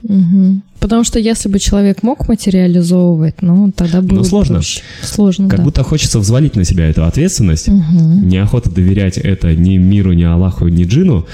Угу. 0.02 0.60
Потому 0.80 1.04
что 1.04 1.18
если 1.18 1.48
бы 1.48 1.58
человек 1.58 2.02
мог 2.02 2.28
материализовывать, 2.28 3.42
ну 3.42 3.72
тогда 3.72 4.00
было 4.00 4.18
Но 4.18 4.24
сложно. 4.24 4.56
проще. 4.56 4.82
Сложно, 5.02 5.48
Как 5.48 5.58
да. 5.58 5.64
будто 5.64 5.82
хочется 5.82 6.20
взвалить 6.20 6.54
на 6.54 6.64
себя 6.64 6.88
эту 6.88 7.04
ответственность. 7.04 7.68
Угу. 7.68 8.24
Неохота 8.24 8.70
доверять 8.70 9.18
это 9.18 9.54
ни 9.54 9.76
миру, 9.76 10.12
ни 10.12 10.22
Аллаху, 10.22 10.68
ни 10.68 10.84
джину. 10.84 11.26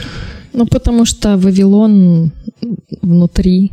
Ну, 0.55 0.67
потому 0.67 1.05
что 1.05 1.37
Вавилон 1.37 2.33
внутри 3.03 3.73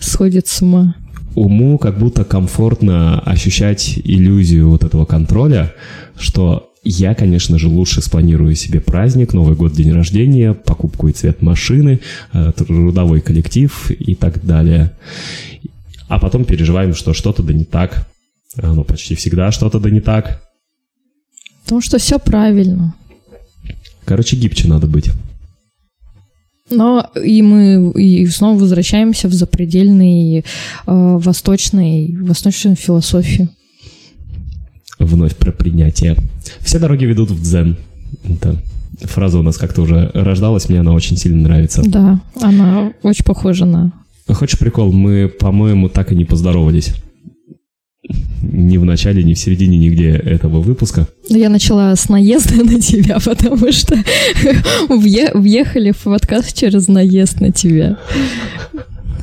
сходит 0.00 0.46
с 0.46 0.62
ума. 0.62 0.94
Уму 1.34 1.78
как 1.78 1.98
будто 1.98 2.24
комфортно 2.24 3.20
ощущать 3.20 3.98
иллюзию 4.02 4.70
вот 4.70 4.84
этого 4.84 5.04
контроля, 5.04 5.74
что 6.16 6.72
я, 6.84 7.14
конечно 7.14 7.58
же, 7.58 7.68
лучше 7.68 8.00
спланирую 8.00 8.54
себе 8.54 8.80
праздник, 8.80 9.34
Новый 9.34 9.56
год, 9.56 9.72
день 9.72 9.92
рождения, 9.92 10.54
покупку 10.54 11.08
и 11.08 11.12
цвет 11.12 11.42
машины, 11.42 12.00
э, 12.32 12.52
трудовой 12.56 13.20
коллектив 13.20 13.90
и 13.90 14.14
так 14.14 14.44
далее. 14.44 14.92
А 16.08 16.18
потом 16.18 16.44
переживаем, 16.44 16.94
что 16.94 17.14
что-то 17.14 17.42
да 17.42 17.52
не 17.52 17.64
так. 17.64 18.08
Оно 18.56 18.84
почти 18.84 19.16
всегда 19.16 19.50
что-то 19.52 19.80
да 19.80 19.90
не 19.90 20.00
так. 20.00 20.40
Потому 21.64 21.80
что 21.80 21.98
все 21.98 22.18
правильно. 22.18 22.94
Короче, 24.08 24.36
гибче 24.36 24.66
надо 24.68 24.86
быть. 24.86 25.10
Но 26.70 27.10
и 27.22 27.42
мы 27.42 27.92
и 27.92 28.26
снова 28.26 28.58
возвращаемся 28.58 29.28
в 29.28 29.34
запредельный 29.34 30.38
э, 30.38 30.42
восточный, 30.86 32.16
восточную 32.18 32.74
философию. 32.74 33.50
Вновь 34.98 35.36
про 35.36 35.52
принятие. 35.52 36.16
Все 36.60 36.78
дороги 36.78 37.04
ведут 37.04 37.30
в 37.30 37.42
дзен. 37.42 37.76
Это 38.24 38.56
фраза 39.02 39.38
у 39.38 39.42
нас 39.42 39.58
как-то 39.58 39.82
уже 39.82 40.10
рождалась, 40.14 40.70
мне 40.70 40.80
она 40.80 40.94
очень 40.94 41.18
сильно 41.18 41.42
нравится. 41.42 41.82
Да, 41.84 42.18
она 42.40 42.94
очень 43.02 43.26
похожа 43.26 43.66
на... 43.66 43.92
Хочешь 44.26 44.58
прикол? 44.58 44.90
Мы, 44.90 45.28
по-моему, 45.28 45.90
так 45.90 46.12
и 46.12 46.16
не 46.16 46.24
поздоровались 46.24 46.94
ни 48.42 48.78
в 48.78 48.84
начале, 48.84 49.22
ни 49.22 49.34
в 49.34 49.38
середине, 49.38 49.78
нигде 49.78 50.10
этого 50.10 50.60
выпуска. 50.60 51.08
Я 51.28 51.48
начала 51.48 51.94
с 51.94 52.08
наезда 52.08 52.56
на 52.64 52.80
тебя, 52.80 53.18
потому 53.18 53.72
что 53.72 53.96
въехали 54.88 55.90
в 55.90 56.02
подкаст 56.04 56.56
через 56.56 56.88
наезд 56.88 57.40
на 57.40 57.52
тебя. 57.52 57.98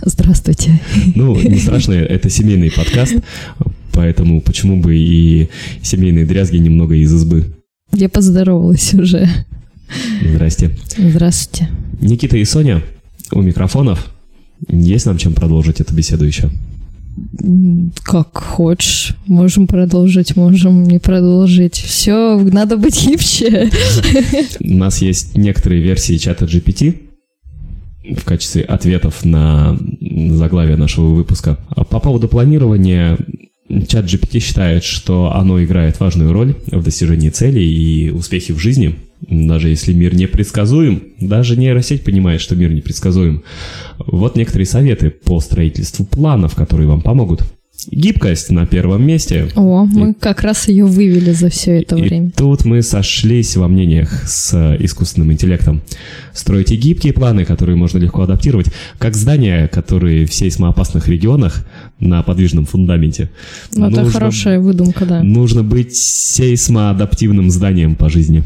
Здравствуйте. 0.04 0.80
Ну, 1.16 1.36
не 1.42 1.58
страшно, 1.58 1.94
это 1.94 2.30
семейный 2.30 2.72
подкаст, 2.72 3.16
поэтому 3.94 4.42
почему 4.42 4.82
бы 4.82 4.96
и 4.96 5.50
семейные 5.82 6.26
дрязги 6.26 6.58
немного 6.58 6.96
из 6.96 7.14
избы. 7.14 7.46
Я 7.94 8.10
поздоровалась 8.10 8.94
уже. 8.94 9.28
Здрасте. 10.22 10.72
Здравствуйте. 10.98 11.70
Никита 12.02 12.38
и 12.38 12.44
Соня 12.44 12.84
у 13.32 13.42
микрофонов. 13.42 14.12
Есть 14.68 15.06
нам 15.06 15.18
чем 15.18 15.34
продолжить 15.34 15.80
эту 15.80 15.94
беседу 15.94 16.26
еще? 16.26 16.50
Как 18.04 18.38
хочешь. 18.38 19.16
Можем 19.26 19.68
продолжить, 19.68 20.36
можем 20.36 20.84
не 20.84 21.00
продолжить. 21.00 21.76
Все, 21.76 22.38
надо 22.38 22.78
быть 22.78 23.06
гибче. 23.06 23.70
У 24.60 24.74
нас 24.74 25.02
есть 25.02 25.38
некоторые 25.38 25.82
версии 25.82 26.18
чата 26.18 26.46
GPT 26.46 27.02
в 28.16 28.24
качестве 28.24 28.62
ответов 28.64 29.26
на 29.26 29.78
заглавие 30.30 30.78
нашего 30.78 31.08
выпуска. 31.14 31.58
А 31.70 31.84
по 31.84 32.00
поводу 32.00 32.28
планирования 32.28 33.18
чат 33.88 34.06
GPT 34.06 34.40
считает, 34.40 34.84
что 34.84 35.34
оно 35.34 35.64
играет 35.64 36.00
важную 36.00 36.34
роль 36.34 36.56
в 36.68 36.84
достижении 36.84 37.30
целей 37.30 37.66
и 37.66 38.10
успехе 38.12 38.54
в 38.54 38.60
жизни– 38.60 38.96
даже 39.22 39.70
если 39.70 39.94
мир 39.94 40.16
непредсказуем, 40.16 41.04
даже 41.20 41.58
нейросеть 41.58 42.04
понимает, 42.04 42.42
что 42.42 42.56
мир 42.56 42.72
непредсказуем. 42.72 43.44
Вот 43.98 44.36
некоторые 44.36 44.66
советы 44.66 45.10
по 45.10 45.40
строительству 45.40 46.06
планов, 46.06 46.56
которые 46.56 46.88
вам 46.88 47.02
помогут. 47.02 47.44
Гибкость 47.92 48.50
на 48.52 48.66
первом 48.66 49.06
месте. 49.06 49.48
О, 49.56 49.86
мы 49.86 50.12
и, 50.12 50.14
как 50.14 50.42
раз 50.42 50.68
ее 50.68 50.86
вывели 50.86 51.32
за 51.34 51.50
все 51.50 51.82
это 51.82 51.96
и 51.96 52.02
время. 52.02 52.32
Тут 52.36 52.66
мы 52.66 52.82
сошлись 52.82 53.56
во 53.58 53.68
мнениях 53.68 54.24
с 54.28 54.76
искусственным 54.80 55.32
интеллектом. 55.34 55.82
Стройте 56.34 56.78
гибкие 56.78 57.14
планы, 57.14 57.46
которые 57.46 57.76
можно 57.76 58.00
легко 58.00 58.24
адаптировать, 58.24 58.68
как 58.98 59.16
здания, 59.16 59.68
которые 59.68 60.26
в 60.26 60.34
сейсмоопасных 60.34 61.08
регионах 61.08 61.66
на 62.00 62.24
подвижном 62.24 62.66
фундаменте. 62.66 63.30
Ну, 63.76 63.90
это 63.90 64.06
хорошая 64.10 64.60
выдумка, 64.60 65.06
да. 65.06 65.22
Нужно 65.22 65.62
быть 65.62 65.96
сейсмоадаптивным 65.96 67.52
зданием 67.52 67.96
по 67.96 68.10
жизни. 68.10 68.44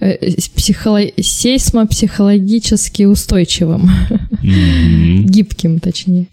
Э, 0.00 0.16
психоло... 0.54 1.00
сейсмо-психологически 1.20 3.04
устойчивым. 3.04 3.90
Mm-hmm. 4.42 5.22
Гибким, 5.24 5.80
точнее. 5.80 6.26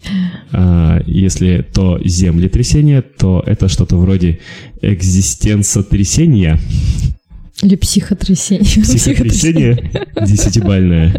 А, 0.52 1.00
если 1.06 1.64
то 1.72 2.00
землетрясение, 2.04 3.02
то 3.02 3.42
это 3.46 3.68
что-то 3.68 3.96
вроде 3.96 4.40
экзистенцотрясения. 4.82 6.58
Или 7.62 7.76
психотрясение. 7.76 8.64
Психотрясение 8.64 9.90
десятибальное. 10.20 11.14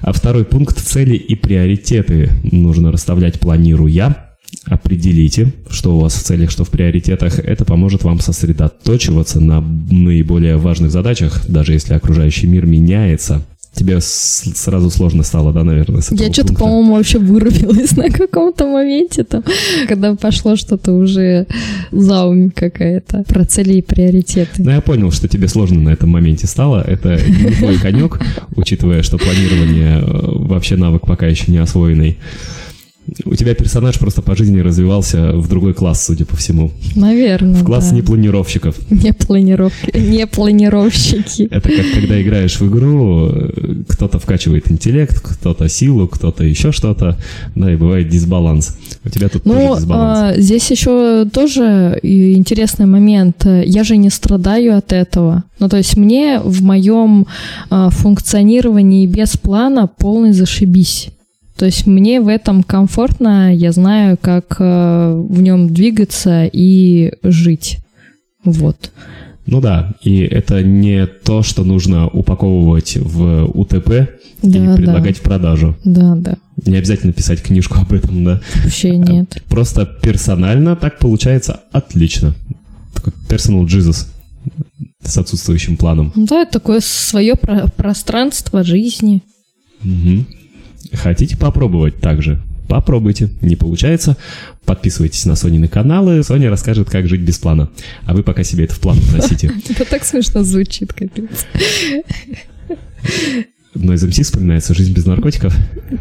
А 0.00 0.12
второй 0.12 0.44
пункт– 0.44 0.78
цели 0.84 1.14
и 1.14 1.34
приоритеты 1.34 2.30
нужно 2.42 2.90
расставлять 2.90 3.38
планируя 3.38 4.29
определите, 4.66 5.52
что 5.70 5.96
у 5.96 6.00
вас 6.00 6.14
в 6.14 6.22
целях, 6.22 6.50
что 6.50 6.64
в 6.64 6.70
приоритетах. 6.70 7.38
Это 7.38 7.64
поможет 7.64 8.04
вам 8.04 8.20
сосредоточиваться 8.20 9.40
на 9.40 9.60
наиболее 9.60 10.56
важных 10.56 10.90
задачах, 10.90 11.46
даже 11.48 11.72
если 11.72 11.94
окружающий 11.94 12.46
мир 12.46 12.66
меняется. 12.66 13.42
Тебе 13.72 14.00
сразу 14.00 14.90
сложно 14.90 15.22
стало, 15.22 15.52
да, 15.52 15.62
наверное, 15.62 16.00
с 16.00 16.10
этого 16.10 16.26
Я 16.26 16.32
что-то, 16.32 16.54
по-моему, 16.54 16.96
вообще 16.96 17.18
вырубилась 17.18 17.92
на 17.96 18.10
каком-то 18.10 18.66
моменте 18.66 19.22
там, 19.22 19.44
когда 19.86 20.16
пошло 20.16 20.56
что-то 20.56 20.92
уже 20.92 21.46
заум 21.92 22.50
какая-то 22.50 23.22
про 23.28 23.44
цели 23.44 23.74
и 23.74 23.82
приоритеты. 23.82 24.64
Ну, 24.64 24.72
я 24.72 24.80
понял, 24.80 25.12
что 25.12 25.28
тебе 25.28 25.46
сложно 25.46 25.80
на 25.80 25.90
этом 25.90 26.10
моменте 26.10 26.48
стало. 26.48 26.82
Это 26.82 27.16
не 27.24 27.52
твой 27.52 27.78
конек, 27.78 28.20
учитывая, 28.56 29.04
что 29.04 29.18
планирование 29.18 30.00
э, 30.00 30.04
вообще 30.04 30.74
навык 30.76 31.06
пока 31.06 31.28
еще 31.28 31.52
не 31.52 31.58
освоенный. 31.58 32.18
У 33.24 33.34
тебя 33.34 33.54
персонаж 33.54 33.98
просто 33.98 34.22
по 34.22 34.36
жизни 34.36 34.60
развивался 34.60 35.32
в 35.32 35.48
другой 35.48 35.74
класс, 35.74 36.04
судя 36.06 36.24
по 36.26 36.36
всему. 36.36 36.70
Наверное, 36.94 37.54
В 37.60 37.64
класс 37.64 37.90
да. 37.90 37.96
непланировщиков. 37.96 38.76
Не 38.90 39.12
планировки, 39.12 39.96
не 39.98 40.26
планировщики. 40.26 41.48
Это 41.50 41.68
как 41.70 41.84
когда 41.94 42.20
играешь 42.22 42.60
в 42.60 42.68
игру, 42.68 43.32
кто-то 43.88 44.18
вкачивает 44.20 44.70
интеллект, 44.70 45.18
кто-то 45.20 45.68
силу, 45.68 46.06
кто-то 46.08 46.44
еще 46.44 46.70
что-то, 46.72 47.16
да, 47.56 47.72
и 47.72 47.76
бывает 47.76 48.08
дисбаланс. 48.08 48.76
У 49.04 49.08
тебя 49.08 49.28
тут 49.28 49.44
Ну, 49.44 49.54
тоже 49.54 49.80
дисбаланс. 49.80 50.36
а, 50.36 50.40
здесь 50.40 50.70
еще 50.70 51.24
тоже 51.32 51.98
интересный 52.02 52.86
момент. 52.86 53.44
Я 53.64 53.82
же 53.82 53.96
не 53.96 54.10
страдаю 54.10 54.76
от 54.76 54.92
этого. 54.92 55.42
Ну, 55.58 55.68
то 55.68 55.78
есть 55.78 55.96
мне 55.96 56.38
в 56.44 56.62
моем 56.62 57.26
а, 57.70 57.90
функционировании 57.90 59.06
без 59.06 59.36
плана 59.36 59.88
полный 59.88 60.32
зашибись. 60.32 61.08
То 61.60 61.66
есть 61.66 61.86
мне 61.86 62.22
в 62.22 62.28
этом 62.28 62.62
комфортно, 62.62 63.54
я 63.54 63.70
знаю, 63.72 64.16
как 64.18 64.56
э, 64.58 65.12
в 65.28 65.42
нем 65.42 65.68
двигаться 65.74 66.48
и 66.50 67.12
жить. 67.22 67.80
Вот. 68.44 68.90
Ну 69.44 69.60
да, 69.60 69.92
и 70.00 70.20
это 70.20 70.62
не 70.62 71.06
то, 71.06 71.42
что 71.42 71.62
нужно 71.62 72.08
упаковывать 72.08 72.96
в 72.96 73.44
УТП 73.52 73.90
и 74.40 74.48
Да, 74.48 74.74
предлагать 74.74 75.18
в 75.18 75.20
продажу. 75.20 75.76
Да, 75.84 76.14
да. 76.14 76.38
Не 76.64 76.78
обязательно 76.78 77.12
писать 77.12 77.42
книжку 77.42 77.78
об 77.78 77.92
этом, 77.92 78.24
да. 78.24 78.40
Вообще 78.64 78.96
нет. 78.96 79.42
Просто 79.50 79.84
персонально 79.84 80.76
так 80.76 80.98
получается 80.98 81.60
отлично. 81.72 82.34
Такой 82.94 83.12
personal 83.28 83.66
Jesus 83.66 84.06
с 85.04 85.18
отсутствующим 85.18 85.76
планом. 85.76 86.10
Ну 86.14 86.24
Да, 86.24 86.40
это 86.40 86.52
такое 86.52 86.80
свое 86.80 87.34
про- 87.34 87.68
пространство 87.76 88.64
жизни. 88.64 89.20
Мгм. 89.82 90.26
Хотите 90.92 91.36
попробовать 91.36 92.00
также? 92.00 92.40
Попробуйте. 92.68 93.28
Не 93.40 93.56
получается? 93.56 94.16
Подписывайтесь 94.64 95.24
на 95.26 95.34
Сонины 95.34 95.66
каналы. 95.66 96.22
Соня 96.22 96.50
расскажет, 96.50 96.88
как 96.88 97.08
жить 97.08 97.20
без 97.20 97.36
плана. 97.38 97.68
А 98.04 98.14
вы 98.14 98.22
пока 98.22 98.44
себе 98.44 98.64
это 98.64 98.74
в 98.74 98.80
план 98.80 98.96
вносите. 98.96 99.52
Это 99.68 99.84
так 99.84 100.04
смешно 100.04 100.44
звучит, 100.44 100.92
капец. 100.92 101.46
Но 103.74 103.92
из 103.94 104.04
МС 104.04 104.18
вспоминается 104.20 104.74
«Жизнь 104.74 104.92
без 104.92 105.06
наркотиков». 105.06 105.56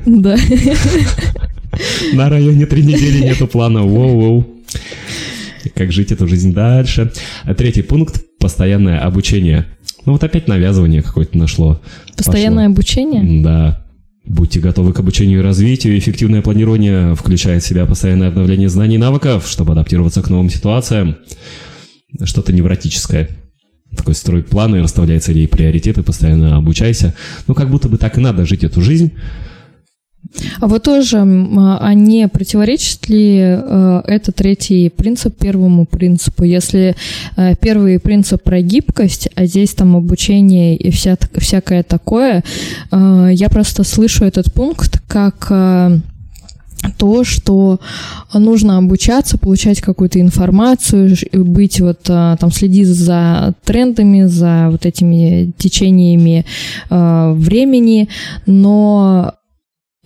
Да. 0.05 0.37
На 2.13 2.29
районе 2.29 2.65
три 2.65 2.83
недели 2.83 3.23
нету 3.23 3.47
плана. 3.47 3.79
Воу-воу. 3.79 4.45
Как 5.75 5.91
жить 5.91 6.11
эту 6.11 6.27
жизнь 6.27 6.53
дальше. 6.53 7.11
А 7.43 7.53
третий 7.55 7.81
пункт– 7.81 8.23
постоянное 8.39 8.99
обучение. 8.99 9.65
Ну 10.05 10.13
вот 10.13 10.23
опять 10.23 10.47
навязывание 10.47 11.01
какое-то 11.01 11.37
нашло. 11.37 11.81
Постоянное 12.15 12.67
обучение? 12.67 13.21
Пошло. 13.21 13.43
Да. 13.43 13.85
Будьте 14.29 14.59
готовы 14.59 14.93
к 14.93 14.99
обучению 14.99 15.39
и 15.39 15.43
развитию. 15.43 15.97
Эффективное 15.97 16.43
планирование 16.43 17.15
включает 17.15 17.63
в 17.63 17.67
себя 17.67 17.87
постоянное 17.87 18.27
обновление 18.27 18.69
знаний 18.69 18.95
и 18.95 18.99
навыков, 18.99 19.47
чтобы 19.47 19.71
адаптироваться 19.71 20.21
к 20.21 20.29
новым 20.29 20.51
ситуациям. 20.51 21.17
Что-то 22.23 22.53
невротическое. 22.53 23.29
Такой 23.97 24.13
строй 24.13 24.43
планы, 24.43 24.83
расставляй 24.83 25.19
цели 25.19 25.39
и 25.39 25.47
приоритеты, 25.47 26.03
постоянно 26.03 26.57
обучайся. 26.57 27.15
Ну, 27.47 27.55
как 27.55 27.71
будто 27.71 27.89
бы 27.89 27.97
так 27.97 28.19
и 28.19 28.21
надо 28.21 28.45
жить 28.45 28.63
эту 28.63 28.81
жизнь. 28.81 29.13
А 30.59 30.67
вот 30.67 30.83
тоже, 30.83 31.17
м, 31.17 31.57
а 31.59 31.93
не 31.93 32.27
противоречит 32.27 33.09
ли 33.09 33.39
э, 33.39 34.01
этот 34.05 34.35
третий 34.35 34.89
принцип 34.89 35.35
первому 35.37 35.85
принципу? 35.85 36.43
Если 36.43 36.95
э, 37.35 37.55
первый 37.59 37.99
принцип 37.99 38.43
про 38.43 38.61
гибкость, 38.61 39.29
а 39.35 39.45
здесь 39.45 39.73
там 39.73 39.95
обучение 39.95 40.75
и 40.75 40.91
вся, 40.91 41.17
всякое 41.35 41.83
такое, 41.83 42.43
э, 42.91 43.29
я 43.33 43.49
просто 43.49 43.83
слышу 43.83 44.23
этот 44.23 44.53
пункт 44.53 45.01
как 45.07 45.47
э, 45.49 45.99
то, 46.97 47.23
что 47.23 47.79
нужно 48.33 48.77
обучаться, 48.77 49.37
получать 49.37 49.81
какую-то 49.81 50.19
информацию, 50.19 51.15
быть 51.33 51.79
вот 51.81 51.99
а, 52.09 52.37
там 52.37 52.51
следить 52.51 52.87
за 52.87 53.53
трендами, 53.63 54.23
за 54.23 54.69
вот 54.71 54.85
этими 54.85 55.51
течениями 55.57 56.45
а, 56.89 57.33
времени, 57.33 58.09
но 58.45 59.33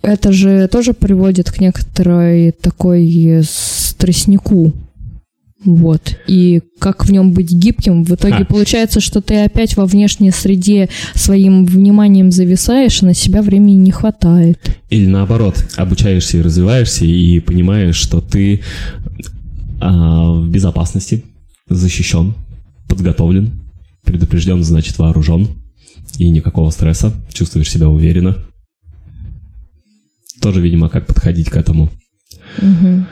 это 0.04 0.32
же 0.32 0.68
тоже 0.68 0.92
приводит 0.92 1.50
к 1.50 1.60
некоторой 1.60 2.52
такой 2.52 3.42
стресснику. 3.44 4.72
Вот. 5.64 6.18
И 6.26 6.60
как 6.78 7.06
в 7.06 7.10
нем 7.10 7.32
быть 7.32 7.50
гибким, 7.50 8.04
в 8.04 8.14
итоге 8.14 8.38
Ха. 8.38 8.44
получается, 8.44 9.00
что 9.00 9.22
ты 9.22 9.44
опять 9.44 9.76
во 9.76 9.86
внешней 9.86 10.30
среде 10.30 10.90
своим 11.14 11.64
вниманием 11.64 12.30
зависаешь, 12.30 13.02
и 13.02 13.06
на 13.06 13.14
себя 13.14 13.40
времени 13.40 13.76
не 13.76 13.90
хватает. 13.90 14.58
Или 14.90 15.06
наоборот, 15.06 15.64
обучаешься 15.76 16.38
и 16.38 16.42
развиваешься, 16.42 17.06
и 17.06 17.40
понимаешь, 17.40 17.96
что 17.96 18.20
ты 18.20 18.60
а, 19.80 20.32
в 20.32 20.48
безопасности, 20.50 21.24
защищен, 21.68 22.34
подготовлен, 22.86 23.52
предупрежден, 24.04 24.62
значит 24.62 24.98
вооружен, 24.98 25.48
и 26.18 26.28
никакого 26.28 26.70
стресса, 26.70 27.12
чувствуешь 27.32 27.70
себя 27.70 27.88
уверенно. 27.88 28.36
Тоже, 30.44 30.60
видимо, 30.60 30.90
как 30.90 31.06
подходить 31.06 31.48
к 31.48 31.56
этому. 31.56 31.88
Мгм. 32.60 33.06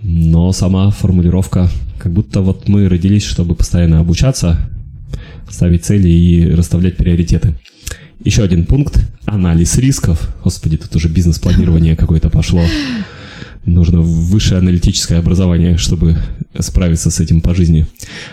Но 0.00 0.50
сама 0.52 0.90
формулировка, 0.90 1.68
как 1.98 2.10
будто 2.10 2.40
вот 2.40 2.70
мы 2.70 2.88
родились, 2.88 3.24
чтобы 3.24 3.54
постоянно 3.54 4.00
обучаться, 4.00 4.58
ставить 5.50 5.84
цели 5.84 6.08
и 6.08 6.50
расставлять 6.54 6.96
приоритеты. 6.96 7.54
Еще 8.24 8.42
один 8.42 8.64
пункт– 8.64 8.98
анализ 9.26 9.76
рисков. 9.76 10.34
Господи, 10.42 10.78
тут 10.78 10.96
уже 10.96 11.10
бизнес-планирование 11.10 11.96
какое-то 12.02 12.30
пошло. 12.30 12.64
Нужно 13.66 14.00
высшее 14.00 14.60
аналитическое 14.60 15.18
образование, 15.18 15.76
чтобы 15.76 16.16
справиться 16.58 17.10
с 17.10 17.20
этим 17.20 17.42
по 17.42 17.54
жизни. 17.54 17.86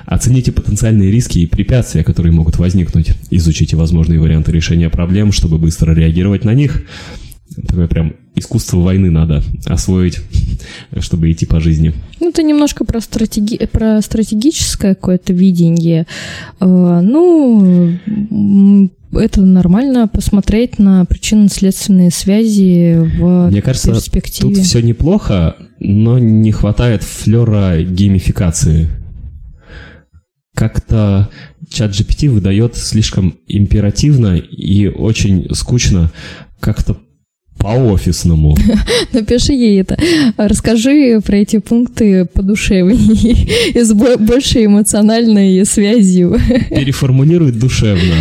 Оцените 0.05 0.53
потенциальные 0.53 1.11
риски 1.11 1.39
и 1.39 1.47
препятствия, 1.47 2.05
которые 2.05 2.31
могут 2.31 2.59
возникнуть. 2.59 3.11
Изучите 3.29 3.75
возможные 3.75 4.21
варианты 4.21 4.53
решения 4.53 4.89
проблем, 4.89 5.33
чтобы 5.33 5.57
быстро 5.57 5.93
реагировать 5.93 6.45
на 6.45 6.53
них. 6.53 6.85
Такое 7.67 7.87
прям 7.87 8.15
искусство 8.35 8.79
войны 8.79 9.09
надо 9.09 9.43
освоить, 9.65 10.19
чтобы 10.99 11.31
идти 11.31 11.45
по 11.45 11.59
жизни. 11.59 11.93
Ну, 12.19 12.29
это 12.29 12.43
немножко 12.43 12.85
про, 12.85 12.99
стратеги... 12.99 13.57
про 13.65 14.01
стратегическое 14.01 14.95
какое-то 14.95 15.33
видение. 15.33 16.05
Э, 16.59 16.99
Ну, 17.01 17.97
это 19.13 19.41
нормально 19.41 20.07
посмотреть 20.07 20.79
на 20.79 21.05
причинно-следственные 21.05 22.11
связи 22.11 22.95
в 23.17 23.49
Мне 23.49 23.61
кажется, 23.61 23.91
перспективе. 23.91 24.55
Тут 24.55 24.63
все 24.63 24.81
неплохо, 24.81 25.55
но 25.79 26.19
не 26.19 26.51
хватает 26.51 27.03
флера 27.03 27.81
геймификации. 27.81 28.89
Как-то 30.55 31.29
чат 31.69 31.91
GPT 31.91 32.29
выдает 32.29 32.75
слишком 32.75 33.37
императивно 33.47 34.37
и 34.37 34.87
очень 34.87 35.53
скучно, 35.53 36.11
как-то 36.59 36.97
по-офисному. 37.65 38.55
Напиши 39.13 39.53
ей 39.53 39.81
это. 39.81 39.97
Расскажи 40.37 41.19
про 41.25 41.37
эти 41.37 41.57
пункты 41.57 42.25
подушевнее 42.25 43.47
и 43.73 43.79
с 43.83 43.91
бо- 43.91 44.17
большей 44.17 44.67
эмоциональной 44.67 45.65
связью, 45.65 46.37
Переформулирует 46.69 47.57
душевно. 47.57 48.13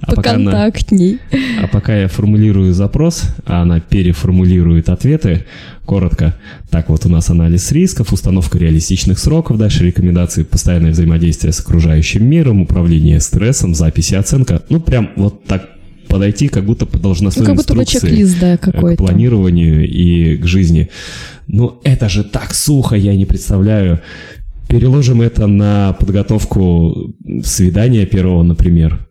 А 0.00 0.14
пока, 0.14 0.32
она- 0.34 0.52
поконтактней. 0.52 1.18
а 1.62 1.66
пока 1.66 1.98
я 1.98 2.08
формулирую 2.08 2.72
запрос, 2.72 3.24
а 3.44 3.60
она 3.60 3.80
переформулирует 3.80 4.88
ответы, 4.88 5.44
коротко. 5.84 6.34
Так 6.70 6.88
вот 6.88 7.04
у 7.04 7.10
нас 7.10 7.28
анализ 7.28 7.70
рисков, 7.72 8.12
установка 8.12 8.56
реалистичных 8.56 9.18
сроков, 9.18 9.58
дальше 9.58 9.84
рекомендации, 9.84 10.44
постоянное 10.44 10.92
взаимодействие 10.92 11.52
с 11.52 11.60
окружающим 11.60 12.24
миром, 12.24 12.62
управление 12.62 13.20
стрессом, 13.20 13.74
запись 13.74 14.12
и 14.12 14.16
оценка. 14.16 14.62
Ну, 14.70 14.80
прям 14.80 15.10
вот 15.16 15.44
так 15.44 15.68
подойти, 16.06 16.48
как 16.48 16.64
будто 16.64 16.86
по 16.86 16.96
Ну, 16.96 17.02
должностной 17.02 17.46
как 17.46 17.56
будто 17.56 17.74
бы 17.74 17.82
инструкции 17.82 18.08
чек-лист, 18.08 18.38
да, 18.40 18.54
э, 18.54 18.58
к 18.58 18.60
какой-то. 18.62 19.02
планированию 19.02 19.88
и 19.88 20.36
к 20.36 20.46
жизни. 20.46 20.88
Ну, 21.46 21.80
это 21.84 22.08
же 22.08 22.24
так 22.24 22.54
сухо, 22.54 22.96
я 22.96 23.14
не 23.14 23.26
представляю. 23.26 24.00
Переложим 24.68 25.22
это 25.22 25.46
на 25.46 25.92
подготовку 25.92 27.14
свидания 27.44 28.04
первого, 28.04 28.42
например. 28.42 29.06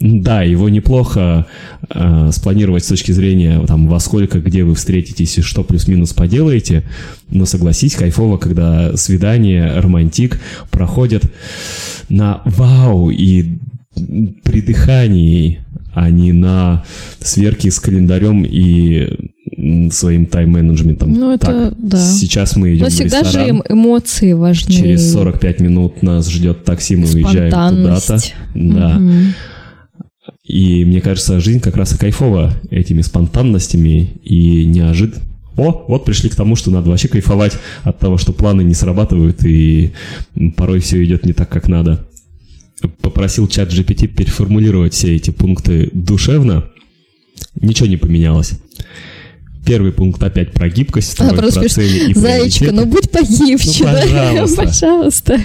Да, 0.00 0.42
его 0.42 0.68
неплохо 0.68 1.46
э, 1.88 2.30
спланировать 2.32 2.84
с 2.84 2.88
точки 2.88 3.12
зрения 3.12 3.64
там 3.66 3.88
во 3.88 4.00
сколько, 4.00 4.40
где 4.40 4.64
вы 4.64 4.74
встретитесь 4.74 5.38
и 5.38 5.40
что 5.40 5.62
плюс-минус 5.62 6.12
поделаете, 6.12 6.82
но 7.30 7.46
согласись, 7.46 7.94
кайфово, 7.94 8.36
когда 8.36 8.96
свидание, 8.96 9.78
романтик 9.80 10.40
проходят 10.70 11.22
на 12.08 12.42
вау 12.44 13.10
и 13.10 13.58
при 14.42 14.60
дыхании, 14.60 15.63
а 15.94 16.10
не 16.10 16.32
на 16.32 16.84
сверки 17.20 17.68
с 17.68 17.80
календарем 17.80 18.44
и 18.44 19.08
своим 19.90 20.26
тайм-менеджментом. 20.26 21.12
Ну, 21.12 21.32
это 21.32 21.46
так, 21.46 21.74
да. 21.78 21.98
Сейчас 21.98 22.56
мы 22.56 22.74
идем 22.74 22.84
Но 22.84 22.90
всегда 22.90 23.22
в 23.22 23.26
ресторан. 23.26 23.56
же 23.56 23.62
эмоции 23.68 24.32
важны. 24.32 24.72
Через 24.72 25.12
45 25.12 25.60
минут 25.60 26.02
нас 26.02 26.28
ждет 26.28 26.64
такси, 26.64 26.96
мы 26.96 27.04
уезжаем. 27.04 27.50
Спонтанность. 27.50 28.34
Да. 28.54 29.00
И 30.44 30.84
мне 30.84 31.00
кажется, 31.00 31.40
жизнь 31.40 31.60
как 31.60 31.76
раз 31.76 31.94
и 31.94 31.98
кайфова 31.98 32.52
этими 32.70 33.02
спонтанностями 33.02 34.20
и 34.22 34.64
неожид. 34.66 35.14
О, 35.56 35.84
вот 35.86 36.04
пришли 36.04 36.28
к 36.28 36.34
тому, 36.34 36.56
что 36.56 36.70
надо 36.70 36.90
вообще 36.90 37.08
кайфовать 37.08 37.56
от 37.84 37.98
того, 37.98 38.18
что 38.18 38.32
планы 38.32 38.62
не 38.62 38.74
срабатывают 38.74 39.44
и 39.44 39.92
порой 40.56 40.80
все 40.80 41.02
идет 41.04 41.24
не 41.24 41.32
так, 41.32 41.48
как 41.48 41.68
надо. 41.68 42.06
Попросил 43.00 43.48
чат 43.48 43.70
GPT 43.72 44.06
переформулировать 44.08 44.92
все 44.94 45.14
эти 45.16 45.30
пункты 45.30 45.88
душевно. 45.92 46.64
Ничего 47.60 47.86
не 47.88 47.96
поменялось. 47.96 48.52
Первый 49.64 49.92
пункт 49.92 50.22
опять 50.22 50.52
про 50.52 50.68
гибкость, 50.68 51.18
Она 51.18 51.30
второй 51.30 51.42
просто 51.44 51.60
про 51.60 51.68
цели 51.70 52.10
и 52.10 52.14
приоритеты. 52.14 52.72
ну 52.72 52.84
будь 52.84 53.10
погибче, 53.10 53.84
Ну, 53.84 53.92
да? 53.92 54.02
пожалуйста. 54.02 54.56
пожалуйста. 54.62 55.40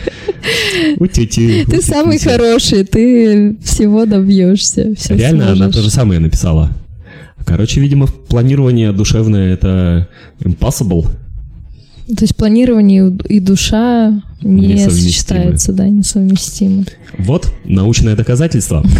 У-тю-тю, 0.98 1.66
Ты 1.70 1.82
самый 1.82 2.20
хороший, 2.20 2.84
ты 2.84 3.56
всего 3.64 4.06
добьешься. 4.06 4.94
всё 4.98 5.16
Реально, 5.16 5.48
она 5.48 5.56
сможешь. 5.56 5.76
то 5.76 5.82
же 5.84 5.90
самое 5.90 6.20
написала. 6.20 6.72
Короче, 7.46 7.80
видимо, 7.80 8.08
планирование 8.08 8.92
душевное 8.92 9.54
это 9.54 10.10
impossible. 10.42 11.08
То 12.16 12.24
есть 12.24 12.36
планирование 12.36 13.16
и 13.30 13.39
душа 13.39 14.22
не 14.41 14.78
сочетаются, 14.78 15.74
да, 15.74 15.88
несовместимы. 15.88 16.86
Вот 17.20 17.53
научное 17.66 18.16
доказательство. 18.16 18.84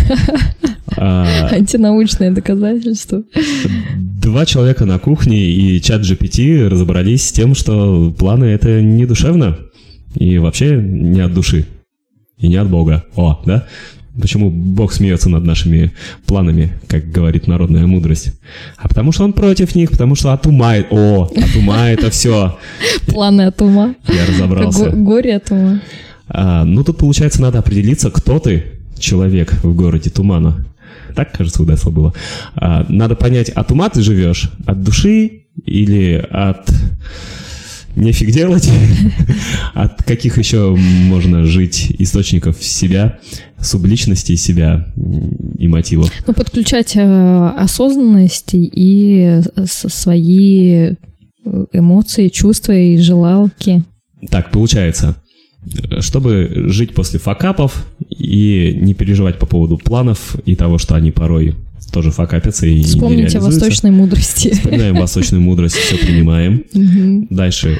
А, 1.01 1.47
Антинаучное 1.51 2.32
доказательство. 2.32 3.24
Два 3.95 4.45
человека 4.45 4.86
на 4.86 4.99
кухне 4.99 5.39
и 5.39 5.80
чат 5.82 6.01
GPT 6.01 6.68
разобрались 6.68 7.28
с 7.28 7.32
тем, 7.32 7.55
что 7.55 8.12
планы 8.18 8.45
это 8.45 8.82
не 8.82 9.05
душевно 9.05 9.60
и 10.16 10.39
вообще 10.39 10.76
не 10.76 11.22
от 11.22 11.34
души 11.34 11.68
и 12.38 12.47
не 12.47 12.57
от 12.57 12.70
Бога. 12.70 13.05
О, 13.16 13.39
да? 13.45 13.66
Почему 14.20 14.49
Бог 14.49 14.93
смеется 14.93 15.30
над 15.30 15.43
нашими 15.43 15.91
планами, 16.26 16.74
как 16.88 17.11
говорит 17.11 17.47
народная 17.47 17.86
мудрость? 17.88 18.34
А 18.78 18.88
потому 18.88 19.11
что 19.11 19.24
он 19.24 19.34
против 19.34 19.76
них, 19.76 19.91
потому 19.91 20.15
что 20.15 20.34
от 20.34 20.45
ума... 20.45 20.76
О, 20.89 21.24
от 21.24 21.55
ума 21.55 21.89
это 21.89 22.09
все. 22.09 22.57
Планы 23.07 23.43
от 23.43 23.61
ума. 23.61 23.95
Я 24.07 24.26
разобрался. 24.26 24.89
Го- 24.89 25.03
Горе 25.03 25.36
от 25.38 25.51
ума. 25.51 25.82
А, 26.28 26.63
ну, 26.63 26.84
тут, 26.84 26.97
получается, 26.97 27.41
надо 27.41 27.59
определиться, 27.59 28.11
кто 28.11 28.39
ты, 28.39 28.65
человек 28.97 29.53
в 29.63 29.74
городе 29.76 30.09
Тумана. 30.09 30.65
Так, 31.15 31.32
кажется, 31.36 31.63
удачно 31.63 31.91
было. 31.91 32.13
А, 32.55 32.86
надо 32.89 33.15
понять, 33.15 33.49
от 33.49 33.72
ума 33.72 33.89
ты 33.89 34.01
живешь, 34.01 34.51
от 34.65 34.84
души 34.84 35.43
или 35.65 36.26
от 36.30 36.70
нефиг 38.00 38.32
делать, 38.32 38.70
от 39.74 40.04
каких 40.04 40.38
еще 40.38 40.76
можно 40.76 41.45
жить 41.45 41.95
источников 42.00 42.64
себя, 42.64 43.20
субличности 43.60 44.36
себя 44.36 44.88
и 45.58 45.68
мотивов. 45.68 46.12
Ну, 46.26 46.34
подключать 46.34 46.95
э, 46.95 47.50
осознанность 47.58 48.52
и 48.54 49.41
э, 49.56 49.66
свои 49.66 50.72
э, 50.72 50.95
эмоции, 51.74 52.30
чувства 52.30 52.74
и 52.74 52.97
желалки. 52.97 53.84
Так, 54.30 54.52
получается, 54.52 55.16
чтобы 56.00 56.66
жить 56.68 56.93
после 56.93 57.20
факапов 57.20 57.86
и 58.10 58.78
не 58.82 58.93
переживать 58.93 59.39
по 59.39 59.45
поводу 59.45 59.78
планов 59.78 60.36
и 60.45 60.56
того, 60.56 60.78
что 60.78 60.95
они 60.95 61.12
порой 61.12 61.56
тоже 61.90 62.12
факапятся 62.12 62.66
и 62.66 62.76
не 62.76 62.84
Вспомните 62.84 63.12
о 63.12 63.42
реализуются. 63.42 63.60
восточной 63.60 63.92
мудрости. 63.92 64.54
Вспоминаем 64.54 64.96
восточную 64.96 65.42
мудрость, 65.42 65.76
все 65.76 65.98
принимаем. 65.98 66.64
Дальше 67.30 67.80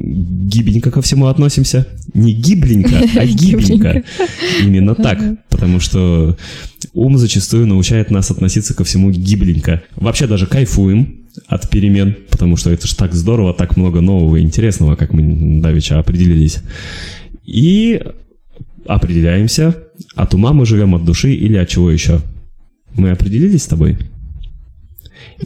гибенько 0.00 0.90
ко 0.90 1.02
всему 1.02 1.26
относимся. 1.26 1.86
Не 2.14 2.32
гибленько, 2.32 2.96
а 3.16 3.26
гибенько. 3.26 4.02
Именно 4.62 4.94
так. 4.94 5.18
Потому 5.48 5.80
что 5.80 6.36
ум 6.92 7.18
зачастую 7.18 7.66
научает 7.66 8.10
нас 8.10 8.30
относиться 8.30 8.74
ко 8.74 8.84
всему 8.84 9.10
гибленько. 9.10 9.82
Вообще 9.96 10.26
даже 10.26 10.46
кайфуем 10.46 11.20
от 11.46 11.70
перемен, 11.70 12.16
потому 12.30 12.56
что 12.56 12.70
это 12.70 12.86
ж 12.86 12.94
так 12.94 13.14
здорово, 13.14 13.54
так 13.54 13.76
много 13.76 14.00
нового 14.00 14.36
и 14.36 14.42
интересного, 14.42 14.96
как 14.96 15.12
мы 15.12 15.60
давеча 15.62 15.98
определились. 15.98 16.58
И 17.44 18.02
определяемся, 18.86 19.74
от 20.14 20.34
ума 20.34 20.52
мы 20.52 20.66
живем 20.66 20.94
от 20.94 21.04
души 21.04 21.32
или 21.32 21.56
от 21.56 21.68
чего 21.68 21.90
еще. 21.90 22.20
Мы 22.96 23.10
определились 23.10 23.62
с 23.62 23.66
тобой? 23.66 23.98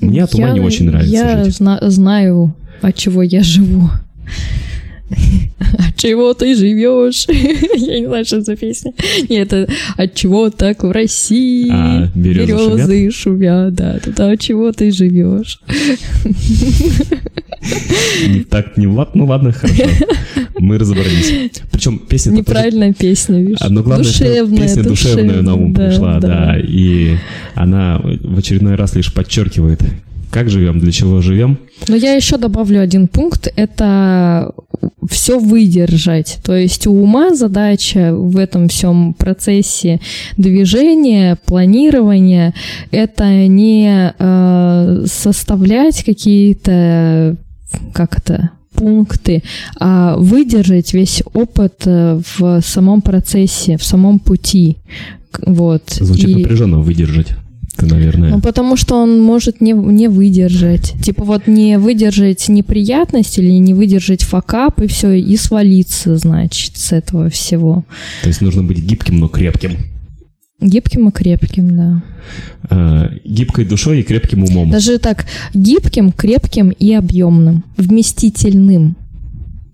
Мне 0.01 0.25
от 0.25 0.35
ума 0.35 0.49
Я- 0.49 0.55
не 0.55 0.61
очень 0.61 0.87
нравится 0.87 1.13
Я 1.13 1.45
жить. 1.45 1.57
зна- 1.57 1.79
знаю, 1.83 2.55
от 2.83 2.95
чего 2.97 3.23
я 3.23 3.43
живу. 3.43 3.91
От 5.59 5.97
чего 5.97 6.35
ты 6.35 6.55
живешь? 6.55 7.27
Я 7.29 8.01
не 8.01 8.07
знаю, 8.07 8.25
что 8.25 8.43
за 8.43 8.57
песня. 8.57 8.93
Нет, 9.29 9.53
это 9.53 9.73
от 9.97 10.15
чего 10.15 10.51
так 10.51 10.85
в 10.85 10.91
России 10.91 11.69
А, 11.71 12.11
березы 12.15 12.53
березы 12.53 13.11
шумят, 13.11 13.75
да. 13.75 13.99
Это 14.05 14.33
от 14.33 14.41
чего 14.41 14.73
ты 14.73 14.91
живешь? 14.91 15.61
Не 18.29 18.41
так, 18.45 18.77
не 18.77 18.87
лад, 18.87 19.15
ну 19.15 19.27
ладно, 19.27 19.53
хорошо. 19.53 19.85
Мы 20.59 20.79
разобрались. 20.79 21.61
Причем 21.73 21.99
песня 21.99 22.33
Неправильная 22.33 22.93
песня, 22.93 23.41
видишь? 23.41 23.59
Но 23.69 23.83
главное, 23.83 24.07
душевная, 24.07 24.61
песня 24.61 24.83
душевная 24.83 25.43
на 25.43 25.55
ум 25.55 25.73
да, 25.73 25.89
пришла, 25.89 26.21
да. 26.21 26.57
И 26.59 27.17
она 27.55 28.01
в 28.03 28.39
очередной 28.39 28.75
раз 28.75 28.95
лишь 28.95 29.13
подчеркивает, 29.13 29.81
как 30.31 30.51
живем, 30.51 30.79
для 30.79 30.93
чего 30.93 31.21
живем. 31.21 31.59
Но 31.89 31.97
я 31.97 32.15
еще 32.15 32.37
добавлю 32.37 32.81
один 32.81 33.09
пункт. 33.09 33.53
Это 33.57 34.53
все 35.09 35.39
выдержать. 35.39 36.39
То 36.45 36.55
есть 36.57 36.87
у 36.87 36.93
ума 36.93 37.35
задача 37.35 38.15
в 38.15 38.37
этом 38.37 38.69
всем 38.69 39.15
процессе 39.15 40.01
движения, 40.37 41.37
планирования, 41.47 42.55
это 42.91 43.47
не 43.47 44.15
э, 44.19 45.05
составлять 45.07 46.05
какие-то, 46.05 47.37
как 47.93 48.19
это, 48.19 48.51
пункты, 48.75 49.43
а 49.81 50.17
выдержать 50.19 50.93
весь 50.93 51.23
опыт 51.33 51.83
э, 51.87 52.21
в 52.39 52.61
самом 52.61 53.01
процессе, 53.01 53.77
в 53.79 53.85
самом 53.85 54.19
пути. 54.19 54.77
Вот. 55.47 55.83
Звучит 55.91 56.29
И- 56.29 56.35
напряженно 56.37 56.81
выдержать. 56.81 57.29
Ты, 57.77 57.87
наверное. 57.87 58.31
ну, 58.31 58.41
потому 58.41 58.77
что 58.77 58.97
он 58.97 59.21
может 59.23 59.61
не, 59.61 59.73
не 59.73 60.09
выдержать. 60.09 60.95
Типа 61.03 61.25
вот 61.25 61.47
не 61.47 61.79
выдержать 61.79 62.49
неприятность 62.49 63.39
или 63.39 63.51
не 63.51 63.75
выдержать 63.75 64.23
факап, 64.23 64.81
и 64.81 64.87
все, 64.87 65.13
и 65.13 65.37
свалиться, 65.37 66.17
значит, 66.17 66.77
с 66.77 66.93
этого 66.93 67.29
всего. 67.31 67.85
То 68.23 68.29
есть 68.29 68.41
нужно 68.41 68.63
быть 68.63 68.79
гибким, 68.79 69.19
но 69.19 69.29
крепким. 69.29 69.73
Гибким 70.61 71.09
и 71.09 71.13
крепким, 71.13 71.77
да. 71.77 72.03
А, 72.71 73.11
гибкой 73.25 73.67
душой 73.67 74.01
и 74.01 74.03
крепким 74.03 74.45
умом. 74.45 74.71
Даже 74.71 74.99
так, 74.99 75.27
гибким, 75.53 76.13
крепким 76.13 76.71
и 76.71 76.95
объемным, 76.95 77.63
вместительным. 77.77 78.97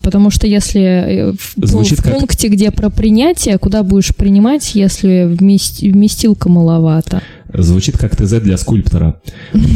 Потому 0.03 0.31
что 0.31 0.49
если 0.49 0.81
э, 0.83 1.33
в, 1.33 1.65
Звучит 1.65 2.01
в 2.01 2.03
как- 2.03 2.19
пункте, 2.19 2.49
где 2.49 2.73
про 2.73 2.91
принятие, 2.91 3.57
куда 3.59 3.85
будешь 3.85 4.13
принимать, 4.17 4.75
если 4.75 5.33
вмест- 5.33 5.81
вместилка 5.89 6.49
маловато? 6.49 7.23
Звучит 7.55 7.99
как 7.99 8.17
ТЗ 8.17 8.41
для 8.41 8.57
скульптора. 8.57 9.21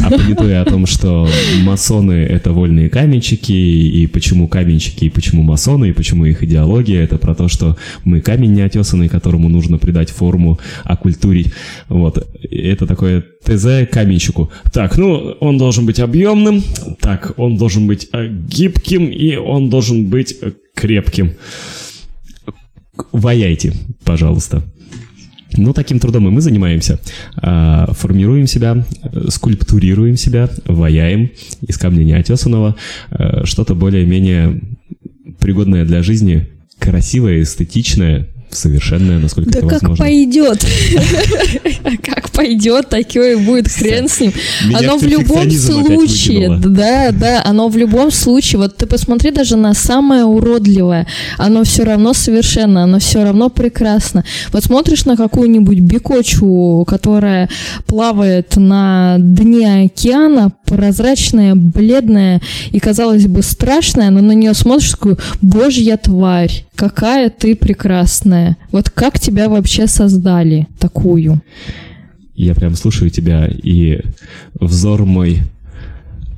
А 0.04 0.10
понятое 0.10 0.62
о 0.62 0.64
том, 0.64 0.86
что 0.86 1.28
масоны— 1.62 2.12
это 2.30 2.52
вольные 2.52 2.88
каменщики, 2.88 3.52
и 3.52 4.06
почему 4.06 4.48
каменщики, 4.48 5.04
и 5.04 5.10
почему 5.10 5.42
масоны, 5.42 5.90
и 5.90 5.92
почему 5.92 6.24
их 6.24 6.42
идеология— 6.42 7.02
это 7.04 7.18
про 7.18 7.34
то, 7.34 7.48
что 7.48 7.76
мы 8.04 8.20
камень 8.20 8.54
неотесанный, 8.54 9.08
которому 9.08 9.48
нужно 9.48 9.78
придать 9.78 10.10
форму, 10.10 10.58
окультурить. 10.84 11.52
Вот. 11.88 12.26
Это 12.50 12.86
такое 12.86 13.24
ТЗ 13.44 13.88
каменщику. 13.90 14.50
Так, 14.72 14.96
ну, 14.96 15.36
он 15.40 15.58
должен 15.58 15.86
быть 15.86 16.00
объемным, 16.00 16.62
так, 17.00 17.34
он 17.36 17.56
должен 17.56 17.86
быть 17.86 18.08
э, 18.12 18.28
гибким, 18.28 19.06
и 19.06 19.36
он 19.36 19.70
должен 19.70 20.06
быть 20.06 20.36
э, 20.40 20.52
крепким. 20.74 21.34
Ваяйте, 23.12 23.72
пожалуйста. 24.04 24.62
Ну, 25.56 25.72
таким 25.72 25.98
трудом 25.98 26.28
и 26.28 26.30
мы 26.30 26.40
занимаемся. 26.40 26.98
А, 27.36 27.92
Формируем 27.92 28.46
себя, 28.46 28.84
скульптурируем 29.28 30.16
себя, 30.16 30.50
ваяем 30.66 31.30
из 31.66 31.78
камня 31.78 32.04
неотесанного 32.04 32.76
э, 33.10 33.44
что-то 33.44 33.74
более-менее 33.74 34.60
пригодное 35.38 35.84
для 35.84 36.02
жизни, 36.02 36.48
красивое, 36.78 37.42
эстетичное, 37.42 38.26
совершенное, 38.56 39.18
насколько 39.18 39.50
да 39.50 39.58
это 39.58 39.68
как 39.68 39.82
возможно. 39.82 40.04
пойдет. 40.04 40.66
Как 42.02 42.30
пойдет, 42.30 42.88
такое 42.88 43.34
и 43.34 43.36
будет, 43.36 43.68
хрен 43.68 44.08
с 44.08 44.20
ним. 44.20 44.32
Оно 44.74 44.98
в 44.98 45.04
любом 45.04 45.50
случае, 45.50 46.58
да, 46.58 47.10
да, 47.12 47.42
оно 47.44 47.68
в 47.68 47.76
любом 47.76 48.10
случае, 48.10 48.60
вот 48.60 48.76
ты 48.76 48.86
посмотри 48.86 49.30
даже 49.30 49.56
на 49.56 49.74
самое 49.74 50.24
уродливое, 50.24 51.06
оно 51.38 51.64
все 51.64 51.84
равно 51.84 52.12
совершенно, 52.12 52.84
оно 52.84 52.98
все 52.98 53.22
равно 53.22 53.48
прекрасно. 53.48 54.24
Вот 54.52 54.64
смотришь 54.64 55.04
на 55.04 55.16
какую-нибудь 55.16 55.80
бекочу, 55.80 56.84
которая 56.86 57.48
плавает 57.86 58.56
на 58.56 59.16
дне 59.18 59.84
океана, 59.84 60.52
прозрачная, 60.64 61.54
бледная 61.54 62.40
и, 62.70 62.78
казалось 62.78 63.26
бы, 63.26 63.42
страшная, 63.42 64.10
но 64.10 64.20
на 64.20 64.32
нее 64.32 64.54
смотришь 64.54 64.90
такую, 64.90 65.18
божья 65.42 65.96
тварь, 65.96 66.64
какая 66.74 67.30
ты 67.30 67.54
прекрасная. 67.56 68.45
Вот 68.70 68.90
как 68.90 69.18
тебя 69.18 69.48
вообще 69.48 69.86
создали 69.86 70.68
такую? 70.78 71.42
Я 72.34 72.54
прям 72.54 72.74
слушаю 72.74 73.10
тебя, 73.10 73.46
и 73.46 74.00
взор 74.60 75.04
мой 75.04 75.40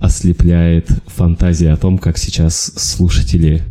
ослепляет 0.00 0.88
фантазия 1.06 1.72
о 1.72 1.76
том, 1.76 1.98
как 1.98 2.18
сейчас 2.18 2.56
слушатели, 2.76 3.62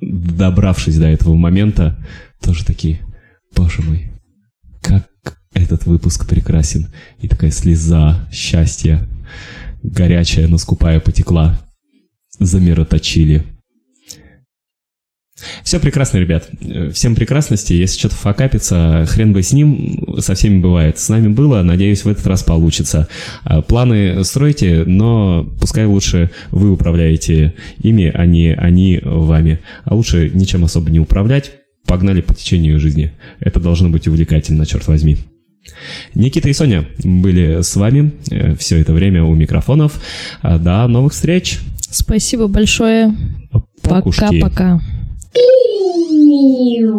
добравшись 0.00 0.98
до 0.98 1.06
этого 1.06 1.34
момента, 1.34 1.98
тоже 2.42 2.64
такие, 2.64 3.00
боже 3.56 3.82
мой, 3.82 4.10
как 4.82 5.08
этот 5.54 5.86
выпуск 5.86 6.28
прекрасен. 6.28 6.88
И 7.20 7.28
такая 7.28 7.50
слеза 7.50 8.28
счастья, 8.30 9.08
горячая, 9.82 10.48
но 10.48 10.58
скупая 10.58 11.00
потекла. 11.00 11.58
Замироточили. 12.38 13.44
Все 15.64 15.80
прекрасно, 15.80 16.18
ребят. 16.18 16.48
Всем 16.92 17.14
прекрасности. 17.14 17.72
Если 17.72 17.98
что-то 17.98 18.14
факапится, 18.16 19.04
хрен 19.08 19.32
бы 19.32 19.42
с 19.42 19.52
ним. 19.52 20.16
Со 20.18 20.34
всеми 20.34 20.60
бывает. 20.60 20.98
С 20.98 21.08
нами 21.08 21.28
было. 21.28 21.62
Надеюсь, 21.62 22.04
в 22.04 22.08
этот 22.08 22.26
раз 22.26 22.42
получится. 22.42 23.08
А, 23.44 23.62
Планы 23.62 24.24
стройте, 24.24 24.84
но 24.86 25.46
пускай 25.60 25.86
лучше 25.86 26.30
вы 26.50 26.70
управляете 26.70 27.54
ими, 27.80 28.10
а 28.12 28.26
не 28.26 28.54
они 28.54 29.00
вами. 29.02 29.60
А 29.84 29.94
лучше 29.94 30.30
ничем 30.32 30.64
особо 30.64 30.90
не 30.90 31.00
управлять. 31.00 31.52
Погнали 31.86 32.20
по 32.20 32.34
течению 32.34 32.78
жизни. 32.78 33.12
Это 33.40 33.60
должно 33.60 33.88
быть 33.88 34.06
увлекательно, 34.06 34.66
черт 34.66 34.86
возьми. 34.86 35.18
Никита 36.14 36.48
и 36.48 36.52
Соня 36.52 36.86
были 37.04 37.62
с 37.62 37.76
вами 37.76 38.12
э, 38.30 38.54
все 38.56 38.78
это 38.80 38.92
время 38.92 39.24
у 39.24 39.34
микрофонов. 39.34 40.00
А, 40.42 40.58
До 40.58 40.86
новых 40.88 41.12
встреч. 41.12 41.58
Спасибо 41.78 42.48
большое. 42.48 43.14
Пока-пока. 43.82 44.80
Pew. 45.34 46.92